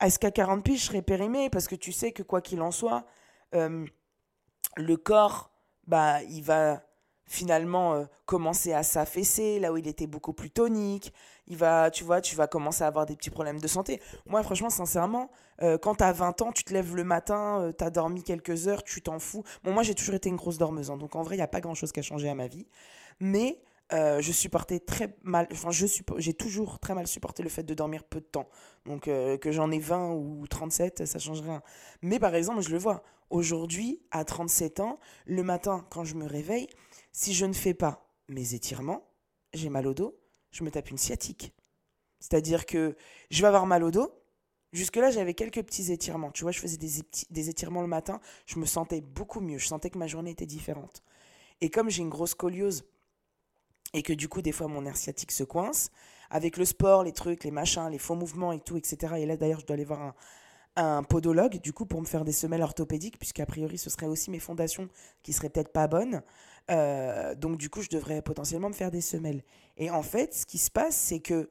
Est-ce 0.00 0.18
qu'à 0.18 0.30
40 0.30 0.64
piges, 0.64 0.80
je 0.80 0.86
serais 0.86 1.02
périmé 1.02 1.50
Parce 1.50 1.68
que 1.68 1.74
tu 1.74 1.92
sais 1.92 2.12
que 2.12 2.22
quoi 2.22 2.40
qu'il 2.40 2.60
en 2.62 2.70
soit, 2.70 3.04
euh, 3.54 3.86
le 4.76 4.96
corps, 4.96 5.50
bah, 5.86 6.22
il 6.24 6.42
va 6.42 6.82
finalement 7.28 7.94
euh, 7.94 8.04
commencer 8.26 8.72
à 8.72 8.82
s'affaisser 8.82 9.60
là 9.60 9.72
où 9.72 9.76
il 9.76 9.86
était 9.86 10.06
beaucoup 10.06 10.32
plus 10.32 10.50
tonique. 10.50 11.12
Il 11.46 11.56
va, 11.56 11.90
tu 11.90 12.02
vois, 12.02 12.20
tu 12.20 12.34
vas 12.34 12.46
commencer 12.46 12.82
à 12.82 12.86
avoir 12.88 13.06
des 13.06 13.16
petits 13.16 13.30
problèmes 13.30 13.60
de 13.60 13.68
santé. 13.68 14.00
Moi, 14.26 14.42
franchement, 14.42 14.70
sincèrement, 14.70 15.30
euh, 15.62 15.78
quand 15.78 15.96
t'as 15.96 16.12
20 16.12 16.42
ans, 16.42 16.52
tu 16.52 16.64
te 16.64 16.72
lèves 16.72 16.96
le 16.96 17.04
matin, 17.04 17.60
euh, 17.60 17.72
t'as 17.72 17.90
dormi 17.90 18.22
quelques 18.22 18.66
heures, 18.66 18.82
tu 18.82 19.02
t'en 19.02 19.18
fous. 19.18 19.44
Moi, 19.62 19.82
j'ai 19.82 19.94
toujours 19.94 20.14
été 20.14 20.28
une 20.28 20.36
grosse 20.36 20.58
dormeuse, 20.58 20.90
hein, 20.90 20.96
donc 20.96 21.14
en 21.16 21.22
vrai, 21.22 21.36
il 21.36 21.38
n'y 21.38 21.44
a 21.44 21.48
pas 21.48 21.60
grand-chose 21.60 21.92
qui 21.92 22.00
a 22.00 22.02
changé 22.02 22.28
à 22.28 22.34
ma 22.34 22.48
vie. 22.48 22.66
Mais 23.20 23.60
je 23.90 24.32
supportais 24.32 24.80
très 24.80 25.16
mal, 25.22 25.48
enfin, 25.52 25.70
je 25.70 25.86
j'ai 26.16 26.34
toujours 26.34 26.78
très 26.78 26.94
mal 26.94 27.06
supporté 27.06 27.42
le 27.42 27.48
fait 27.48 27.62
de 27.62 27.74
dormir 27.74 28.04
peu 28.04 28.20
de 28.20 28.26
temps. 28.26 28.48
Donc, 28.86 29.04
que 29.04 29.52
j'en 29.52 29.70
ai 29.70 29.78
20 29.78 30.12
ou 30.12 30.46
37, 30.46 31.06
ça 31.06 31.18
change 31.18 31.40
rien. 31.40 31.62
Mais 32.02 32.18
par 32.18 32.34
exemple, 32.34 32.60
je 32.60 32.70
le 32.70 32.78
vois, 32.78 33.02
aujourd'hui, 33.30 34.02
à 34.10 34.24
37 34.24 34.80
ans, 34.80 34.98
le 35.26 35.42
matin, 35.42 35.86
quand 35.90 36.04
je 36.04 36.14
me 36.14 36.26
réveille, 36.26 36.68
si 37.12 37.34
je 37.34 37.46
ne 37.46 37.52
fais 37.52 37.74
pas 37.74 38.08
mes 38.28 38.54
étirements, 38.54 39.08
j'ai 39.54 39.70
mal 39.70 39.86
au 39.86 39.94
dos, 39.94 40.18
je 40.50 40.64
me 40.64 40.70
tape 40.70 40.90
une 40.90 40.98
sciatique. 40.98 41.54
C'est-à-dire 42.20 42.66
que 42.66 42.96
je 43.30 43.42
vais 43.42 43.48
avoir 43.48 43.66
mal 43.66 43.84
au 43.84 43.90
dos. 43.90 44.12
Jusque-là, 44.72 45.10
j'avais 45.10 45.34
quelques 45.34 45.62
petits 45.62 45.92
étirements. 45.92 46.30
Tu 46.30 46.42
vois, 46.42 46.52
je 46.52 46.58
faisais 46.58 46.76
des, 46.76 46.90
des 47.30 47.48
étirements 47.48 47.80
le 47.80 47.86
matin, 47.86 48.20
je 48.46 48.58
me 48.58 48.66
sentais 48.66 49.00
beaucoup 49.00 49.40
mieux. 49.40 49.58
Je 49.58 49.66
sentais 49.66 49.88
que 49.88 49.98
ma 49.98 50.06
journée 50.06 50.30
était 50.30 50.46
différente. 50.46 51.02
Et 51.60 51.70
comme 51.70 51.88
j'ai 51.88 52.02
une 52.02 52.10
grosse 52.10 52.30
scoliose 52.30 52.84
et 53.94 54.02
que 54.02 54.12
du 54.12 54.28
coup, 54.28 54.42
des 54.42 54.52
fois, 54.52 54.68
mon 54.68 54.82
nerf 54.82 54.96
sciatique 54.96 55.32
se 55.32 55.44
coince, 55.44 55.90
avec 56.30 56.56
le 56.56 56.64
sport, 56.64 57.04
les 57.04 57.12
trucs, 57.12 57.44
les 57.44 57.50
machins, 57.50 57.88
les 57.90 57.98
faux 57.98 58.14
mouvements 58.14 58.52
et 58.52 58.60
tout, 58.60 58.76
etc. 58.76 59.14
Et 59.18 59.26
là, 59.26 59.36
d'ailleurs, 59.36 59.60
je 59.60 59.66
dois 59.66 59.74
aller 59.74 59.84
voir 59.84 60.14
un, 60.76 61.02
podologue, 61.02 61.60
du 61.60 61.72
coup, 61.72 61.86
pour 61.86 62.00
me 62.00 62.06
faire 62.06 62.24
des 62.24 62.32
semelles 62.32 62.62
orthopédiques, 62.62 63.18
puisqu'a 63.18 63.46
priori, 63.46 63.78
ce 63.78 63.90
serait 63.90 64.06
aussi 64.06 64.30
mes 64.30 64.38
fondations 64.38 64.88
qui 65.22 65.32
seraient 65.32 65.48
peut-être 65.48 65.72
pas 65.72 65.88
bonnes. 65.88 66.22
Euh, 66.70 67.34
donc 67.34 67.56
du 67.56 67.70
coup, 67.70 67.82
je 67.82 67.88
devrais 67.88 68.22
potentiellement 68.22 68.68
me 68.68 68.74
faire 68.74 68.90
des 68.90 69.00
semelles. 69.00 69.42
Et 69.76 69.90
en 69.90 70.02
fait, 70.02 70.34
ce 70.34 70.46
qui 70.46 70.58
se 70.58 70.70
passe, 70.70 70.94
c'est 70.94 71.20
que 71.20 71.50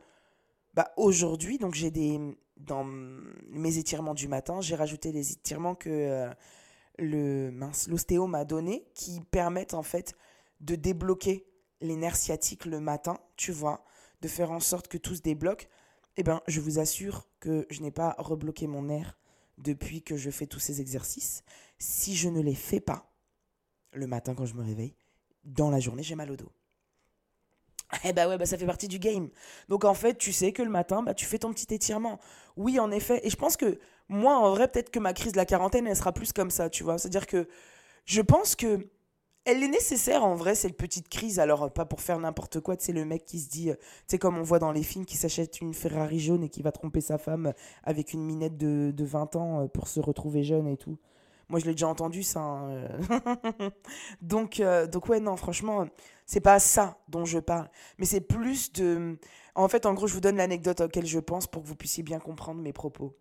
bah, 0.76 0.94
aujourd'hui, 0.96 1.58
donc 1.58 1.74
j'ai 1.74 1.92
des 1.92 2.20
dans 2.56 2.84
mes 2.84 3.78
étirements 3.78 4.14
du 4.14 4.28
matin, 4.28 4.62
j'ai 4.62 4.76
rajouté 4.76 5.12
les 5.12 5.32
étirements 5.32 5.76
que 5.76 5.90
euh, 5.90 6.30
le 6.98 7.52
l'ostéo 7.88 8.28
m'a 8.28 8.46
donné, 8.46 8.86
qui 8.94 9.20
permettent 9.32 9.74
en 9.74 9.84
fait 9.84 10.16
de 10.62 10.76
débloquer 10.76 11.47
les 11.82 11.96
nerfs 11.96 12.16
sciatiques 12.16 12.66
le 12.66 12.80
matin, 12.80 13.20
tu 13.36 13.52
vois, 13.52 13.84
de 14.22 14.28
faire 14.28 14.52
en 14.52 14.60
sorte 14.60 14.88
que 14.88 14.98
tout 14.98 15.16
se 15.16 15.22
débloque. 15.22 15.68
Eh 16.18 16.24
ben, 16.24 16.42
je 16.48 16.60
vous 16.60 16.80
assure 16.80 17.28
que 17.40 17.68
je 17.70 17.82
n'ai 17.82 17.92
pas 17.92 18.16
rebloqué 18.18 18.68
mon 18.68 18.84
nerf 18.84 19.18
depuis 19.58 20.02
que 20.02 20.18
je 20.18 20.30
fais 20.30 20.48
tous 20.48 20.60
ces 20.60 20.82
exercices. 20.82 21.44
Si 21.78 22.16
je 22.16 22.30
ne 22.30 22.42
les 22.42 22.56
fais 22.56 22.80
pas 22.80 23.12
le 23.94 24.08
matin 24.08 24.34
quand 24.36 24.46
je 24.46 24.56
me 24.56 24.64
réveille, 24.64 24.96
dans 25.44 25.70
la 25.70 25.80
journée, 25.80 26.04
j'ai 26.04 26.16
mal 26.16 26.32
au 26.32 26.36
dos. 26.36 26.52
Eh 28.04 28.12
bah 28.12 28.28
ouais, 28.28 28.38
bah 28.38 28.46
ça 28.46 28.58
fait 28.58 28.66
partie 28.66 28.88
du 28.88 29.00
game. 29.00 29.30
Donc 29.70 29.86
en 29.86 29.94
fait, 29.94 30.18
tu 30.18 30.34
sais 30.34 30.52
que 30.52 30.62
le 30.62 30.70
matin, 30.70 31.04
bah 31.04 31.14
tu 31.14 31.26
fais 31.26 31.40
ton 31.40 31.54
petit 31.54 31.74
étirement. 31.74 32.20
Oui, 32.58 32.80
en 32.80 32.92
effet. 32.92 33.26
Et 33.26 33.30
je 33.30 33.38
pense 33.38 33.56
que 33.56 33.80
moi, 34.10 34.38
en 34.38 34.52
vrai, 34.52 34.68
peut-être 34.68 34.90
que 34.90 35.00
ma 35.00 35.14
crise 35.14 35.32
de 35.32 35.38
la 35.38 35.46
quarantaine, 35.46 35.88
elle 35.88 35.96
sera 35.96 36.12
plus 36.12 36.34
comme 36.34 36.52
ça, 36.52 36.70
tu 36.70 36.84
vois. 36.84 36.98
C'est-à-dire 36.98 37.28
que 37.28 37.48
je 38.06 38.22
pense 38.22 38.56
que 38.56 38.90
elle 39.48 39.64
est 39.64 39.68
nécessaire 39.68 40.24
en 40.24 40.36
vrai, 40.36 40.56
cette 40.56 40.78
petite 40.78 41.10
crise. 41.10 41.40
Alors, 41.40 41.72
pas 41.72 41.86
pour 41.86 42.02
faire 42.02 42.20
n'importe 42.20 42.60
quoi, 42.60 42.76
c'est 42.78 42.94
le 42.94 43.06
mec 43.06 43.26
qui 43.26 43.40
se 43.40 43.50
dit, 43.50 43.72
euh, 43.72 43.76
tu 43.76 43.82
sais, 44.08 44.20
comme 44.20 44.38
on 44.38 44.44
voit 44.44 44.60
dans 44.60 44.72
les 44.72 44.84
films, 44.84 45.06
qui 45.06 45.18
s'achète 45.18 45.62
une 45.62 45.74
Ferrari 45.74 46.20
jaune 46.20 46.44
et 46.44 46.50
qui 46.50 46.62
va 46.62 46.72
tromper 46.72 47.02
sa 47.02 47.18
femme 47.18 47.54
avec 47.84 48.14
une 48.14 48.24
minette 48.24 48.58
de, 48.58 48.92
de 48.92 49.06
20 49.06 49.36
ans 49.36 49.62
euh, 49.62 49.68
pour 49.68 49.88
se 49.88 50.00
retrouver 50.00 50.44
jeune 50.44 50.68
et 50.68 50.78
tout. 50.78 50.98
Moi, 51.50 51.60
je 51.60 51.66
l'ai 51.66 51.72
déjà 51.72 51.88
entendu, 51.88 52.24
ça. 52.24 52.42
Hein, 52.42 52.70
euh. 52.70 53.70
donc, 54.22 54.60
euh, 54.60 54.86
donc, 54.86 55.08
ouais, 55.08 55.20
non, 55.20 55.38
franchement, 55.38 55.88
c'est 56.26 56.42
pas 56.42 56.60
ça 56.60 57.00
dont 57.08 57.26
je 57.26 57.40
parle. 57.40 57.70
Mais 57.98 58.06
c'est 58.06 58.22
plus 58.22 58.74
de. 58.74 59.18
En 59.56 59.68
fait, 59.70 59.86
en 59.86 59.94
gros, 59.94 60.08
je 60.08 60.14
vous 60.14 60.20
donne 60.20 60.38
l'anecdote 60.38 60.82
auquel 60.82 61.06
je 61.06 61.20
pense 61.20 61.48
pour 61.48 61.64
que 61.64 61.68
vous 61.68 61.76
puissiez 61.76 62.04
bien 62.04 62.20
comprendre 62.20 62.62
mes 62.62 62.74
propos. 62.74 63.18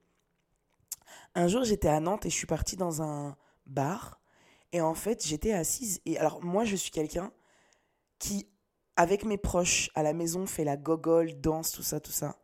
Un 1.35 1.47
jour, 1.49 1.64
j'étais 1.64 1.88
à 1.88 2.00
Nantes 2.00 2.26
et 2.26 2.30
je 2.30 2.35
suis 2.35 2.47
partie 2.47 2.76
dans 2.76 3.00
un 3.00 3.37
bar. 3.66 4.21
Et 4.73 4.80
en 4.80 4.94
fait, 4.94 5.26
j'étais 5.26 5.52
assise. 5.52 6.00
Et 6.06 6.18
alors, 6.18 6.42
moi, 6.42 6.64
je 6.64 6.76
suis 6.76 6.90
quelqu'un 6.90 7.32
qui, 8.19 8.49
avec 8.97 9.25
mes 9.25 9.38
proches, 9.38 9.90
à 9.95 10.02
la 10.02 10.12
maison, 10.12 10.47
fait 10.47 10.64
la 10.64 10.76
gogole, 10.76 11.40
danse, 11.40 11.73
tout 11.73 11.82
ça, 11.82 12.00
tout 12.00 12.12
ça. 12.12 12.36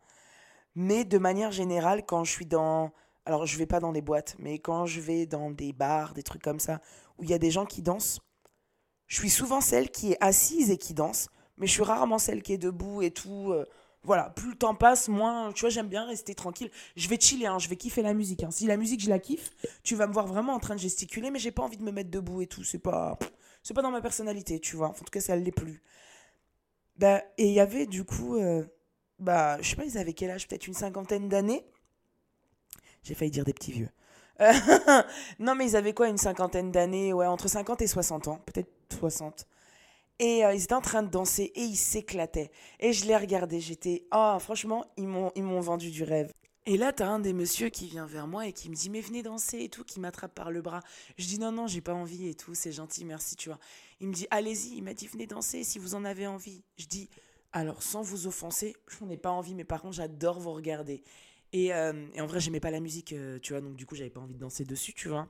Mais 0.74 1.04
de 1.04 1.18
manière 1.18 1.52
générale, 1.52 2.04
quand 2.06 2.24
je 2.24 2.32
suis 2.32 2.46
dans 2.46 2.92
alors 3.24 3.46
je 3.46 3.56
vais 3.56 3.66
pas 3.66 3.80
dans 3.80 3.92
des 3.92 4.00
boîtes, 4.00 4.36
mais 4.38 4.58
quand 4.58 4.86
je 4.86 5.00
vais 5.00 5.26
dans 5.26 5.50
des 5.50 5.72
bars, 5.72 6.14
des 6.14 6.22
trucs 6.22 6.42
comme 6.42 6.60
ça, 6.60 6.80
où 7.18 7.24
il 7.24 7.30
y 7.30 7.34
a 7.34 7.38
des 7.38 7.50
gens 7.50 7.66
qui 7.66 7.82
dansent, 7.82 8.20
je 9.06 9.16
suis 9.16 9.30
souvent 9.30 9.60
celle 9.60 9.90
qui 9.90 10.12
est 10.12 10.18
assise 10.20 10.70
et 10.70 10.78
qui 10.78 10.94
danse, 10.94 11.28
mais 11.56 11.66
je 11.66 11.72
suis 11.72 11.82
rarement 11.82 12.18
celle 12.18 12.42
qui 12.42 12.54
est 12.54 12.58
debout 12.58 13.02
et 13.02 13.10
tout. 13.10 13.54
Voilà, 14.04 14.30
plus 14.30 14.50
le 14.50 14.56
temps 14.56 14.74
passe, 14.74 15.08
moins, 15.08 15.52
tu 15.52 15.60
vois, 15.60 15.70
j'aime 15.70 15.88
bien 15.88 16.04
rester 16.04 16.34
tranquille. 16.34 16.70
Je 16.96 17.08
vais 17.08 17.20
chiller, 17.20 17.46
hein, 17.46 17.58
je 17.60 17.68
vais 17.68 17.76
kiffer 17.76 18.02
la 18.02 18.14
musique. 18.14 18.42
Hein. 18.42 18.50
Si 18.50 18.66
la 18.66 18.76
musique, 18.76 19.00
je 19.00 19.08
la 19.08 19.20
kiffe, 19.20 19.50
tu 19.84 19.94
vas 19.94 20.08
me 20.08 20.12
voir 20.12 20.26
vraiment 20.26 20.54
en 20.54 20.58
train 20.58 20.74
de 20.74 20.80
gesticuler, 20.80 21.30
mais 21.30 21.38
j'ai 21.38 21.52
pas 21.52 21.62
envie 21.62 21.76
de 21.76 21.84
me 21.84 21.92
mettre 21.92 22.10
debout 22.10 22.42
et 22.42 22.48
tout. 22.48 22.64
C'est 22.64 22.80
pas, 22.80 23.16
c'est 23.62 23.74
pas 23.74 23.82
dans 23.82 23.92
ma 23.92 24.00
personnalité, 24.00 24.58
tu 24.58 24.74
vois. 24.74 24.88
En 24.88 24.92
tout 24.92 25.04
cas, 25.04 25.20
ça 25.20 25.36
l'est 25.36 25.52
plus. 25.52 25.82
Bah, 26.96 27.22
et 27.38 27.46
il 27.46 27.52
y 27.52 27.60
avait 27.60 27.86
du 27.86 28.04
coup, 28.04 28.36
euh, 28.36 28.64
bah, 29.20 29.60
je 29.62 29.70
sais 29.70 29.76
pas, 29.76 29.84
ils 29.84 29.98
avaient 29.98 30.14
quel 30.14 30.30
âge? 30.30 30.48
Peut-être 30.48 30.66
une 30.66 30.74
cinquantaine 30.74 31.28
d'années. 31.28 31.64
J'ai 33.04 33.14
failli 33.14 33.30
dire 33.30 33.44
des 33.44 33.54
petits 33.54 33.72
vieux. 33.72 33.88
non, 35.38 35.54
mais 35.54 35.66
ils 35.66 35.76
avaient 35.76 35.94
quoi, 35.94 36.08
une 36.08 36.18
cinquantaine 36.18 36.72
d'années? 36.72 37.12
Ouais, 37.12 37.26
entre 37.26 37.48
50 37.48 37.82
et 37.82 37.86
60 37.86 38.28
ans, 38.28 38.40
peut-être 38.46 38.70
60. 38.98 39.46
Et 40.22 40.44
euh, 40.44 40.54
ils 40.54 40.62
étaient 40.62 40.72
en 40.72 40.80
train 40.80 41.02
de 41.02 41.10
danser 41.10 41.50
et 41.56 41.62
ils 41.62 41.76
s'éclataient. 41.76 42.52
Et 42.78 42.92
je 42.92 43.06
les 43.06 43.16
regardais, 43.16 43.58
j'étais. 43.58 44.06
Ah, 44.12 44.38
franchement, 44.40 44.86
ils 44.96 45.08
m'ont, 45.08 45.60
vendu 45.60 45.90
du 45.90 46.04
rêve. 46.04 46.30
Et 46.64 46.76
là, 46.76 46.92
t'as 46.92 47.08
un 47.08 47.18
des 47.18 47.32
messieurs 47.32 47.70
qui 47.70 47.88
vient 47.88 48.06
vers 48.06 48.28
moi 48.28 48.46
et 48.46 48.52
qui 48.52 48.70
me 48.70 48.76
dit 48.76 48.88
Mais 48.88 49.00
venez 49.00 49.24
danser 49.24 49.64
et 49.64 49.68
tout, 49.68 49.82
qui 49.82 49.98
m'attrape 49.98 50.32
par 50.32 50.52
le 50.52 50.62
bras. 50.62 50.78
Je 51.18 51.26
dis 51.26 51.40
Non, 51.40 51.50
non, 51.50 51.66
j'ai 51.66 51.80
pas 51.80 51.92
envie 51.92 52.28
et 52.28 52.34
tout, 52.34 52.54
c'est 52.54 52.70
gentil, 52.70 53.04
merci, 53.04 53.34
tu 53.34 53.48
vois. 53.48 53.58
Il 53.98 54.06
me 54.06 54.12
dit 54.12 54.28
Allez-y, 54.30 54.76
il 54.76 54.84
m'a 54.84 54.94
dit 54.94 55.08
Venez 55.08 55.26
danser 55.26 55.64
si 55.64 55.80
vous 55.80 55.96
en 55.96 56.04
avez 56.04 56.28
envie. 56.28 56.62
Je 56.76 56.86
dis 56.86 57.10
Alors, 57.52 57.82
sans 57.82 58.02
vous 58.02 58.28
offenser, 58.28 58.76
je 58.86 59.04
n'en 59.04 59.10
ai 59.10 59.16
pas 59.16 59.32
envie, 59.32 59.56
mais 59.56 59.64
par 59.64 59.82
contre, 59.82 59.96
j'adore 59.96 60.38
vous 60.38 60.52
regarder. 60.52 61.02
Euh, 61.54 62.06
et, 62.14 62.20
en 62.20 62.26
vrai, 62.26 62.38
j'aimais 62.38 62.60
pas 62.60 62.70
la 62.70 62.80
musique, 62.80 63.12
euh, 63.12 63.40
tu 63.40 63.54
vois, 63.54 63.60
donc 63.60 63.74
du 63.74 63.86
coup, 63.86 63.96
j'avais 63.96 64.08
pas 64.10 64.20
envie 64.20 64.34
de 64.34 64.38
danser 64.38 64.64
dessus, 64.64 64.94
tu 64.94 65.08
vois. 65.08 65.28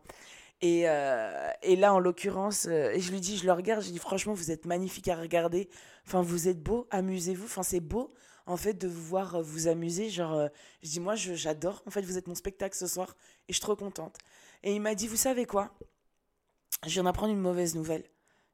Et, 0.62 0.88
euh, 0.88 1.50
et 1.62 1.76
là, 1.76 1.92
en 1.92 1.98
l'occurrence, 1.98 2.66
et 2.66 3.00
je 3.00 3.10
lui 3.10 3.20
dis, 3.20 3.36
je 3.36 3.44
le 3.44 3.52
regarde, 3.52 3.82
je 3.82 3.90
dis, 3.90 3.98
franchement, 3.98 4.32
vous 4.32 4.50
êtes 4.52 4.64
magnifique 4.64 5.08
à 5.08 5.16
regarder. 5.16 5.68
Enfin, 6.06 6.22
vous 6.22 6.48
êtes 6.48 6.62
beau, 6.62 6.86
amusez-vous. 6.90 7.44
Enfin, 7.44 7.64
c'est 7.64 7.80
beau, 7.80 8.14
en 8.46 8.56
fait, 8.56 8.74
de 8.74 8.86
vous 8.86 9.02
voir 9.02 9.42
vous 9.42 9.66
amuser. 9.66 10.08
Genre, 10.08 10.48
je 10.82 10.88
dis, 10.88 11.00
moi, 11.00 11.16
j'adore. 11.16 11.82
En 11.86 11.90
fait, 11.90 12.02
vous 12.02 12.16
êtes 12.16 12.28
mon 12.28 12.36
spectacle 12.36 12.76
ce 12.76 12.86
soir 12.86 13.16
et 13.48 13.52
je 13.52 13.54
suis 13.54 13.60
trop 13.60 13.76
contente. 13.76 14.18
Et 14.62 14.72
il 14.74 14.80
m'a 14.80 14.94
dit, 14.94 15.08
vous 15.08 15.16
savez 15.16 15.46
quoi? 15.46 15.76
Je 16.86 16.90
viens 16.90 17.04
d'apprendre 17.04 17.32
une 17.32 17.40
mauvaise 17.40 17.74
nouvelle. 17.74 18.04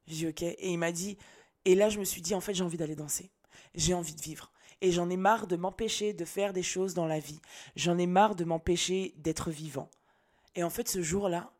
Je 0.06 0.14
dis, 0.14 0.26
ok. 0.26 0.42
Et 0.42 0.70
il 0.70 0.78
m'a 0.78 0.92
dit, 0.92 1.18
et 1.66 1.74
là, 1.74 1.90
je 1.90 1.98
me 1.98 2.04
suis 2.04 2.22
dit, 2.22 2.34
en 2.34 2.40
fait, 2.40 2.54
j'ai 2.54 2.64
envie 2.64 2.78
d'aller 2.78 2.96
danser. 2.96 3.30
J'ai 3.74 3.92
envie 3.92 4.14
de 4.14 4.22
vivre. 4.22 4.50
Et 4.80 4.92
j'en 4.92 5.10
ai 5.10 5.18
marre 5.18 5.46
de 5.46 5.56
m'empêcher 5.56 6.14
de 6.14 6.24
faire 6.24 6.54
des 6.54 6.62
choses 6.62 6.94
dans 6.94 7.06
la 7.06 7.18
vie. 7.18 7.40
J'en 7.76 7.98
ai 7.98 8.06
marre 8.06 8.34
de 8.34 8.44
m'empêcher 8.44 9.12
d'être 9.18 9.50
vivant. 9.50 9.90
Et 10.54 10.62
en 10.62 10.70
fait, 10.70 10.88
ce 10.88 11.02
jour-là, 11.02 11.52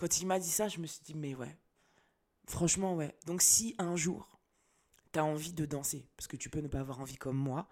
quand 0.00 0.18
il 0.18 0.26
m'a 0.26 0.38
dit 0.38 0.48
ça, 0.48 0.66
je 0.66 0.78
me 0.78 0.86
suis 0.86 1.02
dit, 1.02 1.14
mais 1.14 1.34
ouais, 1.34 1.58
franchement, 2.46 2.94
ouais. 2.94 3.14
Donc 3.26 3.42
si 3.42 3.74
un 3.76 3.96
jour, 3.96 4.40
tu 5.12 5.18
as 5.18 5.24
envie 5.26 5.52
de 5.52 5.66
danser, 5.66 6.08
parce 6.16 6.26
que 6.26 6.38
tu 6.38 6.48
peux 6.48 6.60
ne 6.60 6.68
pas 6.68 6.80
avoir 6.80 7.00
envie 7.00 7.18
comme 7.18 7.36
moi, 7.36 7.68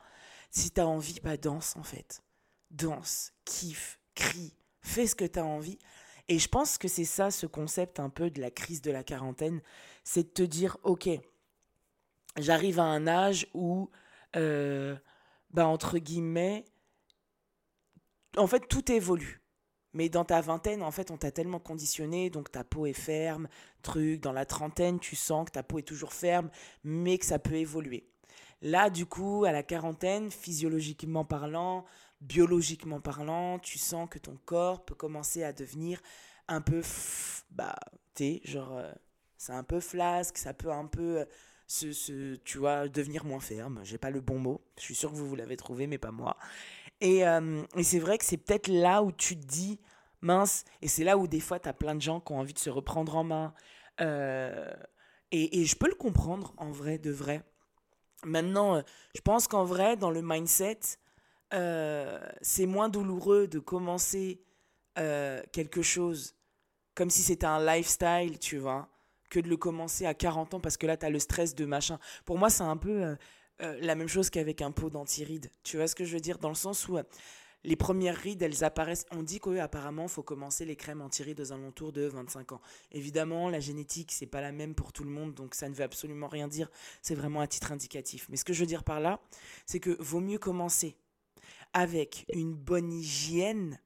si 0.50 0.70
tu 0.70 0.78
as 0.78 0.86
envie, 0.86 1.20
bah 1.20 1.38
danse 1.38 1.74
en 1.76 1.82
fait. 1.82 2.22
Danse, 2.70 3.32
kiffe, 3.46 3.98
crie, 4.14 4.52
fais 4.82 5.06
ce 5.06 5.14
que 5.14 5.24
tu 5.24 5.38
as 5.38 5.44
envie. 5.46 5.78
Et 6.28 6.38
je 6.38 6.48
pense 6.50 6.76
que 6.76 6.86
c'est 6.86 7.06
ça 7.06 7.30
ce 7.30 7.46
concept 7.46 7.98
un 7.98 8.10
peu 8.10 8.28
de 8.28 8.42
la 8.42 8.50
crise 8.50 8.82
de 8.82 8.90
la 8.90 9.04
quarantaine, 9.04 9.62
c'est 10.04 10.24
de 10.24 10.28
te 10.28 10.42
dire, 10.42 10.76
ok, 10.82 11.08
j'arrive 12.36 12.78
à 12.78 12.84
un 12.84 13.06
âge 13.06 13.46
où 13.54 13.88
euh, 14.36 14.94
bah, 15.52 15.66
entre 15.66 15.96
guillemets, 15.96 16.66
en 18.36 18.46
fait, 18.46 18.68
tout 18.68 18.92
évolue. 18.92 19.37
Mais 19.94 20.08
dans 20.08 20.24
ta 20.24 20.40
vingtaine, 20.40 20.82
en 20.82 20.90
fait, 20.90 21.10
on 21.10 21.16
t'a 21.16 21.30
tellement 21.30 21.58
conditionné, 21.58 22.30
donc 22.30 22.50
ta 22.50 22.64
peau 22.64 22.86
est 22.86 22.92
ferme, 22.92 23.48
truc. 23.82 24.20
Dans 24.20 24.32
la 24.32 24.44
trentaine, 24.44 24.98
tu 24.98 25.16
sens 25.16 25.46
que 25.46 25.52
ta 25.52 25.62
peau 25.62 25.78
est 25.78 25.82
toujours 25.82 26.12
ferme, 26.12 26.50
mais 26.84 27.18
que 27.18 27.24
ça 27.24 27.38
peut 27.38 27.54
évoluer. 27.54 28.08
Là, 28.60 28.90
du 28.90 29.06
coup, 29.06 29.44
à 29.44 29.52
la 29.52 29.62
quarantaine, 29.62 30.30
physiologiquement 30.30 31.24
parlant, 31.24 31.84
biologiquement 32.20 33.00
parlant, 33.00 33.58
tu 33.58 33.78
sens 33.78 34.08
que 34.10 34.18
ton 34.18 34.36
corps 34.44 34.84
peut 34.84 34.94
commencer 34.94 35.44
à 35.44 35.52
devenir 35.52 36.00
un 36.48 36.60
peu, 36.60 36.82
bah, 37.50 37.76
tu 38.14 38.40
genre, 38.44 38.76
euh, 38.76 38.90
c'est 39.36 39.52
un 39.52 39.62
peu 39.62 39.80
flasque, 39.80 40.38
ça 40.38 40.54
peut 40.54 40.72
un 40.72 40.86
peu 40.86 41.20
euh, 41.20 41.24
ce, 41.68 42.34
tu 42.36 42.58
vois, 42.58 42.88
devenir 42.88 43.24
moins 43.24 43.40
ferme. 43.40 43.80
J'ai 43.84 43.98
pas 43.98 44.10
le 44.10 44.20
bon 44.20 44.38
mot. 44.38 44.60
Je 44.78 44.82
suis 44.82 44.94
sûr 44.94 45.10
que 45.10 45.16
vous, 45.16 45.28
vous 45.28 45.36
l'avez 45.36 45.56
trouvé, 45.56 45.86
mais 45.86 45.98
pas 45.98 46.10
moi. 46.10 46.36
Et, 47.00 47.26
euh, 47.26 47.62
et 47.76 47.82
c'est 47.82 47.98
vrai 47.98 48.18
que 48.18 48.24
c'est 48.24 48.36
peut-être 48.36 48.68
là 48.68 49.02
où 49.02 49.12
tu 49.12 49.38
te 49.38 49.46
dis, 49.46 49.80
mince, 50.20 50.64
et 50.82 50.88
c'est 50.88 51.04
là 51.04 51.16
où 51.16 51.26
des 51.28 51.40
fois, 51.40 51.60
tu 51.60 51.68
as 51.68 51.72
plein 51.72 51.94
de 51.94 52.02
gens 52.02 52.20
qui 52.20 52.32
ont 52.32 52.40
envie 52.40 52.54
de 52.54 52.58
se 52.58 52.70
reprendre 52.70 53.16
en 53.16 53.24
main. 53.24 53.54
Euh, 54.00 54.72
Et, 55.30 55.64
je 55.64 55.76
peux 55.76 55.88
le 55.88 55.94
comprendre, 55.94 56.54
en 56.56 56.70
vrai, 56.70 56.98
de 56.98 57.10
vrai. 57.10 57.42
Maintenant, 58.24 58.76
euh, 58.76 58.82
je 59.14 59.20
pense 59.20 59.46
qu'en 59.46 59.64
vrai, 59.64 59.96
dans 59.96 60.10
le 60.10 60.22
mindset, 60.22 60.80
c'est 61.50 62.66
moins 62.66 62.88
douloureux 62.88 63.46
de 63.48 63.58
commencer 63.58 64.42
quelque 64.96 65.82
chose 65.82 66.34
comme 66.94 67.10
si 67.10 67.22
c'était 67.22 67.46
un 67.46 67.64
lifestyle, 67.64 68.38
tu 68.40 68.58
vois, 68.58 68.88
que 69.30 69.38
de 69.38 69.48
le 69.48 69.56
commencer 69.56 70.04
à 70.06 70.14
40 70.14 70.54
ans 70.54 70.60
parce 70.60 70.76
que 70.76 70.86
là, 70.86 70.96
tu 70.96 71.06
as 71.06 71.10
le 71.10 71.20
stress 71.20 71.54
de 71.54 71.64
machin. 71.64 71.98
Pour 72.24 72.38
moi, 72.38 72.50
c'est 72.50 72.64
un 72.64 72.76
peu 72.76 73.16
la 73.60 73.94
même 73.94 74.08
chose 74.08 74.30
qu'avec 74.30 74.62
un 74.62 74.70
pot 74.70 74.90
d'anti-rides. 74.90 75.50
Tu 75.64 75.76
vois 75.76 75.88
ce 75.88 75.94
que 75.94 76.04
je 76.04 76.14
veux 76.14 76.20
dire? 76.20 76.38
Dans 76.38 76.48
le 76.48 76.54
sens 76.54 76.88
où 76.88 76.98
les 77.64 77.76
premières 77.76 78.16
rides, 78.16 78.42
elles 78.42 78.62
apparaissent. 78.62 79.06
On 79.10 79.22
dit 79.22 79.40
qu'apparemment, 79.40 80.06
faut 80.06 80.22
commencer 80.22 80.64
les 80.64 80.76
crèmes 80.76 81.00
anti-rides 81.00 81.40
aux 81.40 81.52
alentours 81.52 81.92
de 81.92 82.02
25 82.02 82.52
ans. 82.52 82.60
Évidemment, 82.92 83.48
la 83.48 83.60
génétique, 83.60 84.12
c'est 84.12 84.26
pas 84.26 84.40
la 84.40 84.52
même 84.52 84.74
pour 84.74 84.92
tout 84.92 85.04
le 85.04 85.10
monde, 85.10 85.34
donc 85.34 85.54
ça 85.54 85.68
ne 85.68 85.74
veut 85.74 85.82
absolument 85.82 86.28
rien 86.28 86.46
dire. 86.46 86.70
C'est 87.02 87.14
vraiment 87.14 87.40
à 87.40 87.46
titre 87.46 87.72
indicatif. 87.72 88.28
Mais 88.30 88.36
ce 88.36 88.44
que 88.44 88.52
je 88.52 88.60
veux 88.60 88.66
dire 88.66 88.84
par 88.84 89.00
là, 89.00 89.20
c'est 89.66 89.80
que 89.80 89.96
vaut 90.00 90.20
mieux 90.20 90.38
commencer 90.38 90.96
avec 91.72 92.24
une 92.32 92.54
bonne 92.54 92.92
hygiène 92.92 93.80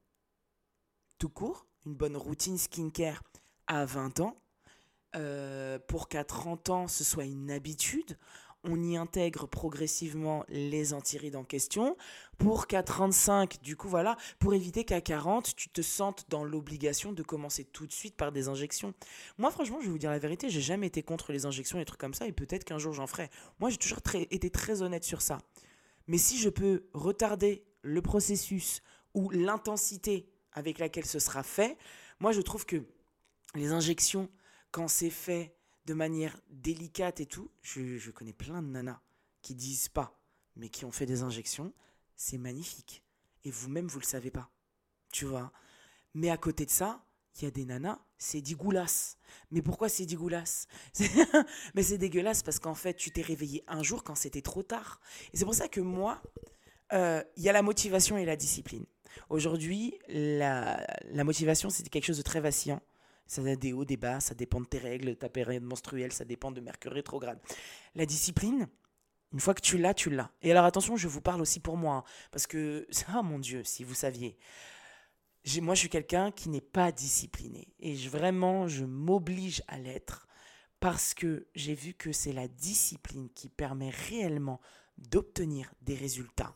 tout 1.19 1.31
court, 1.31 1.67
une 1.87 1.95
bonne 1.95 2.17
routine 2.17 2.59
skincare 2.59 3.23
à 3.67 3.85
20 3.85 4.21
ans, 4.21 4.37
euh, 5.15 5.79
pour 5.89 6.09
qu'à 6.09 6.25
30 6.25 6.71
ans, 6.71 6.89
ce 6.89 7.05
soit 7.05 7.25
une 7.25 7.51
habitude 7.51 8.19
on 8.65 8.83
y 8.83 8.97
intègre 8.97 9.47
progressivement 9.47 10.45
les 10.49 10.95
antirides 10.95 11.37
en 11.37 11.45
question 11.45 11.97
pour 12.39 12.67
qu'à 12.67 12.83
35, 12.83 13.61
du 13.63 13.77
coup, 13.77 13.89
voilà, 13.89 14.17
pour 14.39 14.55
éviter 14.55 14.85
qu'à 14.85 15.01
40, 15.01 15.55
tu 15.55 15.69
te 15.69 15.83
sentes 15.83 16.27
dans 16.29 16.45
l'obligation 16.45 17.13
de 17.13 17.23
commencer 17.23 17.65
tout 17.65 17.87
de 17.87 17.93
suite 17.93 18.17
par 18.17 18.33
des 18.33 18.49
injections. 18.49 18.95
Moi, 19.39 19.51
franchement, 19.51 19.79
je 19.81 19.87
vais 19.87 19.93
vous 19.93 19.99
dire 19.99 20.11
la 20.11 20.19
vérité, 20.19 20.49
j'ai 20.49 20.61
jamais 20.61 20.87
été 20.87 21.03
contre 21.03 21.33
les 21.33 21.47
injections 21.47 21.79
et 21.79 21.85
trucs 21.85 22.01
comme 22.01 22.15
ça, 22.15 22.27
et 22.27 22.33
peut-être 22.33 22.65
qu'un 22.65 22.79
jour 22.79 22.93
j'en 22.93 23.07
ferai. 23.07 23.31
Moi, 23.59 23.71
j'ai 23.71 23.79
toujours 23.79 23.99
été 24.15 24.51
très 24.51 24.83
honnête 24.83 25.05
sur 25.05 25.23
ça. 25.23 25.39
Mais 26.07 26.19
si 26.19 26.39
je 26.39 26.49
peux 26.49 26.89
retarder 26.93 27.65
le 27.83 28.03
processus 28.03 28.83
ou 29.15 29.31
l'intensité 29.31 30.29
avec 30.53 30.79
laquelle 30.79 31.07
ce 31.07 31.19
sera 31.19 31.43
fait, 31.43 31.77
moi, 32.21 32.33
je 32.33 32.41
trouve 32.41 32.67
que 32.67 32.85
les 33.55 33.73
injections, 33.73 34.29
quand 34.71 34.89
c'est 34.89 35.11
fait 35.11 35.55
de 35.87 35.95
manière 35.95 36.41
délicate 36.51 37.21
et 37.21 37.27
tout. 37.27 37.51
Je, 37.63 38.11
connais 38.11 38.33
plein 38.33 38.63
de 38.63 38.69
nanas 38.69 39.01
qui 39.43 39.55
disent 39.55 39.89
pas, 39.89 40.19
mais 40.57 40.69
qui 40.69 40.85
ont 40.85 40.93
fait 40.93 41.07
des 41.07 41.23
injections. 41.23 41.73
C'est 42.17 42.39
magnifique. 42.39 43.03
Et 43.45 43.51
vous-même, 43.51 43.89
vous 43.89 43.99
le 43.99 44.05
savez 44.05 44.31
pas. 44.31 44.51
Tu 45.13 45.25
vois. 45.25 45.53
Mais 46.15 46.31
à 46.31 46.37
côté 46.37 46.65
de 46.65 46.71
ça, 46.71 47.05
il 47.37 47.45
y 47.45 47.47
a 47.47 47.51
des 47.51 47.65
nanas, 47.65 47.99
c'est 48.19 48.41
dégueulasse. 48.41 49.19
Mais 49.51 49.63
pourquoi 49.63 49.89
c'est 49.89 50.07
dégueulasse? 50.07 50.67
Mais 51.75 51.83
c'est 51.83 51.99
dégueulasse 51.99 52.43
parce 52.43 52.59
qu'en 52.59 52.75
fait, 52.75 52.95
tu 52.95 53.11
t'es 53.11 53.23
réveillé 53.23 53.65
un 53.67 53.83
jour 53.83 54.05
quand 54.05 54.15
c'était 54.15 54.43
trop 54.43 54.63
tard. 54.63 55.01
Et 55.33 55.39
c'est 55.39 55.45
pour 55.45 55.55
ça 55.55 55.69
que 55.69 55.81
moi, 55.81 56.23
euh, 56.93 57.23
il 57.37 57.43
y 57.43 57.49
a 57.49 57.53
la 57.53 57.63
motivation 57.63 58.19
et 58.19 58.25
la 58.25 58.37
discipline. 58.37 58.85
Aujourd'hui, 59.31 59.99
la, 60.09 60.87
la 61.11 61.25
motivation, 61.25 61.71
c'était 61.71 61.91
quelque 61.91 62.05
chose 62.05 62.19
de 62.19 62.23
très 62.23 62.41
vacillant. 62.41 62.81
Ça 63.27 63.43
a 63.43 63.57
des 63.57 63.73
hauts, 63.73 63.85
des 63.85 63.97
bas, 63.97 64.21
ça 64.21 64.35
dépend 64.35 64.61
de 64.61 64.67
tes 64.67 64.79
règles, 64.79 65.17
ta 65.17 65.29
période 65.29 65.63
menstruelle, 65.63 66.13
ça 66.13 66.25
dépend 66.25 66.51
de 66.51 66.61
Mercure 66.61 66.93
rétrograde. 66.93 67.41
La 67.95 68.05
discipline, 68.05 68.69
une 69.33 69.41
fois 69.41 69.55
que 69.55 69.63
tu 69.63 69.79
l'as, 69.79 69.95
tu 69.95 70.11
l'as. 70.11 70.31
Et 70.43 70.51
alors 70.51 70.65
attention, 70.65 70.97
je 70.97 71.09
vous 71.09 71.21
parle 71.21 71.41
aussi 71.41 71.61
pour 71.61 71.77
moi, 71.77 71.97
hein, 71.97 72.05
parce 72.31 72.47
que, 72.47 72.87
ah 73.09 73.23
mon 73.25 73.39
Dieu, 73.39 73.65
si 73.65 73.85
vous 73.85 73.95
saviez, 73.95 74.37
moi 75.61 75.75
je 75.75 75.81
suis 75.81 75.89
quelqu'un 75.89 76.31
qui 76.31 76.49
n'est 76.49 76.61
pas 76.61 76.93
discipliné. 76.93 77.75
Et 77.79 77.97
je, 77.97 78.11
vraiment, 78.11 78.69
je 78.69 78.85
m'oblige 78.85 79.63
à 79.69 79.79
l'être, 79.79 80.27
parce 80.81 81.15
que 81.15 81.47
j'ai 81.55 81.75
vu 81.75 81.95
que 81.95 82.13
c'est 82.13 82.33
la 82.33 82.49
discipline 82.49 83.31
qui 83.35 83.49
permet 83.49 83.91
réellement 83.91 84.61
d'obtenir 84.99 85.73
des 85.81 85.95
résultats. 85.95 86.55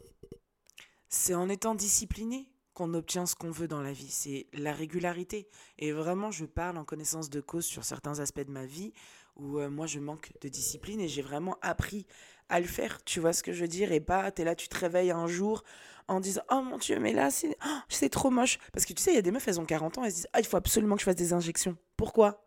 C'est 1.08 1.34
en 1.34 1.48
étant 1.48 1.74
discipliné 1.74 2.50
qu'on 2.76 2.92
obtient 2.92 3.24
ce 3.24 3.34
qu'on 3.34 3.50
veut 3.50 3.68
dans 3.68 3.80
la 3.80 3.92
vie, 3.92 4.10
c'est 4.10 4.46
la 4.52 4.74
régularité. 4.74 5.48
Et 5.78 5.92
vraiment, 5.92 6.30
je 6.30 6.44
parle 6.44 6.76
en 6.76 6.84
connaissance 6.84 7.30
de 7.30 7.40
cause 7.40 7.64
sur 7.64 7.84
certains 7.84 8.20
aspects 8.20 8.44
de 8.44 8.50
ma 8.50 8.66
vie 8.66 8.92
où 9.36 9.58
euh, 9.58 9.70
moi 9.70 9.86
je 9.86 9.98
manque 9.98 10.30
de 10.42 10.48
discipline 10.48 11.00
et 11.00 11.08
j'ai 11.08 11.22
vraiment 11.22 11.56
appris 11.62 12.06
à 12.50 12.60
le 12.60 12.66
faire. 12.66 13.02
Tu 13.04 13.18
vois 13.18 13.32
ce 13.32 13.42
que 13.42 13.52
je 13.54 13.62
veux 13.62 13.68
dire? 13.68 13.92
Et 13.92 14.00
pas, 14.00 14.30
t'es 14.30 14.44
là, 14.44 14.54
tu 14.54 14.68
te 14.68 14.76
réveilles 14.76 15.10
un 15.10 15.26
jour 15.26 15.64
en 16.06 16.20
disant 16.20 16.42
Oh 16.50 16.60
mon 16.60 16.76
Dieu, 16.76 17.00
mais 17.00 17.14
là, 17.14 17.30
c'est 17.30 17.56
oh, 17.64 18.08
trop 18.10 18.28
moche. 18.30 18.58
Parce 18.74 18.84
que 18.84 18.92
tu 18.92 19.02
sais, 19.02 19.12
il 19.12 19.16
y 19.16 19.18
a 19.18 19.22
des 19.22 19.30
meufs, 19.30 19.48
elles 19.48 19.58
ont 19.58 19.64
40 19.64 19.96
ans, 19.96 20.04
elles 20.04 20.10
se 20.10 20.16
disent 20.16 20.28
Ah, 20.34 20.40
il 20.40 20.46
faut 20.46 20.58
absolument 20.58 20.96
que 20.96 21.00
je 21.00 21.06
fasse 21.06 21.16
des 21.16 21.32
injections. 21.32 21.78
Pourquoi? 21.96 22.44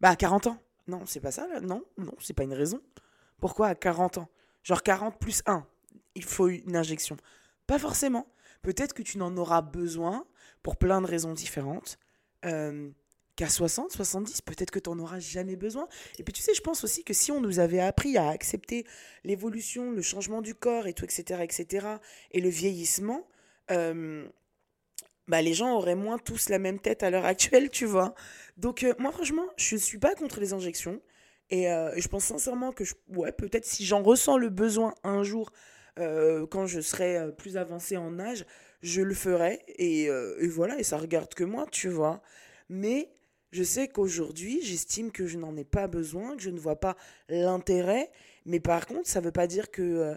Bah, 0.00 0.08
à 0.08 0.16
40 0.16 0.48
ans. 0.48 0.58
Non, 0.88 1.02
c'est 1.06 1.20
pas 1.20 1.30
ça 1.30 1.46
là. 1.46 1.60
Non, 1.60 1.84
non, 1.96 2.14
c'est 2.18 2.34
pas 2.34 2.42
une 2.42 2.54
raison. 2.54 2.82
Pourquoi 3.40 3.68
à 3.68 3.76
40 3.76 4.18
ans? 4.18 4.28
Genre 4.64 4.82
40 4.82 5.16
plus 5.20 5.42
1, 5.46 5.64
il 6.16 6.24
faut 6.24 6.48
une 6.48 6.74
injection. 6.74 7.16
Pas 7.68 7.78
forcément. 7.78 8.26
Peut-être 8.62 8.92
que 8.92 9.02
tu 9.02 9.18
n'en 9.18 9.36
auras 9.36 9.62
besoin 9.62 10.26
pour 10.62 10.76
plein 10.76 11.00
de 11.00 11.06
raisons 11.06 11.32
différentes. 11.32 11.98
Euh, 12.44 12.90
qu'à 13.36 13.48
60, 13.48 13.90
70, 13.90 14.42
peut-être 14.42 14.70
que 14.70 14.78
tu 14.78 14.90
n'en 14.90 14.98
auras 14.98 15.18
jamais 15.18 15.56
besoin. 15.56 15.88
Et 16.18 16.22
puis 16.22 16.32
tu 16.32 16.42
sais, 16.42 16.52
je 16.52 16.60
pense 16.60 16.84
aussi 16.84 17.04
que 17.04 17.14
si 17.14 17.32
on 17.32 17.40
nous 17.40 17.58
avait 17.58 17.80
appris 17.80 18.18
à 18.18 18.28
accepter 18.28 18.84
l'évolution, 19.24 19.92
le 19.92 20.02
changement 20.02 20.42
du 20.42 20.54
corps 20.54 20.86
et 20.86 20.92
tout, 20.92 21.04
etc., 21.04 21.40
etc., 21.42 21.86
et 22.32 22.40
le 22.42 22.50
vieillissement, 22.50 23.26
euh, 23.70 24.28
bah, 25.26 25.40
les 25.40 25.54
gens 25.54 25.74
auraient 25.74 25.94
moins 25.94 26.18
tous 26.18 26.50
la 26.50 26.58
même 26.58 26.78
tête 26.78 27.02
à 27.02 27.08
l'heure 27.08 27.24
actuelle, 27.24 27.70
tu 27.70 27.86
vois. 27.86 28.14
Donc 28.58 28.82
euh, 28.82 28.92
moi, 28.98 29.10
franchement, 29.10 29.46
je 29.56 29.76
ne 29.76 29.80
suis 29.80 29.98
pas 29.98 30.14
contre 30.14 30.38
les 30.40 30.52
injections. 30.52 31.00
Et, 31.48 31.64
je 31.64 32.06
pense 32.06 32.26
sincèrement 32.26 32.70
que, 32.70 32.84
ouais, 33.08 33.32
peut-être 33.32 33.64
si 33.64 33.84
j'en 33.84 34.02
ressens 34.04 34.36
le 34.36 34.50
besoin 34.50 34.94
un 35.02 35.24
jour 35.24 35.50
euh, 36.00 36.46
quand 36.46 36.66
je 36.66 36.80
serai 36.80 37.16
euh, 37.16 37.30
plus 37.30 37.56
avancé 37.56 37.96
en 37.96 38.18
âge, 38.18 38.44
je 38.82 39.02
le 39.02 39.14
ferai. 39.14 39.60
Euh, 39.80 40.36
et, 40.40 40.48
voilà, 40.48 40.78
et 40.78 40.82
ça 40.82 40.98
regarde 40.98 41.34
que 41.34 41.44
moi, 41.44 41.66
tu 41.70 41.88
vois. 41.88 42.22
Mais 42.68 43.10
je 43.52 43.62
sais 43.62 43.88
qu'aujourd'hui, 43.88 44.60
j'estime 44.62 45.10
que 45.12 45.26
je 45.26 45.38
n'en 45.38 45.56
ai 45.56 45.64
pas 45.64 45.86
besoin, 45.86 46.36
que 46.36 46.42
je 46.42 46.50
ne 46.50 46.58
vois 46.58 46.76
pas 46.76 46.96
l'intérêt. 47.28 48.10
Mais 48.46 48.60
par 48.60 48.86
contre, 48.86 49.08
ça 49.08 49.20
ne 49.20 49.26
veut 49.26 49.32
pas 49.32 49.46
dire 49.46 49.70
que, 49.70 50.16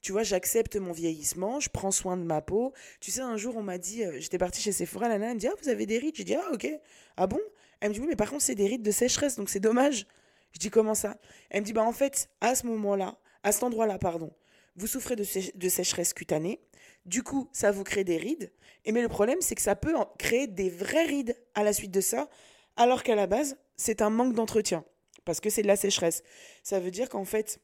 tu 0.00 0.12
vois, 0.12 0.24
j'accepte 0.24 0.76
mon 0.76 0.92
vieillissement, 0.92 1.60
je 1.60 1.70
prends 1.70 1.92
soin 1.92 2.16
de 2.16 2.24
ma 2.24 2.42
peau. 2.42 2.72
Tu 3.00 3.10
sais, 3.10 3.20
un 3.20 3.36
jour, 3.36 3.56
on 3.56 3.62
m'a 3.62 3.78
dit, 3.78 4.02
j'étais 4.18 4.38
partie 4.38 4.60
chez 4.60 4.72
Sephora, 4.72 5.08
la 5.08 5.18
nana, 5.18 5.34
me 5.34 5.38
dit, 5.38 5.48
ah, 5.48 5.54
vous 5.62 5.68
avez 5.68 5.86
des 5.86 5.98
rides? 5.98 6.16
J'ai 6.16 6.24
dit, 6.24 6.34
ah, 6.34 6.50
ok. 6.52 6.68
Ah 7.16 7.26
bon? 7.26 7.40
Elle 7.80 7.90
me 7.90 7.94
dit, 7.94 8.00
oui, 8.00 8.06
mais 8.08 8.16
par 8.16 8.30
contre, 8.30 8.42
c'est 8.42 8.54
des 8.54 8.66
rides 8.66 8.82
de 8.82 8.90
sécheresse, 8.90 9.36
donc 9.36 9.48
c'est 9.48 9.60
dommage. 9.60 10.06
Je 10.52 10.58
dis, 10.58 10.70
comment 10.70 10.94
ça? 10.94 11.16
Elle 11.50 11.62
me 11.62 11.66
dit, 11.66 11.72
bah 11.72 11.82
en 11.82 11.92
fait, 11.92 12.28
à 12.40 12.54
ce 12.54 12.66
moment-là, 12.66 13.16
à 13.42 13.52
cet 13.52 13.62
endroit-là, 13.64 13.98
pardon, 13.98 14.32
vous 14.76 14.86
souffrez 14.86 15.16
de, 15.16 15.68
sécheresse 15.68 16.12
cutanée. 16.14 16.60
Du 17.04 17.22
coup, 17.22 17.48
ça 17.52 17.70
vous 17.70 17.84
crée 17.84 18.04
des 18.04 18.16
rides. 18.16 18.52
Et 18.84 18.92
mais 18.92 19.02
le 19.02 19.08
problème, 19.08 19.38
c'est 19.40 19.54
que 19.54 19.62
ça 19.62 19.76
peut 19.76 19.94
créer 20.18 20.46
des 20.46 20.70
vraies 20.70 21.06
rides 21.06 21.36
à 21.54 21.62
la 21.62 21.72
suite 21.72 21.90
de 21.90 22.00
ça, 22.00 22.28
alors 22.76 23.02
qu'à 23.02 23.14
la 23.14 23.26
base, 23.26 23.56
c'est 23.76 24.02
un 24.02 24.10
manque 24.10 24.34
d'entretien, 24.34 24.84
parce 25.24 25.40
que 25.40 25.50
c'est 25.50 25.62
de 25.62 25.66
la 25.66 25.76
sécheresse. 25.76 26.22
Ça 26.62 26.80
veut 26.80 26.90
dire 26.90 27.08
qu'en 27.08 27.24
fait, 27.24 27.60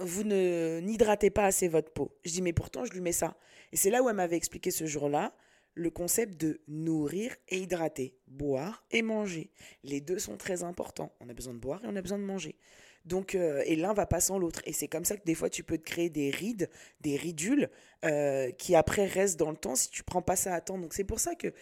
vous 0.00 0.24
ne 0.24 0.80
n'hydratez 0.80 1.30
pas 1.30 1.44
assez 1.44 1.68
votre 1.68 1.92
peau. 1.92 2.16
Je 2.24 2.32
dis, 2.32 2.42
mais 2.42 2.52
pourtant, 2.52 2.84
je 2.84 2.92
lui 2.92 3.00
mets 3.00 3.12
ça. 3.12 3.36
Et 3.72 3.76
c'est 3.76 3.90
là 3.90 4.02
où 4.02 4.08
elle 4.08 4.16
m'avait 4.16 4.36
expliqué 4.36 4.70
ce 4.70 4.86
jour-là 4.86 5.34
le 5.74 5.90
concept 5.90 6.38
de 6.38 6.60
nourrir 6.68 7.34
et 7.48 7.58
hydrater, 7.58 8.14
boire 8.26 8.84
et 8.90 9.02
manger. 9.02 9.50
Les 9.84 10.00
deux 10.00 10.18
sont 10.18 10.36
très 10.36 10.62
importants. 10.62 11.14
On 11.20 11.28
a 11.28 11.34
besoin 11.34 11.54
de 11.54 11.58
boire 11.58 11.82
et 11.84 11.88
on 11.88 11.96
a 11.96 12.02
besoin 12.02 12.18
de 12.18 12.24
manger. 12.24 12.56
Donc, 13.04 13.34
euh, 13.34 13.62
et 13.66 13.76
l'un 13.76 13.92
va 13.94 14.06
pas 14.06 14.20
sans 14.20 14.38
l'autre. 14.38 14.62
Et 14.64 14.72
c'est 14.72 14.88
comme 14.88 15.04
ça 15.04 15.16
que 15.16 15.24
des 15.24 15.34
fois, 15.34 15.50
tu 15.50 15.64
peux 15.64 15.78
te 15.78 15.84
créer 15.84 16.10
des 16.10 16.30
rides, 16.30 16.70
des 17.00 17.16
ridules, 17.16 17.68
euh, 18.04 18.50
qui 18.52 18.74
après 18.74 19.06
restent 19.06 19.38
dans 19.38 19.50
le 19.50 19.56
temps 19.56 19.74
si 19.74 19.90
tu 19.90 20.04
prends 20.04 20.22
pas 20.22 20.36
ça 20.36 20.54
à 20.54 20.60
temps. 20.60 20.78
Donc, 20.78 20.94
c'est 20.94 21.04
pour 21.04 21.20
ça 21.20 21.34
que 21.34 21.52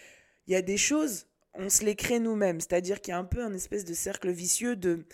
il 0.46 0.52
y 0.52 0.56
a 0.56 0.62
des 0.62 0.76
choses, 0.76 1.26
on 1.54 1.68
se 1.68 1.84
les 1.84 1.94
crée 1.94 2.18
nous-mêmes. 2.18 2.60
C'est-à-dire 2.60 3.00
qu'il 3.00 3.12
y 3.12 3.14
a 3.14 3.18
un 3.18 3.24
peu 3.24 3.42
un 3.42 3.54
espèce 3.54 3.84
de 3.84 3.94
cercle 3.94 4.30
vicieux 4.30 4.76
de. 4.76 5.04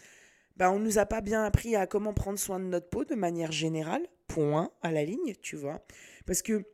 Ben, 0.57 0.71
on 0.71 0.79
nous 0.79 0.99
a 0.99 1.07
pas 1.07 1.21
bien 1.21 1.45
appris 1.45 1.77
à 1.77 1.87
comment 1.87 2.15
prendre 2.15 2.39
soin 2.39 2.59
de 2.59 2.65
notre 2.65 2.89
peau 2.89 3.05
de 3.05 3.15
manière 3.15 3.53
générale, 3.53 4.03
point, 4.27 4.73
à 4.83 4.91
la 4.91 5.05
ligne, 5.05 5.35
tu 5.43 5.57
vois. 5.57 5.85
Parce 6.27 6.43
que. 6.43 6.65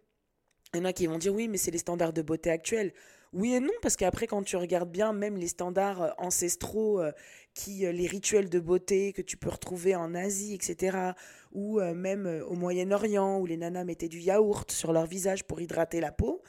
Il 0.74 0.78
y 0.78 0.80
en 0.80 0.86
a 0.86 0.94
qui 0.94 1.06
vont 1.06 1.18
dire 1.18 1.34
oui, 1.34 1.48
mais 1.48 1.58
c'est 1.58 1.70
les 1.70 1.76
standards 1.76 2.14
de 2.14 2.22
beauté 2.22 2.48
actuels. 2.48 2.94
Oui 3.32 3.54
et 3.54 3.60
non, 3.60 3.72
parce 3.80 3.96
qu'après, 3.96 4.26
quand 4.26 4.42
tu 4.42 4.56
regardes 4.56 4.90
bien, 4.90 5.14
même 5.14 5.38
les 5.38 5.48
standards 5.48 6.02
euh, 6.02 6.10
ancestraux, 6.18 7.00
euh, 7.00 7.12
qui, 7.54 7.86
euh, 7.86 7.92
les 7.92 8.06
rituels 8.06 8.50
de 8.50 8.60
beauté 8.60 9.14
que 9.14 9.22
tu 9.22 9.38
peux 9.38 9.48
retrouver 9.48 9.96
en 9.96 10.14
Asie, 10.14 10.54
etc., 10.54 11.12
ou 11.52 11.80
même 11.80 12.42
au 12.48 12.54
Moyen-Orient, 12.54 13.38
où 13.38 13.44
les 13.44 13.58
nanas 13.58 13.84
mettaient 13.84 14.08
du 14.08 14.20
yaourt 14.20 14.70
sur 14.70 14.92
leur 14.92 15.04
visage 15.04 15.44
pour 15.44 15.60
hydrater 15.60 16.00
la 16.00 16.10
peau, 16.10 16.42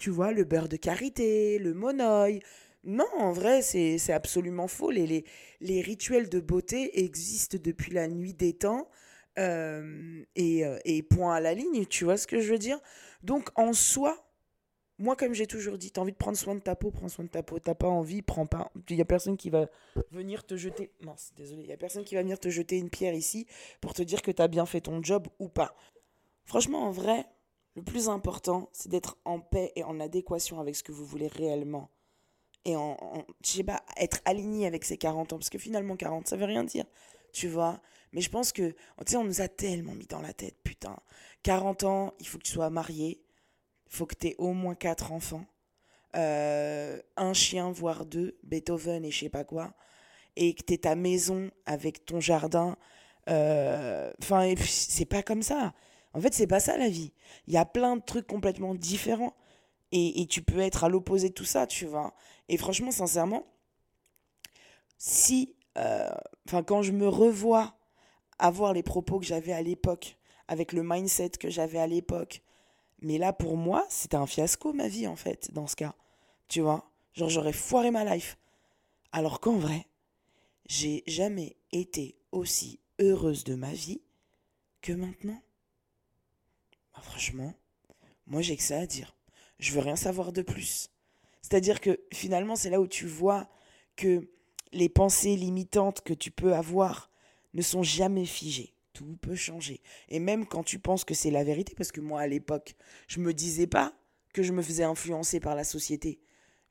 tu 0.00 0.08
vois, 0.08 0.32
le 0.32 0.44
beurre 0.44 0.68
de 0.68 0.76
karité, 0.76 1.58
le 1.58 1.74
monoï. 1.74 2.40
Non, 2.84 3.04
en 3.18 3.32
vrai, 3.32 3.60
c'est 3.60 4.12
absolument 4.12 4.66
faux. 4.66 4.90
Les, 4.90 5.06
les, 5.06 5.24
les, 5.60 5.82
rituels 5.82 6.30
de 6.30 6.40
beauté 6.40 7.04
existent 7.04 7.58
depuis 7.62 7.92
la 7.92 8.08
nuit 8.08 8.32
des 8.32 8.54
temps. 8.54 8.88
et, 9.36 10.62
et 10.86 11.02
point 11.02 11.34
à 11.34 11.40
la 11.40 11.52
ligne, 11.52 11.84
tu 11.84 12.04
vois 12.04 12.16
ce 12.16 12.26
que 12.26 12.40
je 12.40 12.50
veux 12.50 12.58
dire? 12.58 12.80
Donc, 13.22 13.50
en 13.56 13.74
soi, 13.74 14.27
moi, 14.98 15.14
comme 15.14 15.32
j'ai 15.32 15.46
toujours 15.46 15.78
dit, 15.78 15.92
t'as 15.92 16.00
envie 16.00 16.12
de 16.12 16.16
prendre 16.16 16.36
soin 16.36 16.56
de 16.56 16.60
ta 16.60 16.74
peau, 16.74 16.90
prends 16.90 17.08
soin 17.08 17.24
de 17.24 17.30
ta 17.30 17.42
peau. 17.42 17.60
T'as 17.60 17.74
pas 17.74 17.86
envie, 17.86 18.20
prends 18.20 18.46
pas. 18.46 18.72
Il 18.88 18.96
y 18.96 19.00
a 19.00 19.04
personne 19.04 19.36
qui 19.36 19.48
va 19.48 19.66
venir 20.10 20.44
te 20.44 20.56
jeter. 20.56 20.90
Mince, 21.00 21.32
désolé. 21.36 21.62
Il 21.62 21.68
y 21.68 21.72
a 21.72 21.76
personne 21.76 22.04
qui 22.04 22.16
va 22.16 22.22
venir 22.22 22.40
te 22.40 22.48
jeter 22.48 22.78
une 22.78 22.90
pierre 22.90 23.14
ici 23.14 23.46
pour 23.80 23.94
te 23.94 24.02
dire 24.02 24.22
que 24.22 24.32
t'as 24.32 24.48
bien 24.48 24.66
fait 24.66 24.80
ton 24.80 25.02
job 25.02 25.28
ou 25.38 25.48
pas. 25.48 25.76
Franchement, 26.44 26.82
en 26.84 26.90
vrai, 26.90 27.26
le 27.76 27.82
plus 27.82 28.08
important, 28.08 28.68
c'est 28.72 28.88
d'être 28.88 29.18
en 29.24 29.38
paix 29.38 29.72
et 29.76 29.84
en 29.84 30.00
adéquation 30.00 30.58
avec 30.58 30.74
ce 30.74 30.82
que 30.82 30.90
vous 30.90 31.04
voulez 31.04 31.28
réellement. 31.28 31.90
Et 32.64 32.74
en, 32.74 32.96
je 33.44 33.50
sais 33.50 33.64
pas, 33.64 33.84
être 33.98 34.20
aligné 34.24 34.66
avec 34.66 34.84
ses 34.84 34.98
40 34.98 35.32
ans. 35.32 35.38
Parce 35.38 35.50
que 35.50 35.58
finalement, 35.58 35.96
40, 35.96 36.26
ça 36.26 36.36
veut 36.36 36.44
rien 36.44 36.64
dire. 36.64 36.86
Tu 37.32 37.46
vois? 37.46 37.80
Mais 38.12 38.20
je 38.20 38.30
pense 38.30 38.52
que, 38.52 38.70
tu 38.70 38.76
sais, 39.06 39.16
on 39.16 39.24
nous 39.24 39.42
a 39.42 39.48
tellement 39.48 39.94
mis 39.94 40.06
dans 40.06 40.20
la 40.20 40.32
tête, 40.32 40.56
putain. 40.64 40.96
40 41.44 41.84
ans, 41.84 42.14
il 42.18 42.26
faut 42.26 42.38
que 42.38 42.42
tu 42.42 42.52
sois 42.52 42.70
marié 42.70 43.22
faut 43.88 44.06
que 44.06 44.14
tu 44.14 44.28
aies 44.28 44.36
au 44.38 44.52
moins 44.52 44.74
quatre 44.74 45.12
enfants, 45.12 45.44
euh, 46.16 47.00
un 47.16 47.32
chien, 47.32 47.70
voire 47.70 48.06
deux, 48.06 48.38
Beethoven 48.42 49.04
et 49.04 49.10
je 49.10 49.20
sais 49.20 49.28
pas 49.28 49.44
quoi, 49.44 49.74
et 50.36 50.54
que 50.54 50.62
tu 50.62 50.74
aies 50.74 50.78
ta 50.78 50.94
maison 50.94 51.50
avec 51.66 52.04
ton 52.04 52.20
jardin. 52.20 52.76
Euh, 53.28 54.12
enfin, 54.22 54.54
c'est 54.64 55.04
pas 55.04 55.22
comme 55.22 55.42
ça. 55.42 55.74
En 56.14 56.20
fait, 56.20 56.32
c'est 56.34 56.46
pas 56.46 56.60
ça 56.60 56.76
la 56.78 56.88
vie. 56.88 57.12
Il 57.46 57.54
y 57.54 57.56
a 57.58 57.64
plein 57.64 57.96
de 57.96 58.02
trucs 58.02 58.26
complètement 58.26 58.74
différents. 58.74 59.34
Et, 59.92 60.20
et 60.20 60.26
tu 60.26 60.42
peux 60.42 60.60
être 60.60 60.84
à 60.84 60.88
l'opposé 60.88 61.30
de 61.30 61.34
tout 61.34 61.44
ça, 61.44 61.66
tu 61.66 61.86
vois. 61.86 62.14
Et 62.48 62.56
franchement, 62.56 62.90
sincèrement, 62.90 63.46
si. 64.98 65.54
Euh, 65.76 66.10
enfin, 66.46 66.62
quand 66.62 66.82
je 66.82 66.92
me 66.92 67.08
revois 67.08 67.78
avoir 68.38 68.72
les 68.72 68.82
propos 68.82 69.18
que 69.20 69.26
j'avais 69.26 69.52
à 69.52 69.62
l'époque, 69.62 70.18
avec 70.48 70.72
le 70.72 70.82
mindset 70.82 71.30
que 71.30 71.50
j'avais 71.50 71.78
à 71.78 71.86
l'époque, 71.86 72.42
mais 73.00 73.18
là, 73.18 73.32
pour 73.32 73.56
moi, 73.56 73.86
c'était 73.88 74.16
un 74.16 74.26
fiasco, 74.26 74.72
ma 74.72 74.88
vie, 74.88 75.06
en 75.06 75.16
fait, 75.16 75.52
dans 75.52 75.66
ce 75.66 75.76
cas. 75.76 75.94
Tu 76.48 76.60
vois? 76.60 76.90
Genre, 77.14 77.28
j'aurais 77.28 77.52
foiré 77.52 77.90
ma 77.90 78.04
life. 78.04 78.38
Alors 79.12 79.40
qu'en 79.40 79.56
vrai, 79.56 79.86
j'ai 80.66 81.04
jamais 81.06 81.56
été 81.72 82.16
aussi 82.32 82.80
heureuse 82.98 83.44
de 83.44 83.54
ma 83.54 83.72
vie 83.72 84.00
que 84.80 84.92
maintenant. 84.92 85.40
Bah, 86.94 87.00
franchement, 87.02 87.54
moi, 88.26 88.42
j'ai 88.42 88.56
que 88.56 88.62
ça 88.62 88.80
à 88.80 88.86
dire. 88.86 89.14
Je 89.58 89.72
veux 89.72 89.80
rien 89.80 89.96
savoir 89.96 90.32
de 90.32 90.42
plus. 90.42 90.90
C'est-à-dire 91.42 91.80
que 91.80 92.00
finalement, 92.12 92.56
c'est 92.56 92.70
là 92.70 92.80
où 92.80 92.86
tu 92.86 93.06
vois 93.06 93.48
que 93.96 94.28
les 94.72 94.88
pensées 94.88 95.36
limitantes 95.36 96.02
que 96.02 96.12
tu 96.14 96.30
peux 96.30 96.54
avoir 96.54 97.10
ne 97.54 97.62
sont 97.62 97.82
jamais 97.82 98.26
figées 98.26 98.74
tout 98.98 99.16
peut 99.20 99.36
changer. 99.36 99.80
Et 100.08 100.18
même 100.18 100.46
quand 100.46 100.64
tu 100.64 100.80
penses 100.80 101.04
que 101.04 101.14
c'est 101.14 101.30
la 101.30 101.44
vérité, 101.44 101.74
parce 101.76 101.92
que 101.92 102.00
moi 102.00 102.20
à 102.20 102.26
l'époque, 102.26 102.74
je 103.06 103.20
me 103.20 103.32
disais 103.32 103.68
pas 103.68 103.94
que 104.34 104.42
je 104.42 104.52
me 104.52 104.60
faisais 104.62 104.82
influencer 104.82 105.38
par 105.38 105.54
la 105.54 105.64
société. 105.64 106.20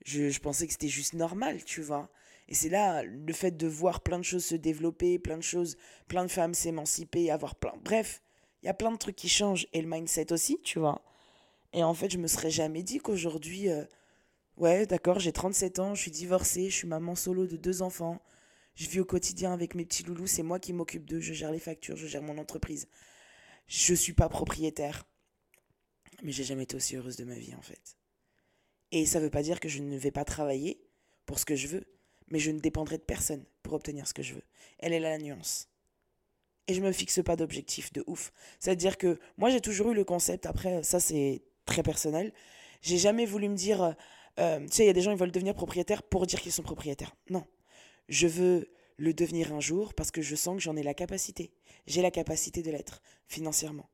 Je, 0.06 0.38
pensais 0.40 0.68
que 0.68 0.74
c'était 0.74 0.90
juste 0.90 1.14
normal, 1.14 1.64
tu 1.64 1.82
vois. 1.82 2.10
Et 2.50 2.54
c'est 2.54 2.70
là 2.70 3.04
le 3.04 3.34
fait 3.34 3.56
de 3.56 3.68
voir 3.68 4.02
plein 4.02 4.20
de 4.20 4.24
choses 4.24 4.46
se 4.46 4.56
développer, 4.56 5.20
plein 5.20 5.38
de 5.38 5.44
choses, 5.44 5.78
plein 6.08 6.26
de 6.26 6.32
femmes 6.32 6.54
s'émanciper, 6.54 7.32
avoir 7.32 7.56
plein. 7.56 7.74
Bref, 7.84 8.22
il 8.62 8.68
y 8.68 8.70
a 8.70 8.74
plein 8.74 8.92
de 8.92 8.98
trucs 8.98 9.16
qui 9.16 9.30
changent 9.30 9.68
et 9.74 9.82
le 9.82 9.88
mindset 9.88 10.34
aussi, 10.34 10.60
tu 10.64 10.80
vois. 10.80 11.02
Et 11.74 11.84
en 11.84 11.94
fait, 11.94 12.12
je 12.12 12.18
me 12.18 12.28
serais 12.28 12.50
jamais 12.50 12.84
dit 12.84 13.00
qu'aujourd'hui, 13.00 13.70
euh, 13.70 13.84
ouais, 14.58 14.86
d'accord, 14.86 15.20
j'ai 15.20 15.32
37 15.32 15.80
ans, 15.80 15.96
je 15.96 16.02
suis 16.02 16.12
divorcée, 16.12 16.70
je 16.70 16.76
suis 16.76 16.88
maman 16.88 17.16
solo 17.16 17.48
de 17.48 17.58
deux 17.58 17.82
enfants, 17.82 18.22
je 18.78 18.88
vis 18.88 19.00
au 19.00 19.06
quotidien 19.06 19.52
avec 19.52 19.74
mes 19.74 19.86
petits 19.86 20.04
loulous, 20.04 20.28
c'est 20.28 20.44
moi 20.44 20.60
qui 20.60 20.72
m'occupe 20.72 21.04
d'eux, 21.10 21.20
je 21.20 21.34
gère 21.34 21.52
les 21.52 21.60
factures, 21.60 21.98
je 21.98 22.06
gère 22.06 22.22
mon 22.22 22.38
entreprise. 22.38 22.88
Je 23.68 23.96
suis 23.96 24.14
pas 24.14 24.30
propriétaire. 24.30 25.08
Mais 26.22 26.32
j'ai 26.32 26.44
jamais 26.44 26.64
été 26.64 26.76
aussi 26.76 26.96
heureuse 26.96 27.18
de 27.18 27.26
ma 27.26 27.36
vie 27.36 27.56
en 27.56 27.62
fait. 27.62 27.98
Et 28.92 29.06
ça 29.08 29.20
veut 29.20 29.32
pas 29.32 29.42
dire 29.42 29.60
que 29.60 29.68
je 29.68 29.80
ne 29.80 29.98
vais 29.98 30.12
pas 30.12 30.26
travailler 30.26 30.80
pour 31.26 31.40
ce 31.40 31.46
que 31.46 31.56
je 31.56 31.68
veux, 31.68 31.86
mais 32.28 32.40
je 32.40 32.52
ne 32.52 32.60
dépendrai 32.60 33.00
de 33.00 33.04
personne 33.04 33.44
pour 33.64 33.74
obtenir 33.74 34.08
ce 34.08 34.14
que 34.14 34.24
je 34.24 34.36
veux. 34.36 34.44
Elle 34.78 34.94
est 34.94 35.00
là 35.00 35.10
la 35.10 35.18
nuance. 35.18 35.70
Et 36.68 36.76
je 36.76 36.82
me 36.82 36.92
fixe 36.92 37.22
pas 37.24 37.36
d'objectif 37.36 37.92
de 37.94 38.04
ouf. 38.06 38.32
C'est-à-dire 38.60 38.98
que 38.98 39.20
moi 39.38 39.50
j'ai 39.50 39.62
toujours 39.62 39.90
eu 39.92 39.96
le 39.96 40.04
concept, 40.04 40.46
après 40.46 40.84
ça 40.84 41.00
c'est 41.00 41.44
très 41.66 41.82
personnel, 41.82 42.32
j'ai 42.84 43.00
jamais 43.00 43.26
voulu 43.26 43.50
me 43.50 43.56
dire, 43.56 43.96
euh, 44.40 44.60
tu 44.68 44.72
sais, 44.72 44.84
il 44.84 44.88
y 44.88 44.90
a 44.90 44.94
des 44.94 45.02
gens 45.02 45.14
qui 45.14 45.20
veulent 45.20 45.32
devenir 45.32 45.56
propriétaires 45.56 46.04
pour 46.04 46.28
dire 46.28 46.40
qu'ils 46.42 46.52
sont 46.52 46.64
propriétaires. 46.64 47.16
Non. 47.30 47.44
Je 48.10 48.28
veux 48.28 48.70
le 48.98 49.14
devenir 49.14 49.54
un 49.54 49.60
jour 49.60 49.94
parce 49.94 50.12
que 50.12 50.22
je 50.22 50.36
sens 50.36 50.56
que 50.56 50.62
j'en 50.62 50.76
ai 50.76 50.84
la 50.84 50.94
capacité. 50.94 51.52
J'ai 51.86 52.02
la 52.02 52.12
capacité 52.12 52.62
de 52.62 52.72
l'être 52.72 53.02
financièrement. 53.28 53.90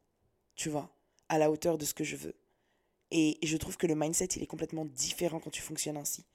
Tu 0.56 0.70
vois, 0.70 0.96
à 1.30 1.38
la 1.38 1.52
hauteur 1.52 1.78
de 1.78 1.86
ce 1.86 1.94
que 1.94 2.04
je 2.04 2.16
veux. 2.16 2.36
Et, 3.12 3.38
je 3.44 3.58
trouve 3.58 3.78
que 3.78 3.88
le 3.88 3.96
mindset, 3.96 4.26
il 4.36 4.44
est 4.44 4.48
complètement 4.48 4.86
différent 4.86 5.40
quand 5.40 5.52
tu 5.52 5.62
fonctionnes 5.62 5.98
ainsi. 5.98 6.26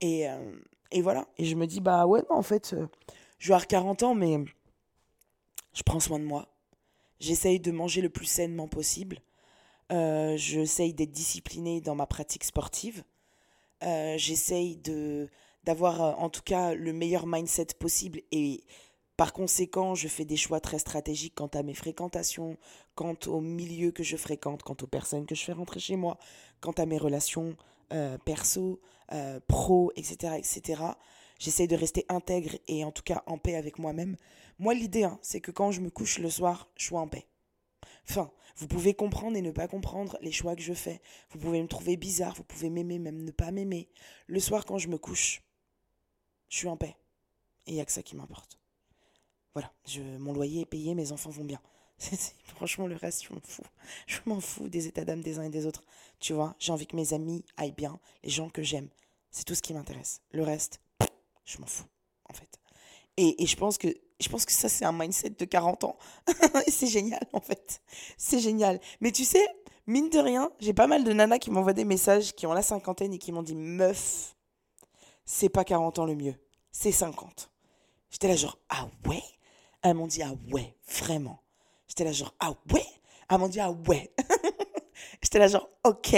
Et, 0.00 0.28
euh, 0.28 0.56
et 0.92 1.02
voilà. 1.02 1.26
Et 1.38 1.44
je 1.44 1.56
me 1.56 1.66
dis, 1.66 1.80
bah 1.80 2.06
ouais, 2.06 2.22
en 2.30 2.42
fait, 2.42 2.72
euh, 2.72 2.86
je 3.38 3.48
vais 3.48 3.54
avoir 3.54 3.66
40 3.66 4.02
ans, 4.04 4.14
mais 4.14 4.38
je 5.72 5.82
prends 5.82 6.00
soin 6.00 6.18
de 6.18 6.24
moi. 6.24 6.48
J'essaye 7.20 7.60
de 7.60 7.72
manger 7.72 8.00
le 8.00 8.10
plus 8.10 8.26
sainement 8.26 8.68
possible. 8.68 9.20
Euh, 9.90 10.36
J'essaye 10.36 10.94
d'être 10.94 11.10
disciplinée 11.10 11.80
dans 11.80 11.94
ma 11.94 12.06
pratique 12.06 12.44
sportive. 12.44 13.02
Euh, 13.82 14.16
J'essaye 14.18 14.76
de 14.76 15.28
d'avoir 15.68 16.00
euh, 16.00 16.12
en 16.12 16.30
tout 16.30 16.40
cas 16.40 16.72
le 16.72 16.94
meilleur 16.94 17.26
mindset 17.26 17.66
possible 17.78 18.22
et 18.32 18.64
par 19.18 19.34
conséquent, 19.34 19.94
je 19.94 20.08
fais 20.08 20.24
des 20.24 20.38
choix 20.38 20.60
très 20.60 20.78
stratégiques 20.78 21.34
quant 21.34 21.48
à 21.48 21.62
mes 21.62 21.74
fréquentations, 21.74 22.56
quant 22.94 23.16
au 23.26 23.42
milieu 23.42 23.90
que 23.90 24.02
je 24.02 24.16
fréquente, 24.16 24.62
quant 24.62 24.76
aux 24.80 24.86
personnes 24.86 25.26
que 25.26 25.34
je 25.34 25.44
fais 25.44 25.52
rentrer 25.52 25.78
chez 25.78 25.96
moi, 25.96 26.16
quant 26.62 26.72
à 26.72 26.86
mes 26.86 26.96
relations 26.96 27.54
euh, 27.92 28.16
perso, 28.16 28.80
euh, 29.12 29.40
pro, 29.46 29.92
etc. 29.96 30.36
etc. 30.38 30.82
J'essaie 31.38 31.66
de 31.66 31.76
rester 31.76 32.06
intègre 32.08 32.56
et 32.66 32.82
en 32.82 32.92
tout 32.92 33.02
cas 33.02 33.22
en 33.26 33.36
paix 33.36 33.56
avec 33.56 33.78
moi-même. 33.78 34.16
Moi, 34.58 34.72
l'idée, 34.72 35.04
hein, 35.04 35.18
c'est 35.20 35.42
que 35.42 35.50
quand 35.50 35.70
je 35.70 35.82
me 35.82 35.90
couche 35.90 36.18
le 36.18 36.30
soir, 36.30 36.70
je 36.76 36.86
sois 36.86 37.00
en 37.00 37.08
paix. 37.08 37.26
Enfin, 38.08 38.30
vous 38.56 38.68
pouvez 38.68 38.94
comprendre 38.94 39.36
et 39.36 39.42
ne 39.42 39.50
pas 39.50 39.68
comprendre 39.68 40.16
les 40.22 40.32
choix 40.32 40.56
que 40.56 40.62
je 40.62 40.72
fais. 40.72 41.02
Vous 41.30 41.38
pouvez 41.38 41.60
me 41.60 41.68
trouver 41.68 41.98
bizarre, 41.98 42.34
vous 42.34 42.44
pouvez 42.44 42.70
m'aimer, 42.70 42.98
même 42.98 43.22
ne 43.22 43.32
pas 43.32 43.50
m'aimer. 43.50 43.90
Le 44.28 44.40
soir, 44.40 44.64
quand 44.64 44.78
je 44.78 44.88
me 44.88 44.96
couche, 44.96 45.42
je 46.48 46.58
suis 46.58 46.68
en 46.68 46.76
paix. 46.76 46.96
Et 47.66 47.72
il 47.72 47.74
n'y 47.74 47.80
a 47.80 47.84
que 47.84 47.92
ça 47.92 48.02
qui 48.02 48.16
m'importe. 48.16 48.58
Voilà, 49.54 49.72
je, 49.86 50.00
mon 50.18 50.32
loyer 50.32 50.62
est 50.62 50.66
payé, 50.66 50.94
mes 50.94 51.12
enfants 51.12 51.30
vont 51.30 51.44
bien. 51.44 51.60
franchement, 52.44 52.86
le 52.86 52.96
reste, 52.96 53.24
je 53.24 53.32
m'en 53.32 53.40
fous. 53.40 53.62
Je 54.06 54.18
m'en 54.26 54.40
fous 54.40 54.68
des 54.68 54.86
états 54.86 55.04
d'âme 55.04 55.20
des 55.20 55.38
uns 55.38 55.42
et 55.42 55.50
des 55.50 55.66
autres. 55.66 55.82
Tu 56.20 56.32
vois, 56.32 56.54
j'ai 56.58 56.72
envie 56.72 56.86
que 56.86 56.96
mes 56.96 57.12
amis 57.12 57.44
aillent 57.56 57.72
bien, 57.72 57.98
les 58.22 58.30
gens 58.30 58.48
que 58.50 58.62
j'aime. 58.62 58.88
C'est 59.30 59.44
tout 59.44 59.54
ce 59.54 59.62
qui 59.62 59.74
m'intéresse. 59.74 60.20
Le 60.32 60.42
reste, 60.42 60.80
je 61.44 61.58
m'en 61.58 61.66
fous, 61.66 61.86
en 62.28 62.34
fait. 62.34 62.58
Et, 63.16 63.42
et, 63.42 63.46
je, 63.46 63.56
pense 63.56 63.78
que, 63.78 63.88
je 64.20 64.28
pense 64.28 64.44
que 64.44 64.52
ça, 64.52 64.68
c'est 64.68 64.84
un 64.84 64.92
mindset 64.92 65.30
de 65.30 65.44
40 65.44 65.84
ans. 65.84 65.98
c'est 66.68 66.86
génial, 66.86 67.26
en 67.32 67.40
fait. 67.40 67.82
C'est 68.16 68.38
génial. 68.38 68.80
Mais 69.00 69.10
tu 69.10 69.24
sais, 69.24 69.44
mine 69.86 70.08
de 70.10 70.18
rien, 70.18 70.50
j'ai 70.60 70.74
pas 70.74 70.86
mal 70.86 71.02
de 71.02 71.12
nanas 71.12 71.38
qui 71.38 71.50
m'envoient 71.50 71.72
des 71.72 71.84
messages 71.84 72.32
qui 72.34 72.46
ont 72.46 72.52
la 72.52 72.62
cinquantaine 72.62 73.12
et 73.12 73.18
qui 73.18 73.32
m'ont 73.32 73.42
dit 73.42 73.56
Meuf, 73.56 74.36
c'est 75.30 75.50
pas 75.50 75.62
40 75.62 75.98
ans 75.98 76.06
le 76.06 76.14
mieux, 76.14 76.34
c'est 76.72 76.90
50. 76.90 77.50
J'étais 78.10 78.28
là 78.28 78.34
genre, 78.34 78.58
ah 78.70 78.88
ouais? 79.06 79.22
Elles 79.82 79.92
m'ont 79.92 80.06
dit, 80.06 80.22
ah 80.22 80.32
ouais, 80.50 80.74
vraiment. 80.88 81.42
J'étais 81.86 82.04
là 82.04 82.12
genre, 82.12 82.34
ah 82.40 82.54
ouais? 82.72 82.86
Elles 83.30 83.36
m'ont 83.38 83.48
dit, 83.48 83.60
ah 83.60 83.70
ouais. 83.70 84.10
J'étais 85.22 85.38
là 85.38 85.46
genre, 85.46 85.68
ok, 85.84 86.16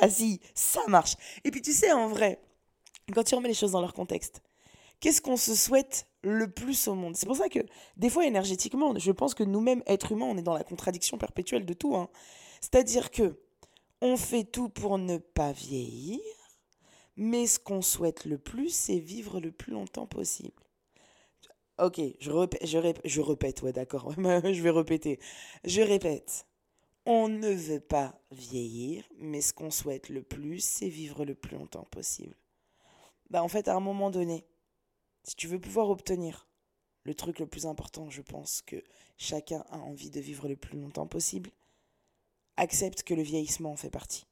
vas-y, 0.00 0.38
ça 0.54 0.80
marche. 0.86 1.16
Et 1.42 1.50
puis 1.50 1.60
tu 1.60 1.72
sais, 1.72 1.90
en 1.90 2.06
vrai, 2.06 2.40
quand 3.12 3.24
tu 3.24 3.34
remets 3.34 3.48
les 3.48 3.54
choses 3.54 3.72
dans 3.72 3.80
leur 3.80 3.94
contexte, 3.94 4.42
qu'est-ce 5.00 5.20
qu'on 5.20 5.36
se 5.36 5.56
souhaite 5.56 6.06
le 6.22 6.48
plus 6.48 6.86
au 6.86 6.94
monde? 6.94 7.16
C'est 7.16 7.26
pour 7.26 7.36
ça 7.36 7.48
que, 7.48 7.58
des 7.96 8.10
fois, 8.10 8.26
énergétiquement, 8.26 8.96
je 8.96 9.10
pense 9.10 9.34
que 9.34 9.42
nous-mêmes, 9.42 9.82
êtres 9.86 10.12
humains, 10.12 10.26
on 10.26 10.36
est 10.36 10.42
dans 10.42 10.54
la 10.54 10.62
contradiction 10.62 11.18
perpétuelle 11.18 11.66
de 11.66 11.74
tout. 11.74 11.96
Hein. 11.96 12.08
C'est-à-dire 12.60 13.10
que 13.10 13.40
on 14.00 14.16
fait 14.16 14.44
tout 14.44 14.68
pour 14.68 14.98
ne 14.98 15.18
pas 15.18 15.50
vieillir, 15.50 16.20
mais 17.16 17.46
ce 17.46 17.58
qu'on 17.58 17.82
souhaite 17.82 18.24
le 18.24 18.38
plus, 18.38 18.70
c'est 18.70 18.98
vivre 18.98 19.40
le 19.40 19.52
plus 19.52 19.72
longtemps 19.72 20.06
possible. 20.06 20.62
Ok, 21.78 22.00
je 22.20 22.30
répète, 22.30 22.66
je 22.66 22.78
répète, 22.78 23.02
je 23.06 23.20
répète 23.20 23.62
ouais 23.62 23.72
d'accord, 23.72 24.12
je 24.16 24.62
vais 24.62 24.70
répéter. 24.70 25.18
Je 25.64 25.80
répète, 25.80 26.46
on 27.06 27.28
ne 27.28 27.48
veut 27.48 27.80
pas 27.80 28.20
vieillir, 28.30 29.04
mais 29.18 29.40
ce 29.40 29.52
qu'on 29.52 29.70
souhaite 29.70 30.08
le 30.08 30.22
plus, 30.22 30.60
c'est 30.60 30.88
vivre 30.88 31.24
le 31.24 31.34
plus 31.34 31.56
longtemps 31.56 31.86
possible. 31.90 32.36
Bah 33.30 33.42
en 33.42 33.48
fait, 33.48 33.68
à 33.68 33.74
un 33.74 33.80
moment 33.80 34.10
donné, 34.10 34.44
si 35.24 35.34
tu 35.34 35.48
veux 35.48 35.58
pouvoir 35.60 35.88
obtenir 35.90 36.46
le 37.04 37.14
truc 37.14 37.38
le 37.38 37.46
plus 37.46 37.66
important, 37.66 38.10
je 38.10 38.22
pense 38.22 38.62
que 38.62 38.82
chacun 39.16 39.64
a 39.70 39.78
envie 39.78 40.10
de 40.10 40.20
vivre 40.20 40.48
le 40.48 40.56
plus 40.56 40.78
longtemps 40.78 41.06
possible, 41.06 41.50
accepte 42.56 43.02
que 43.02 43.14
le 43.14 43.22
vieillissement 43.22 43.72
en 43.72 43.76
fait 43.76 43.90
partie. 43.90 44.26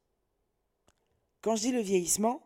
Quand 1.40 1.56
je 1.56 1.62
dis 1.62 1.72
le 1.72 1.80
vieillissement, 1.80 2.42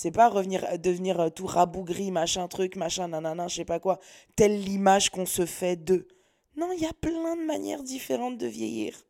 c'est 0.00 0.10
pas 0.10 0.30
revenir, 0.30 0.64
euh, 0.64 0.78
devenir 0.78 1.20
euh, 1.20 1.28
tout 1.28 1.44
rabougri, 1.44 2.10
machin 2.10 2.48
truc, 2.48 2.76
machin 2.76 3.08
nanana, 3.08 3.48
je 3.48 3.56
sais 3.56 3.64
pas 3.66 3.80
quoi. 3.80 3.98
Telle 4.34 4.58
l'image 4.58 5.10
qu'on 5.10 5.26
se 5.26 5.44
fait 5.44 5.76
d'eux. 5.76 6.08
Non, 6.56 6.72
il 6.72 6.80
y 6.80 6.86
a 6.86 6.92
plein 6.94 7.36
de 7.36 7.44
manières 7.44 7.82
différentes 7.82 8.38
de 8.38 8.46
vieillir. 8.46 9.04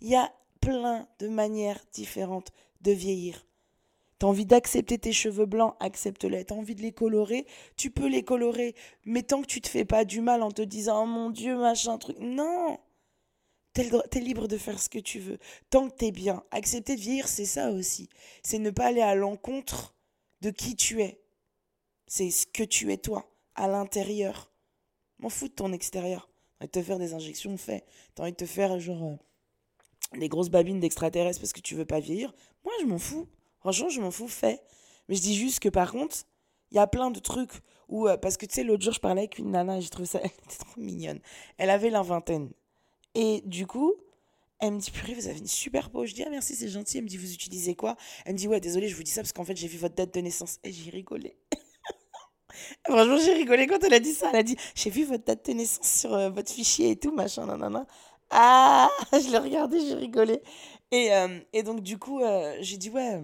Il 0.00 0.08
y 0.08 0.16
a 0.16 0.32
plein 0.60 1.06
de 1.20 1.28
manières 1.28 1.78
différentes 1.92 2.50
de 2.80 2.90
vieillir. 2.90 3.46
T'as 4.18 4.26
envie 4.26 4.46
d'accepter 4.46 4.98
tes 4.98 5.12
cheveux 5.12 5.46
blancs, 5.46 5.76
accepte-les. 5.78 6.44
T'as 6.44 6.56
envie 6.56 6.74
de 6.74 6.82
les 6.82 6.92
colorer, 6.92 7.46
tu 7.76 7.92
peux 7.92 8.08
les 8.08 8.24
colorer. 8.24 8.74
Mais 9.04 9.22
tant 9.22 9.42
que 9.42 9.46
tu 9.46 9.60
te 9.60 9.68
fais 9.68 9.84
pas 9.84 10.04
du 10.04 10.20
mal 10.20 10.42
en 10.42 10.50
te 10.50 10.62
disant 10.62 11.04
Oh 11.04 11.06
mon 11.06 11.30
Dieu, 11.30 11.56
machin, 11.56 11.98
truc. 11.98 12.16
Non 12.18 12.80
T'es, 13.74 13.88
es 14.12 14.18
libre 14.20 14.48
de 14.48 14.58
faire 14.58 14.80
ce 14.80 14.88
que 14.88 14.98
tu 14.98 15.20
veux. 15.20 15.38
Tant 15.70 15.88
que 15.88 15.94
t'es 15.94 16.10
bien. 16.10 16.42
Accepter 16.50 16.96
de 16.96 17.00
vieillir, 17.00 17.28
c'est 17.28 17.44
ça 17.44 17.70
aussi. 17.70 18.08
C'est 18.42 18.58
ne 18.58 18.70
pas 18.70 18.86
aller 18.86 19.02
à 19.02 19.14
l'encontre 19.14 19.94
de 20.40 20.50
qui 20.50 20.76
tu 20.76 21.02
es. 21.02 21.20
C'est 22.06 22.30
ce 22.30 22.46
que 22.46 22.62
tu 22.62 22.92
es 22.92 22.96
toi, 22.96 23.30
à 23.54 23.68
l'intérieur. 23.68 24.50
M'en 25.18 25.28
fous 25.28 25.48
de 25.48 25.52
ton 25.52 25.72
extérieur. 25.72 26.28
T'as 26.58 26.64
envie 26.64 26.70
de 26.72 26.80
te 26.80 26.82
faire 26.82 26.98
des 26.98 27.14
injections, 27.14 27.56
fais. 27.56 27.84
T'as 28.14 28.24
envie 28.24 28.32
de 28.32 28.36
te 28.36 28.46
faire 28.46 28.78
genre 28.80 29.02
euh, 29.02 30.18
des 30.18 30.28
grosses 30.28 30.50
babines 30.50 30.80
d'extraterrestres 30.80 31.40
parce 31.40 31.52
que 31.52 31.60
tu 31.60 31.74
veux 31.74 31.84
pas 31.84 32.00
vieillir. 32.00 32.32
Moi, 32.64 32.72
je 32.80 32.86
m'en 32.86 32.98
fous. 32.98 33.28
Franchement, 33.60 33.88
je 33.88 34.00
m'en 34.00 34.10
fous, 34.10 34.28
fais. 34.28 34.60
Mais 35.08 35.14
je 35.14 35.20
dis 35.20 35.36
juste 35.36 35.60
que 35.60 35.68
par 35.68 35.92
contre, 35.92 36.16
il 36.70 36.76
y 36.76 36.78
a 36.78 36.86
plein 36.86 37.10
de 37.10 37.20
trucs 37.20 37.52
où. 37.88 38.08
Euh, 38.08 38.16
parce 38.16 38.36
que 38.36 38.46
tu 38.46 38.54
sais, 38.54 38.64
l'autre 38.64 38.82
jour, 38.82 38.92
je 38.92 39.00
parlais 39.00 39.22
avec 39.22 39.38
une 39.38 39.50
nana 39.50 39.78
et 39.78 39.80
j'ai 39.80 39.90
trouvé 39.90 40.06
ça. 40.06 40.20
Elle 40.22 40.30
était 40.30 40.58
trop 40.58 40.80
mignonne. 40.80 41.20
Elle 41.58 41.70
avait 41.70 41.90
la 41.90 42.02
vingtaine. 42.02 42.50
Et 43.14 43.42
du 43.44 43.66
coup, 43.66 43.94
elle 44.60 44.72
me 44.74 44.78
dit, 44.78 44.90
purée, 44.90 45.14
vous 45.14 45.26
avez 45.26 45.38
une 45.38 45.46
super 45.46 45.90
peau. 45.90 46.04
Je 46.04 46.14
dis, 46.14 46.22
ah 46.22 46.30
merci, 46.30 46.54
c'est 46.54 46.68
gentil. 46.68 46.98
Elle 46.98 47.04
me 47.04 47.08
dit, 47.08 47.16
vous 47.16 47.32
utilisez 47.32 47.74
quoi? 47.74 47.96
Elle 48.24 48.34
me 48.34 48.38
dit, 48.38 48.46
ouais, 48.46 48.60
désolé, 48.60 48.88
je 48.88 48.94
vous 48.94 49.02
dis 49.02 49.10
ça 49.10 49.22
parce 49.22 49.32
qu'en 49.32 49.44
fait, 49.44 49.56
j'ai 49.56 49.68
vu 49.68 49.78
votre 49.78 49.94
date 49.94 50.12
de 50.14 50.20
naissance. 50.20 50.58
Et 50.64 50.72
j'ai 50.72 50.90
rigolé. 50.90 51.38
Franchement, 52.86 53.16
j'ai 53.18 53.32
rigolé 53.32 53.66
quand 53.66 53.82
elle 53.82 53.94
a 53.94 54.00
dit 54.00 54.12
ça. 54.12 54.28
Elle 54.30 54.38
a 54.40 54.42
dit, 54.42 54.56
j'ai 54.74 54.90
vu 54.90 55.04
votre 55.04 55.24
date 55.24 55.46
de 55.46 55.52
naissance 55.54 56.00
sur 56.00 56.12
euh, 56.12 56.28
votre 56.28 56.52
fichier 56.52 56.90
et 56.90 56.96
tout, 56.96 57.12
machin, 57.12 57.46
nanana. 57.46 57.86
Ah, 58.28 58.90
je 59.12 59.30
l'ai 59.30 59.38
regardé, 59.38 59.80
j'ai 59.80 59.94
rigolé. 59.94 60.42
Et, 60.90 61.12
euh, 61.14 61.40
et, 61.54 61.62
donc, 61.62 61.80
du 61.80 61.98
coup, 61.98 62.20
euh, 62.20 62.56
j'ai 62.60 62.76
dit, 62.76 62.90
ouais, 62.90 63.22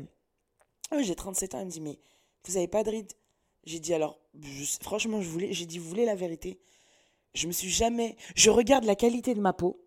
j'ai 1.01 1.15
37 1.15 1.55
ans. 1.55 1.59
Elle 1.61 1.67
me 1.67 1.71
dit, 1.71 1.83
mais 1.83 1.99
vous 2.47 2.57
avez 2.57 2.69
pas 2.69 2.83
de 2.83 2.91
rides 2.91 3.13
J'ai 3.65 3.79
dit, 3.79 3.93
alors, 3.93 4.19
franchement, 4.81 5.21
je 5.21 5.29
voulais, 5.29 5.53
j'ai 5.53 5.67
dit, 5.67 5.79
vous 5.79 5.89
voulez 5.89 6.07
la 6.07 6.15
vérité? 6.15 6.61
Je 7.35 7.47
me 7.47 7.53
suis 7.53 7.69
jamais. 7.69 8.17
Je 8.35 8.49
regarde 8.49 8.85
la 8.85 8.97
qualité 8.97 9.35
de 9.35 9.41
ma 9.41 9.53
peau. 9.53 9.86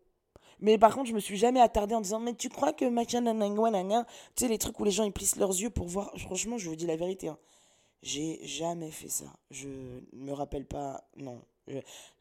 Mais 0.62 0.78
par 0.78 0.94
contre, 0.94 1.10
je 1.10 1.14
me 1.14 1.20
suis 1.20 1.38
jamais 1.38 1.62
attardée 1.62 1.96
en 1.96 2.02
disant, 2.02 2.20
mais 2.20 2.34
tu 2.34 2.50
crois 2.50 2.74
que 2.74 2.86
machin, 2.86 3.24
tu 3.24 4.16
sais, 4.36 4.48
les 4.48 4.58
trucs 4.58 4.80
où 4.80 4.84
les 4.84 4.92
gens 4.92 5.04
ils 5.04 5.12
plissent 5.12 5.38
leurs 5.38 5.52
yeux 5.52 5.70
pour 5.70 5.88
voir. 5.88 6.12
Franchement, 6.18 6.58
je 6.58 6.70
vous 6.70 6.76
dis 6.76 6.86
la 6.86 6.96
vérité. 6.96 7.30
Hein. 7.30 7.38
J'ai 8.02 8.40
jamais 8.44 8.92
fait 8.92 9.10
ça. 9.10 9.26
Je 9.52 9.68
me 10.14 10.32
rappelle 10.32 10.66
pas. 10.66 11.10
Non. 11.18 11.42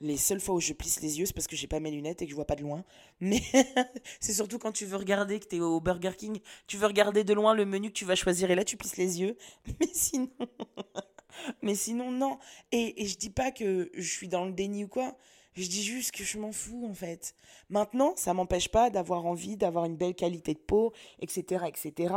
Les 0.01 0.19
seules 0.19 0.41
fois 0.41 0.57
où 0.57 0.61
je 0.61 0.73
plisse 0.75 1.01
les 1.01 1.19
yeux, 1.19 1.27
c'est 1.27 1.33
parce 1.33 1.47
que 1.47 1.57
j'ai 1.57 1.67
pas 1.67 1.81
mes 1.81 1.91
lunettes 1.91 2.21
et 2.21 2.27
que 2.27 2.31
je 2.31 2.35
vois 2.35 2.45
pas 2.45 2.57
de 2.57 2.63
loin. 2.63 2.85
Mais 3.21 3.41
c'est 4.21 4.35
surtout 4.35 4.59
quand 4.59 4.73
tu 4.73 4.85
veux 4.85 4.97
regarder, 4.97 5.41
que 5.41 5.47
tu 5.47 5.57
es 5.57 5.61
au 5.61 5.81
Burger 5.81 6.13
King, 6.17 6.41
tu 6.67 6.77
veux 6.77 6.87
regarder 6.87 7.25
de 7.25 7.33
loin 7.33 7.55
le 7.55 7.65
menu 7.65 7.89
que 7.89 7.95
tu 7.95 8.05
vas 8.05 8.15
choisir 8.15 8.51
et 8.51 8.55
là 8.55 8.65
tu 8.65 8.77
plisses 8.77 8.99
les 8.99 9.21
yeux. 9.21 9.37
Mais 9.81 9.89
sinon. 9.93 10.31
Mais 11.63 11.75
sinon, 11.75 12.11
non. 12.11 12.39
Et, 12.73 13.03
et 13.03 13.07
je 13.07 13.17
dis 13.17 13.31
pas 13.31 13.51
que 13.51 13.91
je 13.95 14.11
suis 14.11 14.29
dans 14.29 14.45
le 14.45 14.53
déni 14.53 14.85
ou 14.85 14.89
quoi. 14.89 15.17
Je 15.59 15.69
dis 15.69 15.83
juste 15.83 16.13
que 16.13 16.23
je 16.23 16.39
m'en 16.39 16.53
fous, 16.53 16.87
en 16.89 16.95
fait. 16.95 17.35
Maintenant, 17.69 18.13
ça 18.15 18.33
m'empêche 18.33 18.69
pas 18.69 18.91
d'avoir 18.91 19.27
envie 19.27 19.57
d'avoir 19.57 19.87
une 19.87 19.97
belle 19.97 20.15
qualité 20.15 20.55
de 20.55 20.61
peau, 20.61 20.93
etc., 21.21 21.65
etc. 21.67 22.15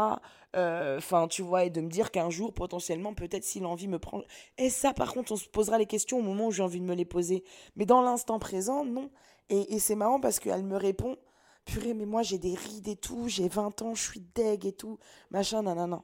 Euh, 0.56 0.99
enfin, 0.99 1.27
tu 1.27 1.41
vois, 1.41 1.65
et 1.65 1.71
de 1.71 1.82
me 1.82 1.89
dire 1.89 2.12
qu'un 2.12 2.30
jour, 2.30 2.54
potentiellement, 2.54 3.15
peut-être 3.15 3.43
si 3.43 3.60
l'envie 3.60 3.88
me 3.88 3.97
prend... 3.97 4.21
Et 4.60 4.69
ça, 4.69 4.93
par 4.93 5.12
contre, 5.12 5.32
on 5.32 5.38
se 5.38 5.49
posera 5.49 5.80
les 5.80 5.88
questions 5.88 6.19
au 6.19 6.21
moment 6.21 6.47
où 6.47 6.51
j'ai 6.51 6.62
envie 6.62 6.80
de 6.80 6.86
me 6.86 6.93
les 6.93 7.04
poser. 7.04 7.43
Mais 7.75 7.88
dans 7.88 8.04
l'instant 8.04 8.38
présent, 8.38 8.86
non. 8.86 9.10
Et, 9.49 9.80
c'est 9.80 9.95
marrant 9.95 10.19
parce 10.19 10.39
qu'elle 10.39 10.63
me 10.63 10.77
répond, 10.77 11.17
purée, 11.65 11.95
mais 11.95 12.06
moi, 12.06 12.21
j'ai 12.21 12.38
des 12.38 12.54
rides 12.54 12.89
et 12.89 12.95
tout, 12.95 13.27
j'ai 13.27 13.47
20 13.47 13.82
ans, 13.82 13.95
je 13.95 14.04
suis 14.04 14.23
deg 14.36 14.67
et 14.67 14.71
tout, 14.71 14.99
machin, 15.32 15.63
non. 15.63 16.04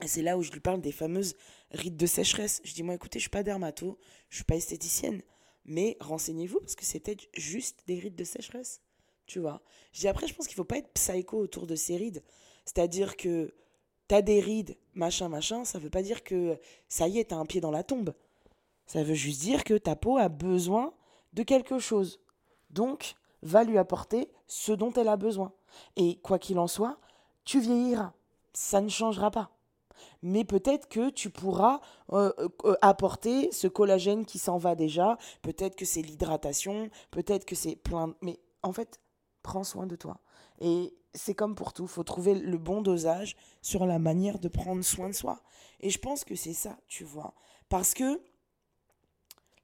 Et 0.00 0.06
c'est 0.06 0.22
là 0.22 0.38
où 0.38 0.42
je 0.42 0.52
lui 0.52 0.60
parle 0.60 0.80
des 0.80 0.92
fameuses 0.92 1.34
rides 1.72 1.96
de 1.96 2.06
sécheresse. 2.06 2.60
Je 2.62 2.72
dis, 2.72 2.84
moi, 2.84 2.94
écoutez, 2.94 3.18
je 3.18 3.24
suis 3.24 3.30
pas 3.30 3.42
dermato, 3.42 3.98
je 4.30 4.36
suis 4.36 4.44
pas 4.44 4.54
esthéticienne, 4.54 5.22
mais 5.64 5.96
renseignez-vous 6.00 6.60
parce 6.60 6.74
que 6.74 6.84
c'est 6.84 7.00
peut-être 7.00 7.28
juste 7.34 7.82
des 7.86 7.98
rides 7.98 8.16
de 8.16 8.24
sécheresse. 8.24 8.80
Tu 9.26 9.38
vois. 9.38 9.62
Dis, 9.94 10.08
après, 10.08 10.26
je 10.26 10.34
pense 10.34 10.46
qu'il 10.46 10.56
faut 10.56 10.64
pas 10.64 10.78
être 10.78 10.92
psycho 10.92 11.38
autour 11.38 11.66
de 11.66 11.76
ces 11.76 11.96
rides. 11.96 12.22
C'est-à-dire 12.64 13.16
que 13.16 13.54
tu 14.08 14.14
as 14.14 14.22
des 14.22 14.40
rides, 14.40 14.76
machin, 14.94 15.28
machin, 15.28 15.64
ça 15.64 15.78
veut 15.78 15.90
pas 15.90 16.02
dire 16.02 16.24
que 16.24 16.58
ça 16.88 17.08
y 17.08 17.18
est, 17.18 17.28
tu 17.28 17.34
as 17.34 17.38
un 17.38 17.46
pied 17.46 17.60
dans 17.60 17.70
la 17.70 17.84
tombe. 17.84 18.14
Ça 18.86 19.02
veut 19.02 19.14
juste 19.14 19.40
dire 19.40 19.64
que 19.64 19.74
ta 19.74 19.96
peau 19.96 20.18
a 20.18 20.28
besoin 20.28 20.92
de 21.32 21.42
quelque 21.42 21.78
chose. 21.78 22.20
Donc, 22.70 23.14
va 23.42 23.64
lui 23.64 23.78
apporter 23.78 24.28
ce 24.46 24.72
dont 24.72 24.92
elle 24.92 25.08
a 25.08 25.16
besoin. 25.16 25.52
Et 25.96 26.16
quoi 26.20 26.38
qu'il 26.38 26.58
en 26.58 26.66
soit, 26.66 26.98
tu 27.44 27.60
vieilliras. 27.60 28.12
Ça 28.52 28.80
ne 28.80 28.88
changera 28.88 29.30
pas 29.30 29.50
mais 30.22 30.44
peut-être 30.44 30.88
que 30.88 31.10
tu 31.10 31.30
pourras 31.30 31.80
euh, 32.12 32.32
euh, 32.64 32.74
apporter 32.82 33.50
ce 33.52 33.66
collagène 33.66 34.24
qui 34.24 34.38
s'en 34.38 34.58
va 34.58 34.74
déjà, 34.74 35.18
peut-être 35.42 35.76
que 35.76 35.84
c'est 35.84 36.02
l'hydratation, 36.02 36.90
peut-être 37.10 37.44
que 37.44 37.54
c'est 37.54 37.76
plein... 37.76 38.14
Mais 38.20 38.38
en 38.62 38.72
fait, 38.72 39.00
prends 39.42 39.64
soin 39.64 39.86
de 39.86 39.96
toi. 39.96 40.20
Et 40.60 40.94
c'est 41.14 41.34
comme 41.34 41.54
pour 41.54 41.72
tout, 41.72 41.86
faut 41.86 42.04
trouver 42.04 42.34
le 42.34 42.58
bon 42.58 42.82
dosage 42.82 43.36
sur 43.60 43.86
la 43.86 43.98
manière 43.98 44.38
de 44.38 44.48
prendre 44.48 44.82
soin 44.82 45.08
de 45.08 45.14
soi. 45.14 45.42
Et 45.80 45.90
je 45.90 45.98
pense 45.98 46.24
que 46.24 46.36
c'est 46.36 46.52
ça, 46.52 46.78
tu 46.88 47.04
vois. 47.04 47.34
Parce 47.68 47.94
que 47.94 48.20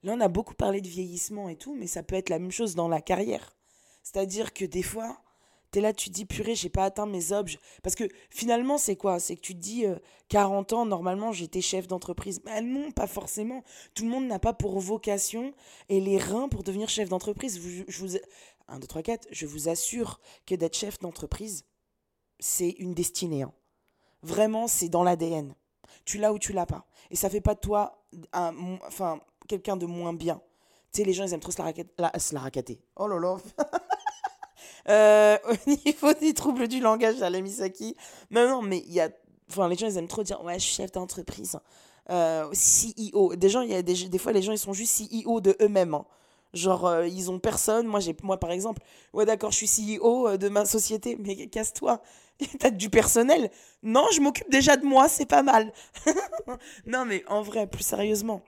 là, 0.03 0.13
on 0.15 0.21
a 0.21 0.27
beaucoup 0.27 0.55
parlé 0.55 0.81
de 0.81 0.87
vieillissement 0.87 1.49
et 1.49 1.55
tout, 1.55 1.75
mais 1.75 1.87
ça 1.87 2.03
peut 2.03 2.15
être 2.15 2.29
la 2.29 2.39
même 2.39 2.51
chose 2.51 2.75
dans 2.75 2.87
la 2.87 3.01
carrière. 3.01 3.55
C'est-à-dire 4.03 4.53
que 4.53 4.65
des 4.65 4.83
fois, 4.83 5.21
T'es 5.71 5.81
là, 5.81 5.93
tu 5.93 6.09
te 6.09 6.15
dis, 6.15 6.25
purée, 6.25 6.55
j'ai 6.55 6.69
pas 6.69 6.85
atteint 6.85 7.05
mes 7.05 7.31
objets. 7.31 7.59
Parce 7.83 7.95
que 7.95 8.05
finalement, 8.29 8.77
c'est 8.77 8.95
quoi? 8.95 9.19
C'est 9.19 9.35
que 9.35 9.41
tu 9.41 9.53
te 9.53 9.59
dis, 9.59 9.85
40 10.29 10.73
euh, 10.73 10.75
ans, 10.77 10.85
normalement, 10.85 11.31
j'étais 11.31 11.61
chef 11.61 11.87
d'entreprise. 11.87 12.41
Mais 12.45 12.61
non, 12.61 12.91
pas 12.91 13.07
forcément. 13.07 13.63
Tout 13.93 14.03
le 14.03 14.09
monde 14.09 14.25
n'a 14.25 14.39
pas 14.39 14.53
pour 14.53 14.79
vocation 14.79 15.53
et 15.87 15.99
les 15.99 16.17
reins 16.17 16.49
pour 16.49 16.63
devenir 16.63 16.89
chef 16.89 17.09
d'entreprise. 17.09 17.61
Je, 17.87 17.99
vous, 17.99 18.17
1, 18.67 18.79
2, 18.79 18.87
3, 18.87 19.01
4, 19.03 19.27
je 19.31 19.45
vous 19.45 19.69
assure 19.69 20.19
que 20.47 20.55
d'être 20.55 20.75
chef 20.75 20.97
d'entreprise, 20.99 21.65
c'est 22.39 22.69
une 22.79 22.95
destinée. 22.95 23.43
Hein. 23.43 23.53
Vraiment, 24.23 24.67
c'est 24.67 24.89
dans 24.89 25.03
l'ADN. 25.03 25.53
Tu 26.05 26.17
l'as 26.17 26.33
ou 26.33 26.39
tu 26.39 26.51
l'as 26.51 26.65
pas. 26.65 26.87
Et 27.11 27.15
ça 27.15 27.29
fait 27.29 27.41
pas 27.41 27.55
de 27.55 27.59
toi 27.59 28.05
un, 28.33 28.53
enfin, 28.87 29.21
quelqu'un 29.47 29.77
de 29.77 29.85
moins 29.85 30.13
bien. 30.13 30.41
Tu 30.91 31.01
sais, 31.01 31.03
les 31.03 31.13
gens, 31.13 31.25
ils 31.25 31.33
aiment 31.33 31.39
trop 31.39 31.51
se 31.51 31.61
la, 31.61 32.39
racater. 32.39 32.81
Oh 32.95 33.07
là 33.07 33.19
là 33.19 33.37
Euh, 34.87 35.37
au 35.49 35.69
niveau 35.69 36.13
des 36.13 36.33
troubles 36.33 36.67
du 36.67 36.79
langage 36.79 37.21
à 37.21 37.29
Misaki. 37.29 37.95
Non, 38.31 38.47
non, 38.47 38.61
mais 38.61 38.83
il 38.87 38.93
y 38.93 39.01
a. 39.01 39.09
Enfin, 39.49 39.67
les 39.67 39.75
gens, 39.75 39.87
ils 39.87 39.97
aiment 39.97 40.07
trop 40.07 40.23
dire 40.23 40.43
Ouais, 40.43 40.55
je 40.55 40.65
suis 40.65 40.75
chef 40.75 40.91
d'entreprise. 40.91 41.57
Euh, 42.09 42.49
CEO. 42.51 43.35
Des, 43.35 43.49
gens, 43.49 43.61
y 43.61 43.75
a 43.75 43.81
des, 43.81 44.09
des, 44.09 44.17
fois, 44.17 44.31
les 44.31 44.41
gens, 44.41 44.51
ils 44.51 44.59
sont 44.59 44.73
juste 44.73 45.01
CEO 45.01 45.41
de 45.41 45.55
eux-mêmes. 45.61 45.93
Hein. 45.93 46.05
Genre, 46.53 46.87
euh, 46.87 47.07
ils 47.07 47.29
ont 47.29 47.39
personne. 47.39 47.85
Moi, 47.85 47.99
j'ai, 47.99 48.15
moi, 48.23 48.39
par 48.39 48.51
exemple, 48.51 48.81
ouais, 49.13 49.25
d'accord, 49.25 49.51
je 49.51 49.65
suis 49.65 49.97
CEO 49.97 50.37
de 50.37 50.49
ma 50.49 50.65
société, 50.65 51.17
mais 51.19 51.47
casse-toi. 51.49 52.01
T'as 52.59 52.69
du 52.69 52.89
personnel? 52.89 53.51
Non, 53.83 54.05
je 54.13 54.21
m'occupe 54.21 54.49
déjà 54.49 54.77
de 54.77 54.85
moi, 54.85 55.09
c'est 55.09 55.25
pas 55.25 55.43
mal. 55.43 55.71
non, 56.85 57.05
mais 57.05 57.23
en 57.27 57.41
vrai, 57.41 57.67
plus 57.67 57.83
sérieusement, 57.83 58.41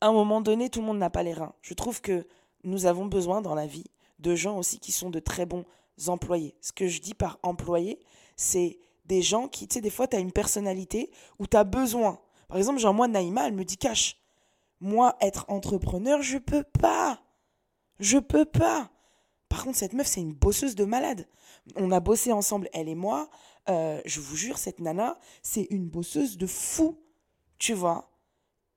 à 0.00 0.08
un 0.08 0.12
moment 0.12 0.40
donné, 0.40 0.70
tout 0.70 0.80
le 0.80 0.86
monde 0.86 0.98
n'a 0.98 1.10
pas 1.10 1.22
les 1.22 1.34
reins. 1.34 1.52
Je 1.62 1.74
trouve 1.74 2.00
que 2.00 2.26
nous 2.64 2.86
avons 2.86 3.06
besoin 3.06 3.40
dans 3.40 3.54
la 3.54 3.66
vie 3.66 3.84
de 4.18 4.34
gens 4.34 4.58
aussi 4.58 4.78
qui 4.78 4.92
sont 4.92 5.10
de 5.10 5.20
très 5.20 5.46
bons 5.46 5.64
employés. 6.06 6.56
Ce 6.60 6.72
que 6.72 6.86
je 6.88 7.00
dis 7.00 7.14
par 7.14 7.38
employé, 7.42 7.98
c'est 8.36 8.78
des 9.06 9.22
gens 9.22 9.48
qui, 9.48 9.66
tu 9.66 9.74
sais, 9.74 9.80
des 9.80 9.90
fois, 9.90 10.06
tu 10.06 10.16
as 10.16 10.20
une 10.20 10.32
personnalité 10.32 11.10
où 11.38 11.46
tu 11.46 11.56
as 11.56 11.64
besoin. 11.64 12.20
Par 12.46 12.58
exemple, 12.58 12.78
genre 12.78 12.94
moi, 12.94 13.08
Naïma, 13.08 13.46
elle 13.46 13.54
me 13.54 13.64
dit 13.64 13.76
cache. 13.76 14.16
Moi, 14.80 15.16
être 15.20 15.44
entrepreneur, 15.48 16.22
je 16.22 16.38
peux 16.38 16.62
pas. 16.62 17.20
Je 17.98 18.18
peux 18.18 18.44
pas. 18.44 18.90
Par 19.48 19.64
contre, 19.64 19.78
cette 19.78 19.94
meuf, 19.94 20.06
c'est 20.06 20.20
une 20.20 20.34
bosseuse 20.34 20.74
de 20.74 20.84
malade. 20.84 21.26
On 21.76 21.90
a 21.90 22.00
bossé 22.00 22.32
ensemble, 22.32 22.68
elle 22.72 22.88
et 22.88 22.94
moi. 22.94 23.28
Euh, 23.68 24.00
je 24.04 24.20
vous 24.20 24.36
jure, 24.36 24.58
cette 24.58 24.78
nana, 24.78 25.18
c'est 25.42 25.66
une 25.70 25.88
bosseuse 25.88 26.36
de 26.36 26.46
fou. 26.46 26.98
Tu 27.58 27.74
vois. 27.74 28.10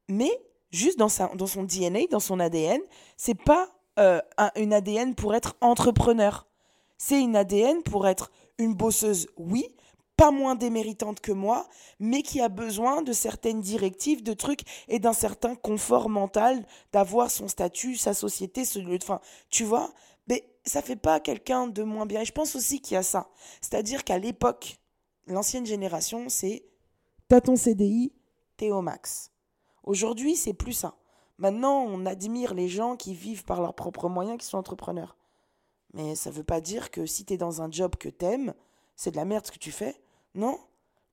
Mais 0.08 0.32
juste 0.72 0.98
dans, 0.98 1.10
sa, 1.10 1.28
dans 1.36 1.48
son 1.48 1.64
DNA, 1.64 2.08
dans 2.10 2.20
son 2.20 2.40
ADN, 2.40 2.82
c'est 3.16 3.36
pas 3.36 3.70
euh, 4.00 4.20
une 4.56 4.74
ADN 4.74 5.16
pour 5.16 5.36
être 5.36 5.56
entrepreneur. 5.62 6.48
C'est 6.98 7.22
une 7.22 7.36
ADN 7.36 7.84
pour 7.84 8.08
être 8.08 8.32
une 8.58 8.74
bosseuse, 8.74 9.28
oui, 9.38 9.74
pas 10.22 10.30
moins 10.30 10.54
déméritante 10.54 11.20
que 11.20 11.32
moi, 11.32 11.68
mais 12.00 12.22
qui 12.22 12.42
a 12.42 12.48
besoin 12.48 13.02
de 13.02 13.12
certaines 13.12 13.60
directives, 13.60 14.22
de 14.22 14.34
trucs 14.34 14.62
et 14.88 15.00
d'un 15.00 15.14
certain 15.14 15.56
confort 15.56 16.10
mental, 16.10 16.64
d'avoir 16.94 17.32
son 17.32 17.48
statut, 17.48 17.96
sa 17.96 18.14
société, 18.14 18.64
ce 18.64 18.78
lieu 18.78 19.00
de 19.00 19.04
fin. 19.04 19.20
Tu 19.50 19.64
vois? 19.64 19.92
Mais 20.28 20.48
ça 20.64 20.84
fait 20.84 20.96
pas 20.96 21.20
quelqu'un 21.20 21.68
de 21.68 21.82
moins 21.82 22.06
bien. 22.06 22.22
Et 22.22 22.26
je 22.26 22.34
pense 22.34 22.56
aussi 22.56 22.82
qu'il 22.82 22.94
y 22.94 22.98
a 22.98 23.04
ça. 23.04 23.32
C'est-à-dire 23.62 24.04
qu'à 24.04 24.20
l'époque, 24.20 24.78
l'ancienne 25.26 25.66
génération, 25.66 26.30
c'est 26.30 26.66
t'as 27.28 27.42
ton 27.42 27.56
CDI, 27.56 28.14
t'es 28.58 28.70
au 28.70 28.84
max. 28.84 29.32
Aujourd'hui, 29.84 30.36
c'est 30.36 30.54
plus 30.54 30.74
ça. 30.74 30.96
Maintenant, 31.42 31.82
on 31.88 32.06
admire 32.06 32.54
les 32.54 32.68
gens 32.68 32.96
qui 32.96 33.16
vivent 33.16 33.46
par 33.46 33.62
leurs 33.62 33.74
propres 33.74 34.08
moyens, 34.08 34.38
qui 34.38 34.46
sont 34.46 34.60
entrepreneurs. 34.60 35.18
Mais 35.96 36.14
ça 36.14 36.30
ne 36.30 36.36
veut 36.36 36.44
pas 36.44 36.62
dire 36.62 36.92
que 36.92 37.08
si 37.08 37.26
tu 37.26 37.34
es 37.34 37.38
dans 37.38 37.64
un 37.64 37.72
job 37.72 37.96
que 37.96 38.10
t'aimes, 38.10 38.54
c'est 38.96 39.10
de 39.10 39.16
la 39.16 39.26
merde 39.26 39.48
ce 39.48 39.52
que 39.52 39.58
tu 39.58 39.72
fais. 39.72 40.00
Non 40.36 40.60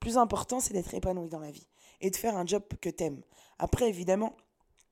Plus 0.00 0.18
important, 0.18 0.60
c'est 0.60 0.74
d'être 0.74 0.92
épanoui 0.92 1.30
dans 1.30 1.38
la 1.38 1.50
vie 1.50 1.66
et 2.02 2.10
de 2.10 2.16
faire 2.16 2.36
un 2.36 2.44
job 2.44 2.62
que 2.82 2.90
t'aimes. 2.90 3.22
Après, 3.58 3.88
évidemment, 3.88 4.36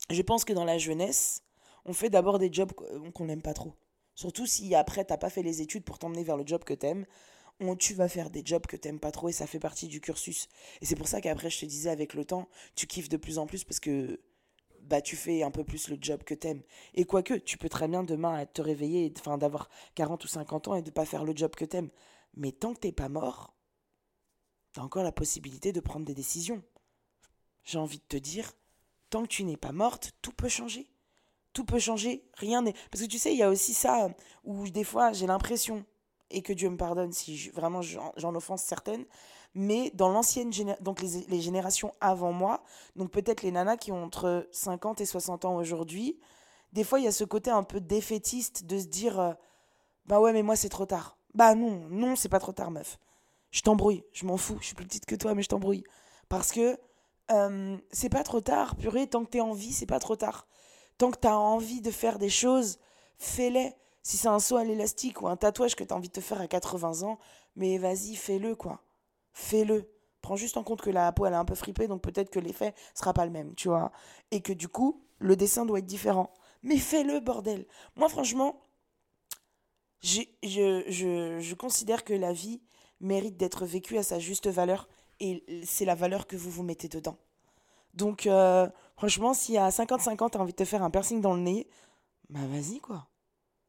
je 0.09 0.22
pense 0.22 0.47
que 0.47 0.55
dans 0.55 0.64
la 0.64 0.78
jeunesse, 0.78 1.43
on 1.84 1.93
fait 1.93 2.09
d'abord 2.09 2.39
des 2.39 2.51
jobs 2.51 2.72
qu'on 2.72 3.24
n'aime 3.26 3.43
pas 3.43 3.53
trop. 3.53 3.74
Surtout 4.14 4.47
si 4.47 4.74
après, 4.74 5.05
t'as 5.05 5.18
pas 5.18 5.28
fait 5.28 5.43
les 5.43 5.61
études 5.61 5.84
pour 5.84 5.99
t'emmener 5.99 6.24
vers 6.24 6.39
le 6.39 6.47
job 6.47 6.64
que 6.64 6.72
t'aimes. 6.72 7.05
Tu 7.78 7.93
vas 7.93 8.09
faire 8.09 8.30
des 8.30 8.41
jobs 8.43 8.66
que 8.66 8.78
t'aimes 8.78 9.01
pas 9.01 9.12
trop 9.12 9.28
et 9.28 9.32
ça 9.32 9.47
fait 9.47 9.59
partie 9.59 9.87
du 9.87 10.01
cursus. 10.01 10.49
Et 10.80 10.87
c'est 10.87 10.97
pour 10.97 11.09
ça 11.09 11.20
qu'après, 11.20 11.51
je 11.51 11.61
te 11.61 11.66
disais, 11.66 11.91
avec 11.91 12.14
le 12.14 12.24
temps, 12.24 12.49
tu 12.74 12.87
kiffes 12.87 13.11
de 13.11 13.18
plus 13.18 13.37
en 13.37 13.47
plus 13.47 13.64
parce 13.64 13.80
que 13.80 14.18
bah 14.87 15.01
tu 15.01 15.16
fais 15.16 15.43
un 15.43 15.51
peu 15.51 15.64
plus 15.64 15.89
le 15.89 15.99
job 16.01 16.22
que 16.24 16.34
t'aimes. 16.34 16.62
Et 16.95 17.05
quoique, 17.05 17.34
tu 17.34 17.59
peux 17.59 17.68
très 17.68 17.89
bien 17.89 18.03
demain 18.03 18.47
te 18.47 18.62
réveiller, 18.62 19.12
enfin 19.18 19.39
d'avoir 19.39 19.68
40 19.95 20.24
ou 20.24 20.28
50 20.28 20.68
ans 20.68 20.74
et 20.74 20.82
de 20.82 20.91
pas 20.91 21.05
faire 21.05 21.24
le 21.24 21.37
job 21.37 21.55
que 21.55 21.64
t'aimes. 21.64 21.91
Mais 22.34 22.53
tant 22.53 22.74
que 22.74 22.80
t'es 22.80 22.93
pas 22.93 23.09
mort, 23.09 23.55
t'as 24.72 24.82
encore 24.82 25.03
la 25.03 25.12
possibilité 25.12 25.72
de 25.72 25.80
prendre 25.80 26.07
des 26.07 26.14
décisions. 26.14 26.62
J'ai 27.64 27.78
envie 27.78 27.99
de 27.99 28.05
te 28.09 28.16
dire, 28.16 28.53
tant 29.11 29.22
que 29.22 29.28
tu 29.28 29.45
n'es 29.45 29.57
pas 29.57 29.72
morte, 29.72 30.12
tout 30.22 30.32
peut 30.32 30.49
changer. 30.49 30.89
Tout 31.53 31.64
peut 31.64 31.78
changer, 31.78 32.22
rien 32.34 32.62
n'est. 32.62 32.74
Parce 32.91 33.03
que 33.03 33.09
tu 33.09 33.18
sais, 33.18 33.32
il 33.32 33.39
y 33.39 33.43
a 33.43 33.49
aussi 33.49 33.74
ça 33.74 34.11
où 34.45 34.68
des 34.68 34.84
fois 34.84 35.12
j'ai 35.12 35.26
l'impression, 35.26 35.84
et 36.30 36.43
que 36.43 36.53
Dieu 36.53 36.68
me 36.68 36.76
pardonne 36.76 37.12
si 37.12 37.49
vraiment 37.51 37.80
j'en 37.82 38.34
offense 38.34 38.62
certaines, 38.62 39.07
mais 39.57 39.91
dans 39.95 40.11
l'ancienne 40.11 40.51
donc 40.83 41.01
les, 41.01 41.25
les, 41.29 41.41
générations 41.41 41.91
avant 42.03 42.31
moi, 42.31 42.63
donc 42.95 43.11
peut-être 43.11 43.43
les 43.43 43.51
nanas 43.51 43.79
qui 43.79 43.91
ont 43.91 44.05
entre 44.05 44.47
50 44.53 45.01
et 45.01 45.07
60 45.07 45.47
ans 45.47 45.57
aujourd'hui, 45.57 46.21
des 46.75 46.85
fois 46.85 47.01
il 47.01 47.07
y 47.07 47.09
a 47.09 47.13
ce 47.13 47.25
côté 47.25 47.51
un 47.51 47.63
peu 47.63 47.81
défaitiste 47.81 48.67
de 48.67 48.79
se 48.79 48.85
dire 48.85 49.19
euh, 49.19 49.33
bah 50.05 50.21
ouais 50.21 50.35
mais 50.35 50.43
moi 50.43 50.57
c'est 50.57 50.69
trop 50.69 50.85
tard. 50.85 51.17
Bah 51.33 51.55
non, 51.55 51.87
non, 51.89 52.17
c'est 52.17 52.29
pas 52.29 52.39
trop 52.39 52.53
tard 52.53 52.71
meuf. 52.71 52.99
Je 53.51 53.63
t'embrouille, 53.63 54.05
je 54.13 54.27
m'en 54.27 54.37
fous, 54.37 54.59
je 54.61 54.67
suis 54.67 54.75
plus 54.75 54.85
petite 54.85 55.07
que 55.07 55.15
toi 55.15 55.35
mais 55.35 55.43
je 55.43 55.49
t'embrouille 55.49 55.85
parce 56.29 56.53
que 56.53 56.79
euh, 57.31 57.79
c'est 57.91 58.11
pas 58.11 58.25
trop 58.25 58.43
tard, 58.43 58.77
purée, 58.77 59.07
tant 59.07 59.25
que 59.25 59.31
t'es 59.31 59.41
en 59.41 59.55
vie, 59.55 59.73
c'est 59.73 59.87
pas 59.87 59.99
trop 59.99 60.17
tard. 60.17 60.47
Tant 60.99 61.11
que 61.11 61.19
t'as 61.19 61.35
envie 61.35 61.81
de 61.81 61.91
faire 61.91 62.19
des 62.19 62.29
choses, 62.29 62.79
fais-les. 63.17 63.73
Si 64.03 64.19
c'est 64.19 64.29
un 64.29 64.39
saut 64.39 64.57
à 64.57 64.65
l'élastique 64.65 65.23
ou 65.23 65.29
un 65.29 65.37
tatouage 65.37 65.75
que 65.75 65.83
t'as 65.83 65.95
envie 65.95 66.09
de 66.09 66.13
te 66.13 66.21
faire 66.21 66.41
à 66.41 66.47
80 66.47 67.03
ans, 67.03 67.19
mais 67.57 67.79
vas-y, 67.79 68.15
fais-le 68.17 68.55
quoi 68.55 68.83
fais-le. 69.37 69.93
Prends 70.22 70.37
juste 70.37 70.57
en 70.57 70.64
compte 70.64 70.80
que 70.80 70.91
la 70.91 71.12
peau, 71.12 71.26
elle 71.26 71.34
est 71.34 71.37
un 71.37 71.45
peu 71.45 71.55
fripée, 71.55 71.87
donc 71.87 72.03
peut-être 72.03 72.30
que 72.30 72.41
l'effet 72.41 72.74
sera 72.95 73.12
pas 73.12 73.24
le 73.24 73.30
même, 73.30 73.55
tu 73.55 73.68
vois. 73.68 73.93
Et 74.32 74.41
que 74.41 74.53
du 74.53 74.66
coup, 74.66 75.05
le 75.18 75.37
dessin 75.37 75.64
doit 75.64 75.78
être 75.78 75.87
différent. 75.87 76.32
Mais 76.62 76.78
fais-le, 76.78 77.20
bordel. 77.20 77.66
Moi, 77.95 78.09
franchement, 78.09 78.61
je, 80.03 80.22
je, 80.43 81.39
je, 81.41 81.55
considère 81.55 82.03
que 82.03 82.14
la 82.14 82.32
vie 82.32 82.61
mérite 83.01 83.37
d'être 83.37 83.66
vécue 83.66 83.99
à 83.99 84.03
sa 84.03 84.18
juste 84.18 84.49
valeur. 84.49 84.89
Et 85.20 85.45
c'est 85.64 85.84
la 85.84 85.95
valeur 85.95 86.26
que 86.26 86.37
vous 86.37 86.51
vous 86.51 86.62
mettez 86.62 86.89
dedans. 86.89 87.18
Donc, 87.95 88.26
euh, 88.26 88.68
franchement, 88.97 89.32
si 89.32 89.57
à 89.57 89.68
50-50, 89.68 90.30
t'as 90.30 90.39
envie 90.39 90.53
de 90.53 90.57
te 90.57 90.64
faire 90.64 90.82
un 90.82 90.91
piercing 90.91 91.20
dans 91.20 91.34
le 91.34 91.43
nez, 91.43 91.68
bah 92.30 92.47
vas-y, 92.47 92.80
quoi. 92.80 93.07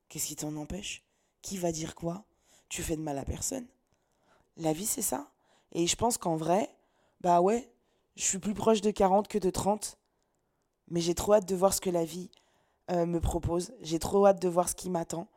Qu'est-ce 0.09 0.27
qui 0.27 0.35
t'en 0.35 0.55
empêche? 0.55 1.03
Qui 1.41 1.57
va 1.57 1.71
dire 1.71 1.93
quoi? 1.93 2.25
Tu 2.67 2.81
fais 2.81 2.95
de 2.95 3.01
mal 3.01 3.17
à 3.17 3.25
personne. 3.25 3.67
La 4.55 4.73
vie, 4.73 4.87
c'est 4.87 5.01
ça. 5.03 5.29
Et 5.71 5.87
je 5.87 5.95
pense 5.95 6.17
qu'en 6.17 6.35
vrai, 6.35 6.69
bah 7.21 7.41
ouais, 7.41 7.71
je 8.15 8.23
suis 8.23 8.39
plus 8.39 8.53
proche 8.53 8.81
de 8.81 8.91
40 8.91 9.27
que 9.27 9.37
de 9.37 9.49
30. 9.49 9.97
Mais 10.89 11.01
j'ai 11.01 11.15
trop 11.15 11.33
hâte 11.33 11.47
de 11.47 11.55
voir 11.55 11.73
ce 11.73 11.81
que 11.81 11.89
la 11.89 12.05
vie 12.05 12.31
euh, 12.91 13.05
me 13.05 13.19
propose. 13.19 13.73
J'ai 13.81 13.99
trop 13.99 14.25
hâte 14.25 14.41
de 14.41 14.47
voir 14.47 14.69
ce 14.69 14.75
qui 14.75 14.89
m'attend. 14.89 15.27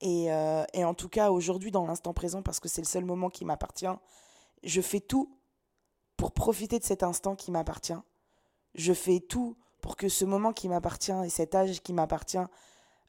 Et, 0.00 0.32
euh, 0.32 0.64
et, 0.74 0.84
en 0.84 0.94
tout 0.94 1.08
cas, 1.08 1.30
aujourd'hui, 1.30 1.70
dans 1.70 1.86
l'instant 1.86 2.12
présent, 2.12 2.42
parce 2.42 2.60
que 2.60 2.68
c'est 2.68 2.80
le 2.80 2.86
seul 2.86 3.04
moment 3.04 3.30
qui 3.30 3.44
m'appartient, 3.44 3.86
je 4.62 4.80
fais 4.80 5.00
tout 5.00 5.36
pour 6.16 6.32
profiter 6.32 6.78
de 6.78 6.84
cet 6.84 7.02
instant 7.02 7.36
qui 7.36 7.50
m'appartient. 7.50 7.98
Je 8.74 8.92
fais 8.92 9.20
tout 9.20 9.56
pour 9.80 9.96
que 9.96 10.08
ce 10.08 10.24
moment 10.24 10.52
qui 10.52 10.68
m'appartient 10.68 11.12
et 11.24 11.30
cet 11.30 11.54
âge 11.54 11.80
qui 11.80 11.92
m'appartient 11.92 12.38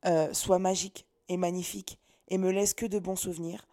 euh, 0.06 0.34
soit 0.34 0.60
magique 0.60 1.06
et 1.28 1.38
magnifique 1.38 2.00
et 2.28 2.38
me 2.38 2.52
laisse 2.52 2.74
que 2.74 2.86
de 2.86 3.00
bons 3.00 3.16
souvenirs. 3.16 3.68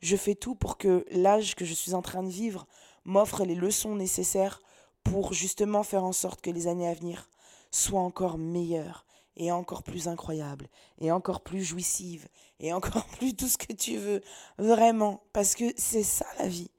Je 0.00 0.16
fais 0.16 0.34
tout 0.34 0.54
pour 0.54 0.78
que 0.78 1.04
l'âge 1.10 1.54
que 1.54 1.64
je 1.64 1.74
suis 1.74 1.94
en 1.94 2.02
train 2.02 2.22
de 2.22 2.30
vivre 2.30 2.66
m'offre 3.04 3.44
les 3.44 3.54
leçons 3.54 3.94
nécessaires 3.94 4.60
pour 5.04 5.32
justement 5.32 5.82
faire 5.82 6.04
en 6.04 6.12
sorte 6.12 6.40
que 6.40 6.50
les 6.50 6.66
années 6.66 6.88
à 6.88 6.94
venir 6.94 7.28
soient 7.70 8.00
encore 8.00 8.38
meilleures 8.38 9.06
et 9.36 9.52
encore 9.52 9.82
plus 9.82 10.08
incroyables 10.08 10.68
et 10.98 11.12
encore 11.12 11.40
plus 11.40 11.64
jouissives 11.64 12.28
et 12.58 12.72
encore 12.74 13.06
plus 13.06 13.34
tout 13.34 13.48
ce 13.48 13.58
que 13.58 13.72
tu 13.72 13.96
veux. 13.96 14.22
Vraiment. 14.58 15.22
Parce 15.32 15.54
que 15.54 15.64
c'est 15.76 16.02
ça 16.02 16.26
la 16.38 16.48
vie. 16.48 16.70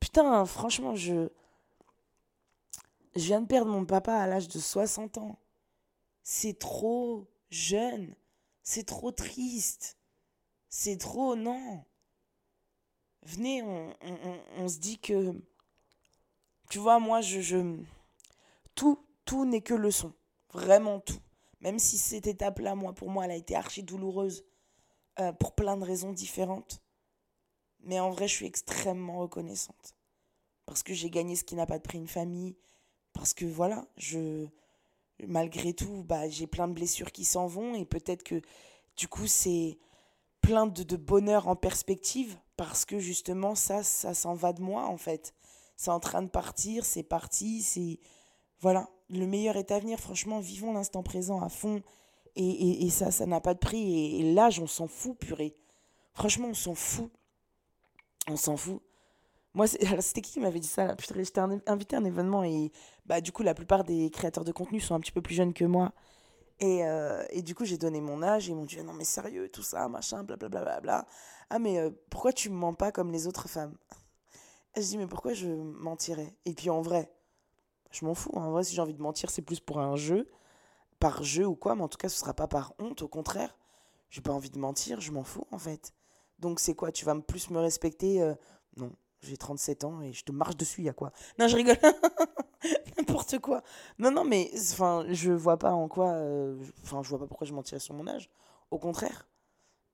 Putain, 0.00 0.44
franchement, 0.46 0.94
je... 0.94 1.28
Je 3.14 3.22
viens 3.22 3.40
de 3.40 3.46
perdre 3.46 3.70
mon 3.70 3.86
papa 3.86 4.12
à 4.12 4.26
l'âge 4.26 4.48
de 4.48 4.58
60 4.58 5.16
ans. 5.16 5.38
C'est 6.22 6.58
trop 6.58 7.26
jeune. 7.48 8.14
C'est 8.62 8.84
trop 8.84 9.10
triste. 9.10 9.96
C'est 10.68 10.98
trop... 10.98 11.34
Non 11.34 11.82
venez, 13.26 13.62
on, 13.62 14.68
se 14.68 14.78
dit 14.78 14.98
que, 14.98 15.34
tu 16.70 16.78
vois, 16.78 16.98
moi, 16.98 17.20
je, 17.20 17.40
je 17.40 17.76
tout, 18.74 18.98
tout 19.24 19.44
n'est 19.44 19.60
que 19.60 19.74
leçon, 19.74 20.12
vraiment 20.52 21.00
tout. 21.00 21.20
Même 21.60 21.78
si 21.78 21.98
cette 21.98 22.26
étape-là, 22.26 22.74
moi, 22.74 22.92
pour 22.92 23.10
moi, 23.10 23.24
elle 23.24 23.32
a 23.32 23.36
été 23.36 23.56
archi 23.56 23.82
douloureuse 23.82 24.44
euh, 25.18 25.32
pour 25.32 25.54
plein 25.54 25.76
de 25.76 25.84
raisons 25.84 26.12
différentes. 26.12 26.82
Mais 27.80 28.00
en 28.00 28.10
vrai, 28.10 28.28
je 28.28 28.34
suis 28.34 28.46
extrêmement 28.46 29.18
reconnaissante. 29.18 29.96
Parce 30.66 30.82
que 30.82 30.94
j'ai 30.94 31.10
gagné 31.10 31.36
ce 31.36 31.44
qui 31.44 31.54
n'a 31.54 31.66
pas 31.66 31.78
de 31.78 31.82
prix 31.82 31.98
une 31.98 32.08
famille. 32.08 32.56
Parce 33.12 33.32
que 33.32 33.46
voilà, 33.46 33.86
je 33.96 34.46
malgré 35.26 35.72
tout, 35.72 36.04
bah, 36.04 36.28
j'ai 36.28 36.46
plein 36.46 36.68
de 36.68 36.74
blessures 36.74 37.10
qui 37.10 37.24
s'en 37.24 37.46
vont. 37.46 37.74
Et 37.74 37.84
peut-être 37.84 38.22
que 38.22 38.42
du 38.96 39.08
coup, 39.08 39.26
c'est 39.26 39.78
plein 40.40 40.66
de, 40.66 40.82
de 40.82 40.96
bonheur 40.96 41.48
en 41.48 41.56
perspective 41.56 42.36
parce 42.56 42.84
que 42.84 42.98
justement 42.98 43.54
ça 43.54 43.82
ça 43.82 44.14
s'en 44.14 44.34
va 44.34 44.52
de 44.52 44.62
moi 44.62 44.86
en 44.86 44.96
fait. 44.96 45.34
C'est 45.76 45.90
en 45.90 46.00
train 46.00 46.22
de 46.22 46.28
partir 46.28 46.84
c'est 46.84 47.02
parti 47.02 47.62
c'est 47.62 47.98
voilà. 48.60 48.88
Le 49.08 49.26
meilleur 49.26 49.56
est 49.56 49.70
à 49.70 49.78
venir. 49.78 50.00
Franchement 50.00 50.40
vivons 50.40 50.72
l'instant 50.72 51.02
présent 51.02 51.40
à 51.40 51.48
fond. 51.48 51.82
Et, 52.38 52.84
et, 52.84 52.90
ça 52.90 53.10
ça 53.10 53.24
n'a 53.24 53.40
pas 53.40 53.54
de 53.54 53.58
prix. 53.58 54.20
Et, 54.20 54.34
l'âge 54.34 54.60
on 54.60 54.66
s'en 54.66 54.88
fout 54.88 55.16
purée. 55.18 55.54
Franchement 56.12 56.48
on 56.48 56.54
s'en 56.54 56.74
fout. 56.74 57.10
On 58.28 58.36
s'en 58.36 58.56
fout. 58.56 58.82
Moi 59.54 59.66
c'était 60.00 60.20
qui 60.20 60.32
qui 60.32 60.40
m'avait 60.40 60.60
dit 60.60 60.68
ça 60.68 60.96
j'étais 60.98 61.40
invité 61.40 61.96
à 61.96 61.98
un 61.98 62.04
événement 62.04 62.44
et 62.44 62.72
bah 63.06 63.20
du 63.20 63.32
coup 63.32 63.42
la 63.42 63.54
plupart 63.54 63.84
des 63.84 64.10
créateurs 64.10 64.44
de 64.44 64.52
contenu 64.52 64.80
sont 64.80 64.94
un 64.94 65.00
petit 65.00 65.12
peu 65.12 65.22
plus 65.22 65.34
jeunes 65.34 65.54
que 65.54 65.64
moi 65.64 65.92
et, 66.60 66.86
euh, 66.86 67.24
et 67.30 67.42
du 67.42 67.54
coup 67.54 67.64
j'ai 67.64 67.78
donné 67.78 68.00
mon 68.00 68.22
âge 68.22 68.48
et 68.48 68.52
ils 68.52 68.56
m'ont 68.56 68.64
dit 68.64 68.82
non 68.82 68.92
mais 68.94 69.04
sérieux 69.04 69.48
tout 69.48 69.62
ça 69.62 69.88
machin 69.88 70.24
blablabla 70.24 70.60
bla, 70.62 70.80
bla, 70.80 70.80
bla. 70.80 71.06
Ah, 71.50 71.58
mais 71.58 71.78
euh, 71.78 71.90
pourquoi 72.10 72.32
tu 72.32 72.50
me 72.50 72.56
mens 72.56 72.74
pas 72.74 72.90
comme 72.92 73.12
les 73.12 73.26
autres 73.26 73.48
femmes? 73.48 73.76
Je 74.76 74.82
dis, 74.82 74.98
mais 74.98 75.06
pourquoi 75.06 75.32
je 75.32 75.48
mentirais? 75.48 76.34
Et 76.44 76.52
puis 76.52 76.70
en 76.70 76.82
vrai, 76.82 77.10
je 77.90 78.04
m'en 78.04 78.14
fous. 78.14 78.30
En 78.34 78.50
vrai, 78.50 78.64
si 78.64 78.74
j'ai 78.74 78.82
envie 78.82 78.94
de 78.94 79.02
mentir, 79.02 79.30
c'est 79.30 79.42
plus 79.42 79.60
pour 79.60 79.78
un 79.80 79.96
jeu, 79.96 80.28
par 81.00 81.22
jeu 81.24 81.46
ou 81.46 81.56
quoi, 81.56 81.74
mais 81.76 81.82
en 81.82 81.88
tout 81.88 81.98
cas, 81.98 82.08
ce 82.08 82.18
sera 82.18 82.34
pas 82.34 82.48
par 82.48 82.74
honte. 82.78 83.02
Au 83.02 83.08
contraire, 83.08 83.56
j'ai 84.10 84.20
pas 84.22 84.32
envie 84.32 84.50
de 84.50 84.58
mentir, 84.58 85.00
je 85.00 85.12
m'en 85.12 85.24
fous 85.24 85.46
en 85.52 85.58
fait. 85.58 85.94
Donc 86.38 86.60
c'est 86.60 86.74
quoi 86.74 86.92
Tu 86.92 87.04
vas 87.04 87.14
plus 87.20 87.50
me 87.50 87.58
respecter 87.60 88.22
euh, 88.22 88.34
Non, 88.76 88.92
j'ai 89.22 89.36
37 89.36 89.84
ans 89.84 90.02
et 90.02 90.12
je 90.12 90.24
te 90.24 90.32
marche 90.32 90.56
dessus, 90.56 90.82
y 90.82 90.88
a 90.88 90.92
quoi? 90.92 91.12
Non, 91.38 91.48
je 91.48 91.56
rigole. 91.56 91.78
N'importe 92.98 93.38
quoi. 93.38 93.62
Non, 93.98 94.10
non, 94.10 94.24
mais 94.24 94.50
enfin, 94.54 95.04
je 95.10 95.32
vois 95.32 95.58
pas 95.58 95.72
en 95.72 95.88
quoi. 95.88 96.10
Euh, 96.10 96.56
enfin, 96.82 97.02
je 97.02 97.08
vois 97.08 97.18
pas 97.18 97.26
pourquoi 97.26 97.46
je 97.46 97.52
mentirais 97.52 97.80
sur 97.80 97.94
mon 97.94 98.06
âge. 98.06 98.30
Au 98.70 98.78
contraire. 98.78 99.28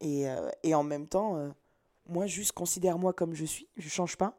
Et, 0.00 0.28
euh, 0.28 0.50
et 0.62 0.74
en 0.74 0.82
même 0.82 1.06
temps, 1.06 1.36
euh, 1.36 1.50
moi, 2.06 2.26
juste 2.26 2.52
considère-moi 2.52 3.12
comme 3.12 3.34
je 3.34 3.44
suis, 3.44 3.68
je 3.76 3.88
change 3.88 4.16
pas. 4.16 4.36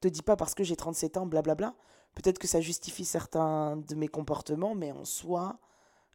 Te 0.00 0.08
dis 0.08 0.22
pas 0.22 0.36
parce 0.36 0.54
que 0.54 0.64
j'ai 0.64 0.76
37 0.76 1.16
ans, 1.16 1.26
blablabla. 1.26 1.74
Peut-être 2.14 2.38
que 2.38 2.46
ça 2.46 2.60
justifie 2.60 3.04
certains 3.04 3.76
de 3.76 3.94
mes 3.94 4.08
comportements, 4.08 4.74
mais 4.74 4.92
en 4.92 5.04
soi, 5.04 5.58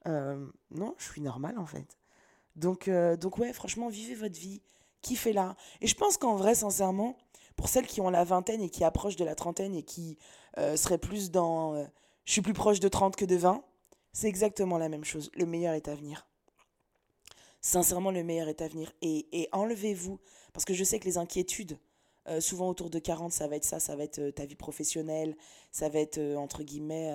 non, 0.06 0.96
je 0.98 1.04
suis 1.04 1.22
normale 1.22 1.60
en 1.60 1.66
fait. 1.66 1.98
Donc, 2.56 2.90
donc 3.20 3.38
ouais, 3.38 3.52
franchement, 3.52 3.90
vivez 3.90 4.16
votre 4.16 4.40
vie, 4.40 4.62
kiffez-la. 5.02 5.56
Et 5.82 5.88
je 5.88 5.96
pense 5.96 6.18
qu'en 6.18 6.36
vrai, 6.36 6.56
sincèrement, 6.56 7.18
pour 7.56 7.68
celles 7.68 7.88
qui 7.88 8.00
ont 8.00 8.10
la 8.10 8.24
vingtaine 8.24 8.62
et 8.62 8.70
qui 8.70 8.86
approchent 8.86 9.18
de 9.18 9.26
la 9.26 9.36
trentaine 9.36 9.76
et 9.76 9.84
qui 9.84 10.18
seraient 10.58 10.98
plus 10.98 11.32
dans 11.32 11.86
je 12.26 12.32
suis 12.32 12.42
plus 12.42 12.54
proche 12.54 12.80
de 12.80 12.88
30 12.88 13.16
que 13.16 13.26
de 13.26 13.36
20, 13.36 13.64
c'est 14.14 14.28
exactement 14.28 14.78
la 14.78 14.90
même 14.90 15.04
chose. 15.04 15.32
Le 15.36 15.46
meilleur 15.46 15.74
est 15.74 15.88
à 15.88 15.96
venir 15.96 16.30
sincèrement, 17.62 18.12
le 18.12 18.24
meilleur 18.24 18.48
est 18.48 18.62
à 18.62 18.68
venir. 18.68 18.92
Et, 19.02 19.50
enlevez-vous, 19.52 20.20
parce 20.54 20.66
que 20.66 20.74
je 20.74 20.84
sais 20.84 21.00
que 21.00 21.06
les 21.06 21.18
inquiétudes, 21.18 21.78
euh, 22.28 22.42
souvent 22.42 22.70
autour 22.70 22.90
de 22.90 23.00
40, 23.00 23.32
ça 23.32 23.48
va 23.48 23.56
être 23.56 23.64
ça, 23.64 23.80
ça 23.80 23.96
va 23.96 24.04
être 24.04 24.20
euh, 24.20 24.32
ta 24.32 24.46
vie 24.46 24.56
professionnelle, 24.56 25.36
ça 25.72 25.90
va 25.90 26.00
être, 26.00 26.18
euh, 26.18 26.36
entre 26.36 26.64
guillemets, 26.64 27.14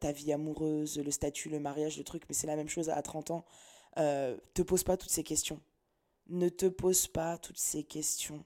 ta 0.00 0.10
vie 0.10 0.32
amoureuse, 0.32 0.98
le 0.98 1.12
statut, 1.12 1.48
le 1.48 1.60
mariage, 1.60 1.96
le 1.96 2.02
truc, 2.02 2.24
mais 2.28 2.34
c'est 2.34 2.48
la 2.48 2.56
même 2.56 2.68
chose 2.68 2.90
à 2.90 3.00
30 3.02 3.30
ans. 3.30 3.44
te 3.96 4.62
pose 4.62 4.82
pas 4.82 4.96
toutes 4.96 5.10
ces 5.10 5.22
questions. 5.22 5.60
Ne 6.28 6.48
te 6.48 6.66
pose 6.66 7.06
pas 7.06 7.38
toutes 7.38 7.58
ces 7.58 7.84
questions. 7.84 8.44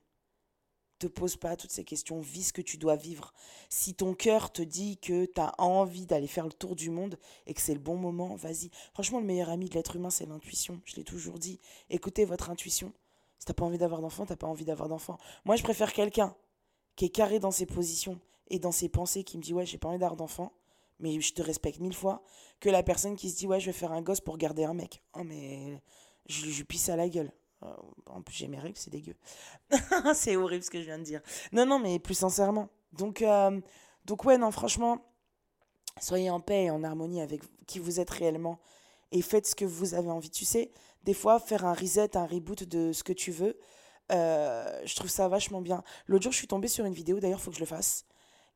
Te 0.99 1.07
pose 1.07 1.37
pas 1.37 1.57
toutes 1.57 1.71
ces 1.71 1.85
questions, 1.85 2.21
vis 2.21 2.45
ce 2.45 2.53
que 2.53 2.63
tu 2.63 2.77
dois 2.77 2.97
vivre. 2.97 3.33
Si 3.69 3.95
ton 3.95 4.15
cœur 4.15 4.53
te 4.53 4.63
dit 4.63 4.99
que 4.99 5.27
tu 5.27 5.41
as 5.41 5.55
envie 5.59 6.07
d'aller 6.07 6.27
faire 6.27 6.47
le 6.47 6.53
tour 6.53 6.75
du 6.75 6.91
monde 6.91 7.19
et 7.47 7.55
que 7.55 7.61
c'est 7.61 7.75
le 7.75 7.81
bon 7.81 7.97
moment, 7.97 8.35
vas-y. 8.35 8.71
Franchement, 8.93 9.21
le 9.21 9.27
meilleur 9.27 9.49
ami 9.49 9.69
de 9.69 9.75
l'être 9.75 9.97
humain, 9.97 10.11
c'est 10.11 10.27
l'intuition. 10.27 10.81
Je 10.85 10.97
l'ai 10.97 11.05
toujours 11.05 11.39
dit. 11.39 11.61
Écoutez 11.91 12.25
votre 12.25 12.51
intuition. 12.51 12.93
Si 13.39 13.47
t'as 13.47 13.55
pas 13.55 13.65
envie 13.65 13.79
d'avoir 13.79 14.01
d'enfant, 14.01 14.27
t'as 14.27 14.37
pas 14.37 14.49
envie 14.49 14.65
d'avoir 14.65 14.89
d'enfant. 14.89 15.19
Moi, 15.45 15.57
je 15.57 15.63
préfère 15.63 15.93
quelqu'un 15.93 16.35
qui 16.97 17.05
est 17.05 17.11
carré 17.11 17.39
dans 17.39 17.53
ses 17.53 17.67
positions 17.67 18.19
et 18.49 18.59
dans 18.59 18.73
ses 18.73 18.89
pensées, 18.89 19.23
qui 19.23 19.39
me 19.39 19.43
dit 19.43 19.55
ouais, 19.55 19.67
j'ai 19.67 19.79
pas 19.79 19.89
envie 19.89 19.99
d'avoir 19.99 20.17
d'enfant, 20.17 20.53
mais 20.99 21.21
je 21.21 21.33
te 21.33 21.43
respecte 21.43 21.79
mille 21.79 21.95
fois, 21.95 22.25
que 22.61 22.69
la 22.69 22.83
personne 22.83 23.15
qui 23.15 23.31
se 23.31 23.37
dit 23.37 23.47
ouais, 23.47 23.61
je 23.61 23.67
vais 23.67 23.73
faire 23.73 23.93
un 23.93 24.03
gosse 24.03 24.21
pour 24.21 24.37
garder 24.37 24.65
un 24.65 24.75
mec. 24.75 25.03
Oh, 25.15 25.23
mais 25.23 25.81
je 26.27 26.47
lui 26.47 26.65
pisse 26.65 26.89
à 26.89 26.97
la 26.97 27.09
gueule. 27.09 27.31
Euh, 27.63 27.75
en 28.07 28.23
plus, 28.23 28.37
j'ai 28.37 28.49
mes 28.49 28.59
règles, 28.59 28.77
c'est 28.77 28.91
dégueu. 28.91 29.17
c'est 30.15 30.37
horrible 30.37 30.63
ce 30.63 30.71
que 30.71 30.81
je 30.81 30.87
viens 30.87 30.99
de 30.99 31.05
dire. 31.05 31.21
Non, 31.53 31.67
non, 31.67 31.79
mais 31.79 31.99
plus 31.99 32.15
sincèrement. 32.15 32.69
Donc, 32.93 33.23
euh, 33.23 33.61
donc 34.05 34.25
ouais, 34.25 34.39
non, 34.39 34.51
franchement, 34.51 35.05
soyez 36.01 36.31
en 36.31 36.41
paix 36.41 36.65
et 36.65 36.71
en 36.71 36.85
harmonie 36.85 37.21
avec 37.21 37.43
qui 37.67 37.79
vous 37.79 38.01
êtes 38.01 38.11
réellement 38.11 38.61
et 39.11 39.23
faites 39.23 39.47
ce 39.47 39.55
que 39.55 39.65
vous 39.65 39.95
avez 39.95 40.11
envie. 40.11 40.31
Tu 40.31 40.45
sais, 40.45 40.71
des 41.03 41.15
fois, 41.15 41.41
faire 41.41 41.65
un 41.65 41.75
reset, 41.75 42.17
un 42.17 42.27
reboot 42.27 42.65
de 42.65 42.93
ce 42.93 43.03
que 43.03 43.13
tu 43.13 43.33
veux, 43.33 43.59
euh, 44.13 44.81
je 44.85 44.95
trouve 44.95 45.11
ça 45.11 45.29
vachement 45.29 45.61
bien. 45.61 45.83
L'autre 46.07 46.25
jour, 46.25 46.33
je 46.33 46.39
suis 46.39 46.47
tombée 46.47 46.69
sur 46.69 46.85
une 46.85 46.95
vidéo, 46.95 47.21
d'ailleurs, 47.21 47.41
il 47.41 47.43
faut 47.43 47.51
que 47.51 47.57
je 47.57 47.63
le 47.63 47.67
fasse, 47.67 48.05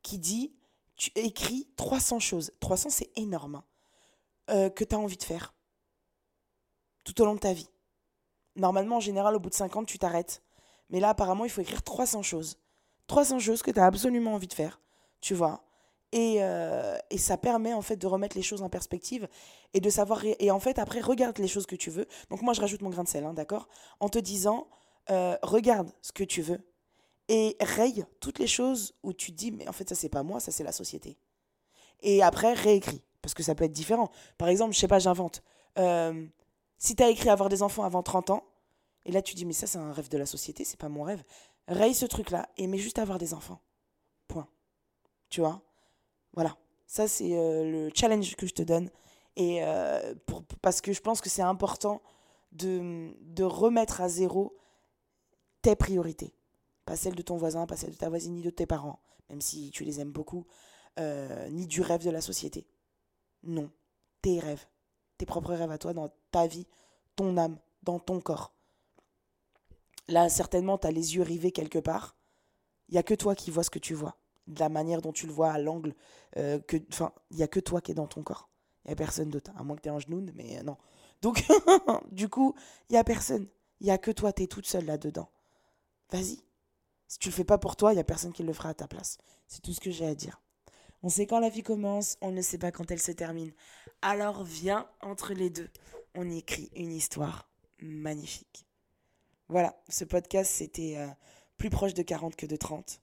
qui 0.03 0.19
dit 0.19 0.55
tu 0.97 1.11
écris 1.17 1.69
300 1.77 2.21
choses. 2.21 2.53
300, 2.61 2.91
c'est 2.91 3.11
énorme. 3.17 3.63
Hein, 4.49 4.71
que 4.71 4.85
tu 4.85 4.95
as 4.95 4.99
envie 4.99 5.17
de 5.17 5.23
faire 5.23 5.55
tout 7.05 7.21
au 7.21 7.25
long 7.25 7.35
de 7.35 7.41
ta 7.41 7.53
vie. 7.53 7.69
Normalement, 8.57 8.97
en 8.97 9.01
général, 9.01 9.35
au 9.35 9.41
bout 9.41 9.51
de 9.51 9.55
50, 9.55 9.87
tu 9.87 9.99
t'arrêtes. 9.99 10.43
Mais 10.91 11.01
là, 11.01 11.11
apparemment, 11.11 11.45
il 11.45 11.51
faut 11.51 11.61
écrire 11.61 11.83
300 11.83 12.23
choses. 12.23 12.59
300 13.07 13.39
choses 13.39 13.63
que 13.63 13.71
tu 13.71 13.81
as 13.81 13.87
absolument 13.87 14.35
envie 14.35 14.49
de 14.49 14.53
faire, 14.53 14.81
tu 15.21 15.35
vois. 15.35 15.65
Et, 16.13 16.37
euh, 16.41 16.99
et, 17.11 17.17
ça 17.17 17.39
permet 17.39 17.73
en 17.73 17.81
fait 17.81 17.97
de 17.97 18.07
remettre 18.07 18.37
les 18.37 18.43
choses 18.43 18.61
en 18.61 18.69
perspective 18.69 19.27
et 19.73 19.81
de 19.81 19.89
savoir. 19.89 20.23
Et 20.39 20.51
en 20.51 20.61
fait, 20.61 20.79
après, 20.79 21.01
regarde 21.01 21.39
les 21.39 21.49
choses 21.49 21.65
que 21.65 21.77
tu 21.77 21.91
veux. 21.91 22.07
Donc, 22.29 22.43
moi, 22.43 22.53
je 22.53 22.61
rajoute 22.61 22.83
mon 22.83 22.91
grain 22.91 23.03
de 23.03 23.09
sel, 23.09 23.25
hein, 23.25 23.33
d'accord? 23.33 23.69
En 23.99 24.11
te 24.11 24.19
disant, 24.19 24.69
euh, 25.11 25.37
regarde 25.43 25.91
ce 26.03 26.13
que 26.13 26.25
tu 26.25 26.43
veux 26.43 26.61
et 27.29 27.57
raye 27.61 28.05
toutes 28.21 28.39
les 28.39 28.47
choses 28.47 28.95
où 29.03 29.15
tu 29.15 29.33
dis, 29.33 29.53
mais 29.53 29.67
en 29.69 29.73
fait, 29.73 29.89
ça, 29.89 29.95
c'est 29.95 30.11
pas 30.11 30.23
moi, 30.23 30.39
ça, 30.39 30.53
c'est 30.53 30.65
la 30.65 30.73
société. 30.73 31.17
Et 32.03 32.23
après, 32.23 32.53
réécris, 32.53 33.03
parce 33.23 33.33
que 33.33 33.43
ça 33.43 33.55
peut 33.55 33.65
être 33.65 33.73
différent. 33.73 34.11
Par 34.37 34.49
exemple, 34.49 34.75
je 34.75 34.79
sais 34.79 34.89
pas, 34.89 34.99
j'invente. 34.99 35.43
Euh, 35.79 36.27
si 36.83 36.97
tu 36.97 37.03
as 37.05 37.09
écrit 37.09 37.29
avoir 37.29 37.49
des 37.49 37.63
enfants 37.63 37.85
avant 37.85 38.03
30 38.03 38.31
ans, 38.31 38.45
et 39.05 39.13
là 39.13 39.23
tu 39.23 39.37
dis 39.37 39.45
mais 39.45 39.53
ça 39.53 39.69
c'est 39.69 39.79
un 39.79 39.93
rêve 39.93 40.09
de 40.09 40.19
la 40.19 40.27
société, 40.27 40.65
c'est 40.65 40.77
pas 40.77 40.89
mon 40.89 41.05
rêve, 41.05 41.23
raye 41.69 41.95
ce 41.95 42.07
truc-là 42.07 42.49
et 42.57 42.67
mets 42.67 42.77
juste 42.77 42.99
avoir 42.99 43.19
des 43.19 43.35
enfants. 43.35 43.61
Point. 44.27 44.49
Tu 45.29 45.41
vois? 45.41 45.63
Voilà. 46.33 46.57
Ça 46.89 47.07
c'est 47.07 47.39
euh, 47.39 47.71
le 47.71 47.91
challenge 47.95 48.35
que 48.35 48.49
je 48.49 48.53
te 48.53 48.63
donne. 48.63 48.91
Et 49.37 49.63
euh, 49.63 50.13
parce 50.61 50.81
que 50.81 50.93
je 50.93 51.01
pense 51.01 51.21
que 51.21 51.31
c'est 51.31 51.41
important 51.41 52.03
de, 52.51 53.15
de 53.21 53.45
remettre 53.45 54.01
à 54.01 54.09
zéro 54.09 54.57
tes 55.63 55.77
priorités. 55.77 56.35
Pas 56.85 56.97
celles 56.97 57.15
de 57.15 57.23
ton 57.23 57.37
voisin, 57.37 57.65
pas 57.67 57.77
celles 57.77 57.93
de 57.93 57.97
ta 57.97 58.09
voisine, 58.09 58.35
ni 58.35 58.43
de 58.43 58.51
tes 58.51 58.67
parents, 58.67 58.99
même 59.31 59.41
si 59.41 59.71
tu 59.71 59.85
les 59.85 60.01
aimes 60.01 60.11
beaucoup, 60.11 60.47
euh, 60.99 61.49
ni 61.51 61.69
du 61.69 61.81
rêve 61.81 62.05
de 62.05 62.11
la 62.11 62.21
société. 62.21 62.67
Non, 63.45 63.71
tes 64.21 64.41
rêves 64.41 64.67
tes 65.19 65.27
propres 65.27 65.55
rêves 65.55 65.71
à 65.71 65.79
toi, 65.79 65.93
dans 65.93 66.13
ta 66.31 66.47
vie, 66.47 66.67
ton 67.17 67.37
âme, 67.37 67.59
dans 67.83 67.99
ton 67.99 68.21
corps. 68.21 68.53
Là, 70.09 70.29
certainement, 70.29 70.79
tu 70.79 70.87
as 70.87 70.91
les 70.91 71.15
yeux 71.17 71.23
rivés 71.23 71.53
quelque 71.53 71.79
part. 71.79 72.17
Il 72.89 72.93
n'y 72.93 72.99
a 72.99 73.03
que 73.03 73.15
toi 73.15 73.35
qui 73.35 73.51
vois 73.51 73.65
ce 73.65 73.71
que 73.71 73.79
tu 73.79 73.95
vois. 73.95 74.17
De 74.47 74.59
la 74.61 74.69
manière 74.69 75.01
dont 75.01 75.13
tu 75.13 75.27
le 75.27 75.33
vois, 75.33 75.53
à 75.53 75.59
l'angle. 75.59 75.95
Euh, 76.37 76.59
Enfin, 76.91 77.13
il 77.31 77.37
n'y 77.37 77.43
a 77.43 77.49
que 77.49 77.61
toi 77.61 77.81
qui 77.81 77.93
est 77.93 77.95
dans 77.95 78.09
ton 78.09 78.23
corps. 78.23 78.49
Il 78.85 78.89
n'y 78.89 78.93
a 78.93 78.97
personne 78.97 79.31
d'autre. 79.31 79.53
À 79.57 79.63
moins 79.63 79.77
que 79.77 79.83
tu 79.83 79.89
aies 79.89 79.93
un 79.93 79.99
genou, 79.99 80.27
mais 80.35 80.59
euh, 80.59 80.63
non. 80.63 80.77
Donc, 81.23 81.45
du 82.11 82.29
coup, 82.29 82.55
il 82.89 82.95
n'y 82.95 82.99
a 82.99 83.05
personne. 83.05 83.47
Il 83.81 83.87
n'y 83.87 83.93
a 83.93 83.99
que 83.99 84.11
toi, 84.11 84.33
tu 84.33 84.43
es 84.43 84.47
toute 84.47 84.67
seule 84.67 84.85
là-dedans. 84.85 85.29
Vas-y. 86.11 86.41
Si 87.09 87.19
tu 87.19 87.29
le 87.29 87.35
fais 87.35 87.45
pas 87.45 87.59
pour 87.59 87.77
toi, 87.77 87.93
il 87.93 87.97
n'y 87.97 88.01
a 88.01 88.05
personne 88.05 88.33
qui 88.33 88.43
le 88.43 88.53
fera 88.53 88.71
à 88.71 88.75
ta 88.75 88.89
place. 88.89 89.19
C'est 89.47 89.63
tout 89.63 89.73
ce 89.73 89.81
que 89.81 89.91
j'ai 89.91 90.07
à 90.07 90.15
dire. 90.15 90.41
On 91.05 91.09
sait 91.09 91.27
quand 91.27 91.41
la 91.41 91.49
vie 91.49 91.63
commence, 91.63 92.17
on 92.21 92.31
ne 92.31 92.43
sait 92.43 92.59
pas 92.59 92.71
quand 92.71 92.91
elle 92.91 93.01
se 93.01 93.11
termine. 93.11 93.53
Alors 94.03 94.45
viens 94.45 94.89
entre 95.01 95.35
les 95.35 95.51
deux. 95.51 95.69
On 96.15 96.31
écrit 96.31 96.71
une 96.77 96.93
histoire 96.93 97.49
magnifique. 97.81 98.67
Voilà, 99.49 99.77
ce 99.89 100.05
podcast, 100.05 100.51
c'était 100.51 100.97
euh, 100.97 101.09
plus 101.59 101.71
proche 101.71 101.95
de 101.95 102.03
40 102.03 102.37
que 102.37 102.47
de 102.47 102.57
30. 102.57 103.01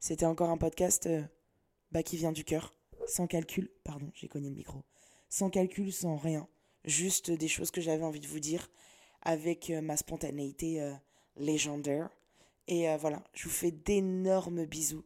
C'était 0.00 0.24
encore 0.24 0.48
un 0.48 0.56
podcast 0.56 1.06
euh, 1.06 1.22
bah, 1.90 2.02
qui 2.02 2.16
vient 2.16 2.32
du 2.32 2.42
cœur, 2.42 2.74
sans 3.06 3.26
calcul. 3.26 3.70
Pardon, 3.84 4.10
j'ai 4.14 4.28
cogné 4.28 4.48
le 4.48 4.56
micro. 4.56 4.82
Sans 5.28 5.50
calcul, 5.50 5.92
sans 5.92 6.16
rien. 6.16 6.48
Juste 6.84 7.30
des 7.30 7.48
choses 7.48 7.70
que 7.70 7.80
j'avais 7.80 8.02
envie 8.02 8.20
de 8.20 8.26
vous 8.26 8.40
dire 8.40 8.68
avec 9.20 9.70
euh, 9.70 9.80
ma 9.80 9.96
spontanéité 9.96 10.92
légendaire. 11.36 12.08
Et 12.66 12.86
voilà, 12.96 13.22
je 13.34 13.44
vous 13.44 13.54
fais 13.54 13.70
d'énormes 13.70 14.64
bisous. 14.64 15.04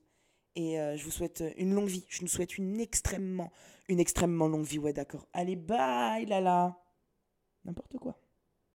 Et 0.56 0.80
euh, 0.80 0.96
je 0.96 1.04
vous 1.04 1.10
souhaite 1.10 1.44
une 1.58 1.74
longue 1.74 1.88
vie. 1.88 2.06
Je 2.08 2.22
nous 2.22 2.28
souhaite 2.28 2.58
une 2.58 2.80
extrêmement, 2.80 3.52
une 3.88 4.00
extrêmement 4.00 4.48
longue 4.48 4.64
vie. 4.64 4.78
Ouais, 4.78 4.92
d'accord. 4.92 5.28
Allez, 5.32 5.54
bye, 5.56 6.26
Lala. 6.26 6.76
N'importe 7.64 7.98
quoi. 7.98 8.18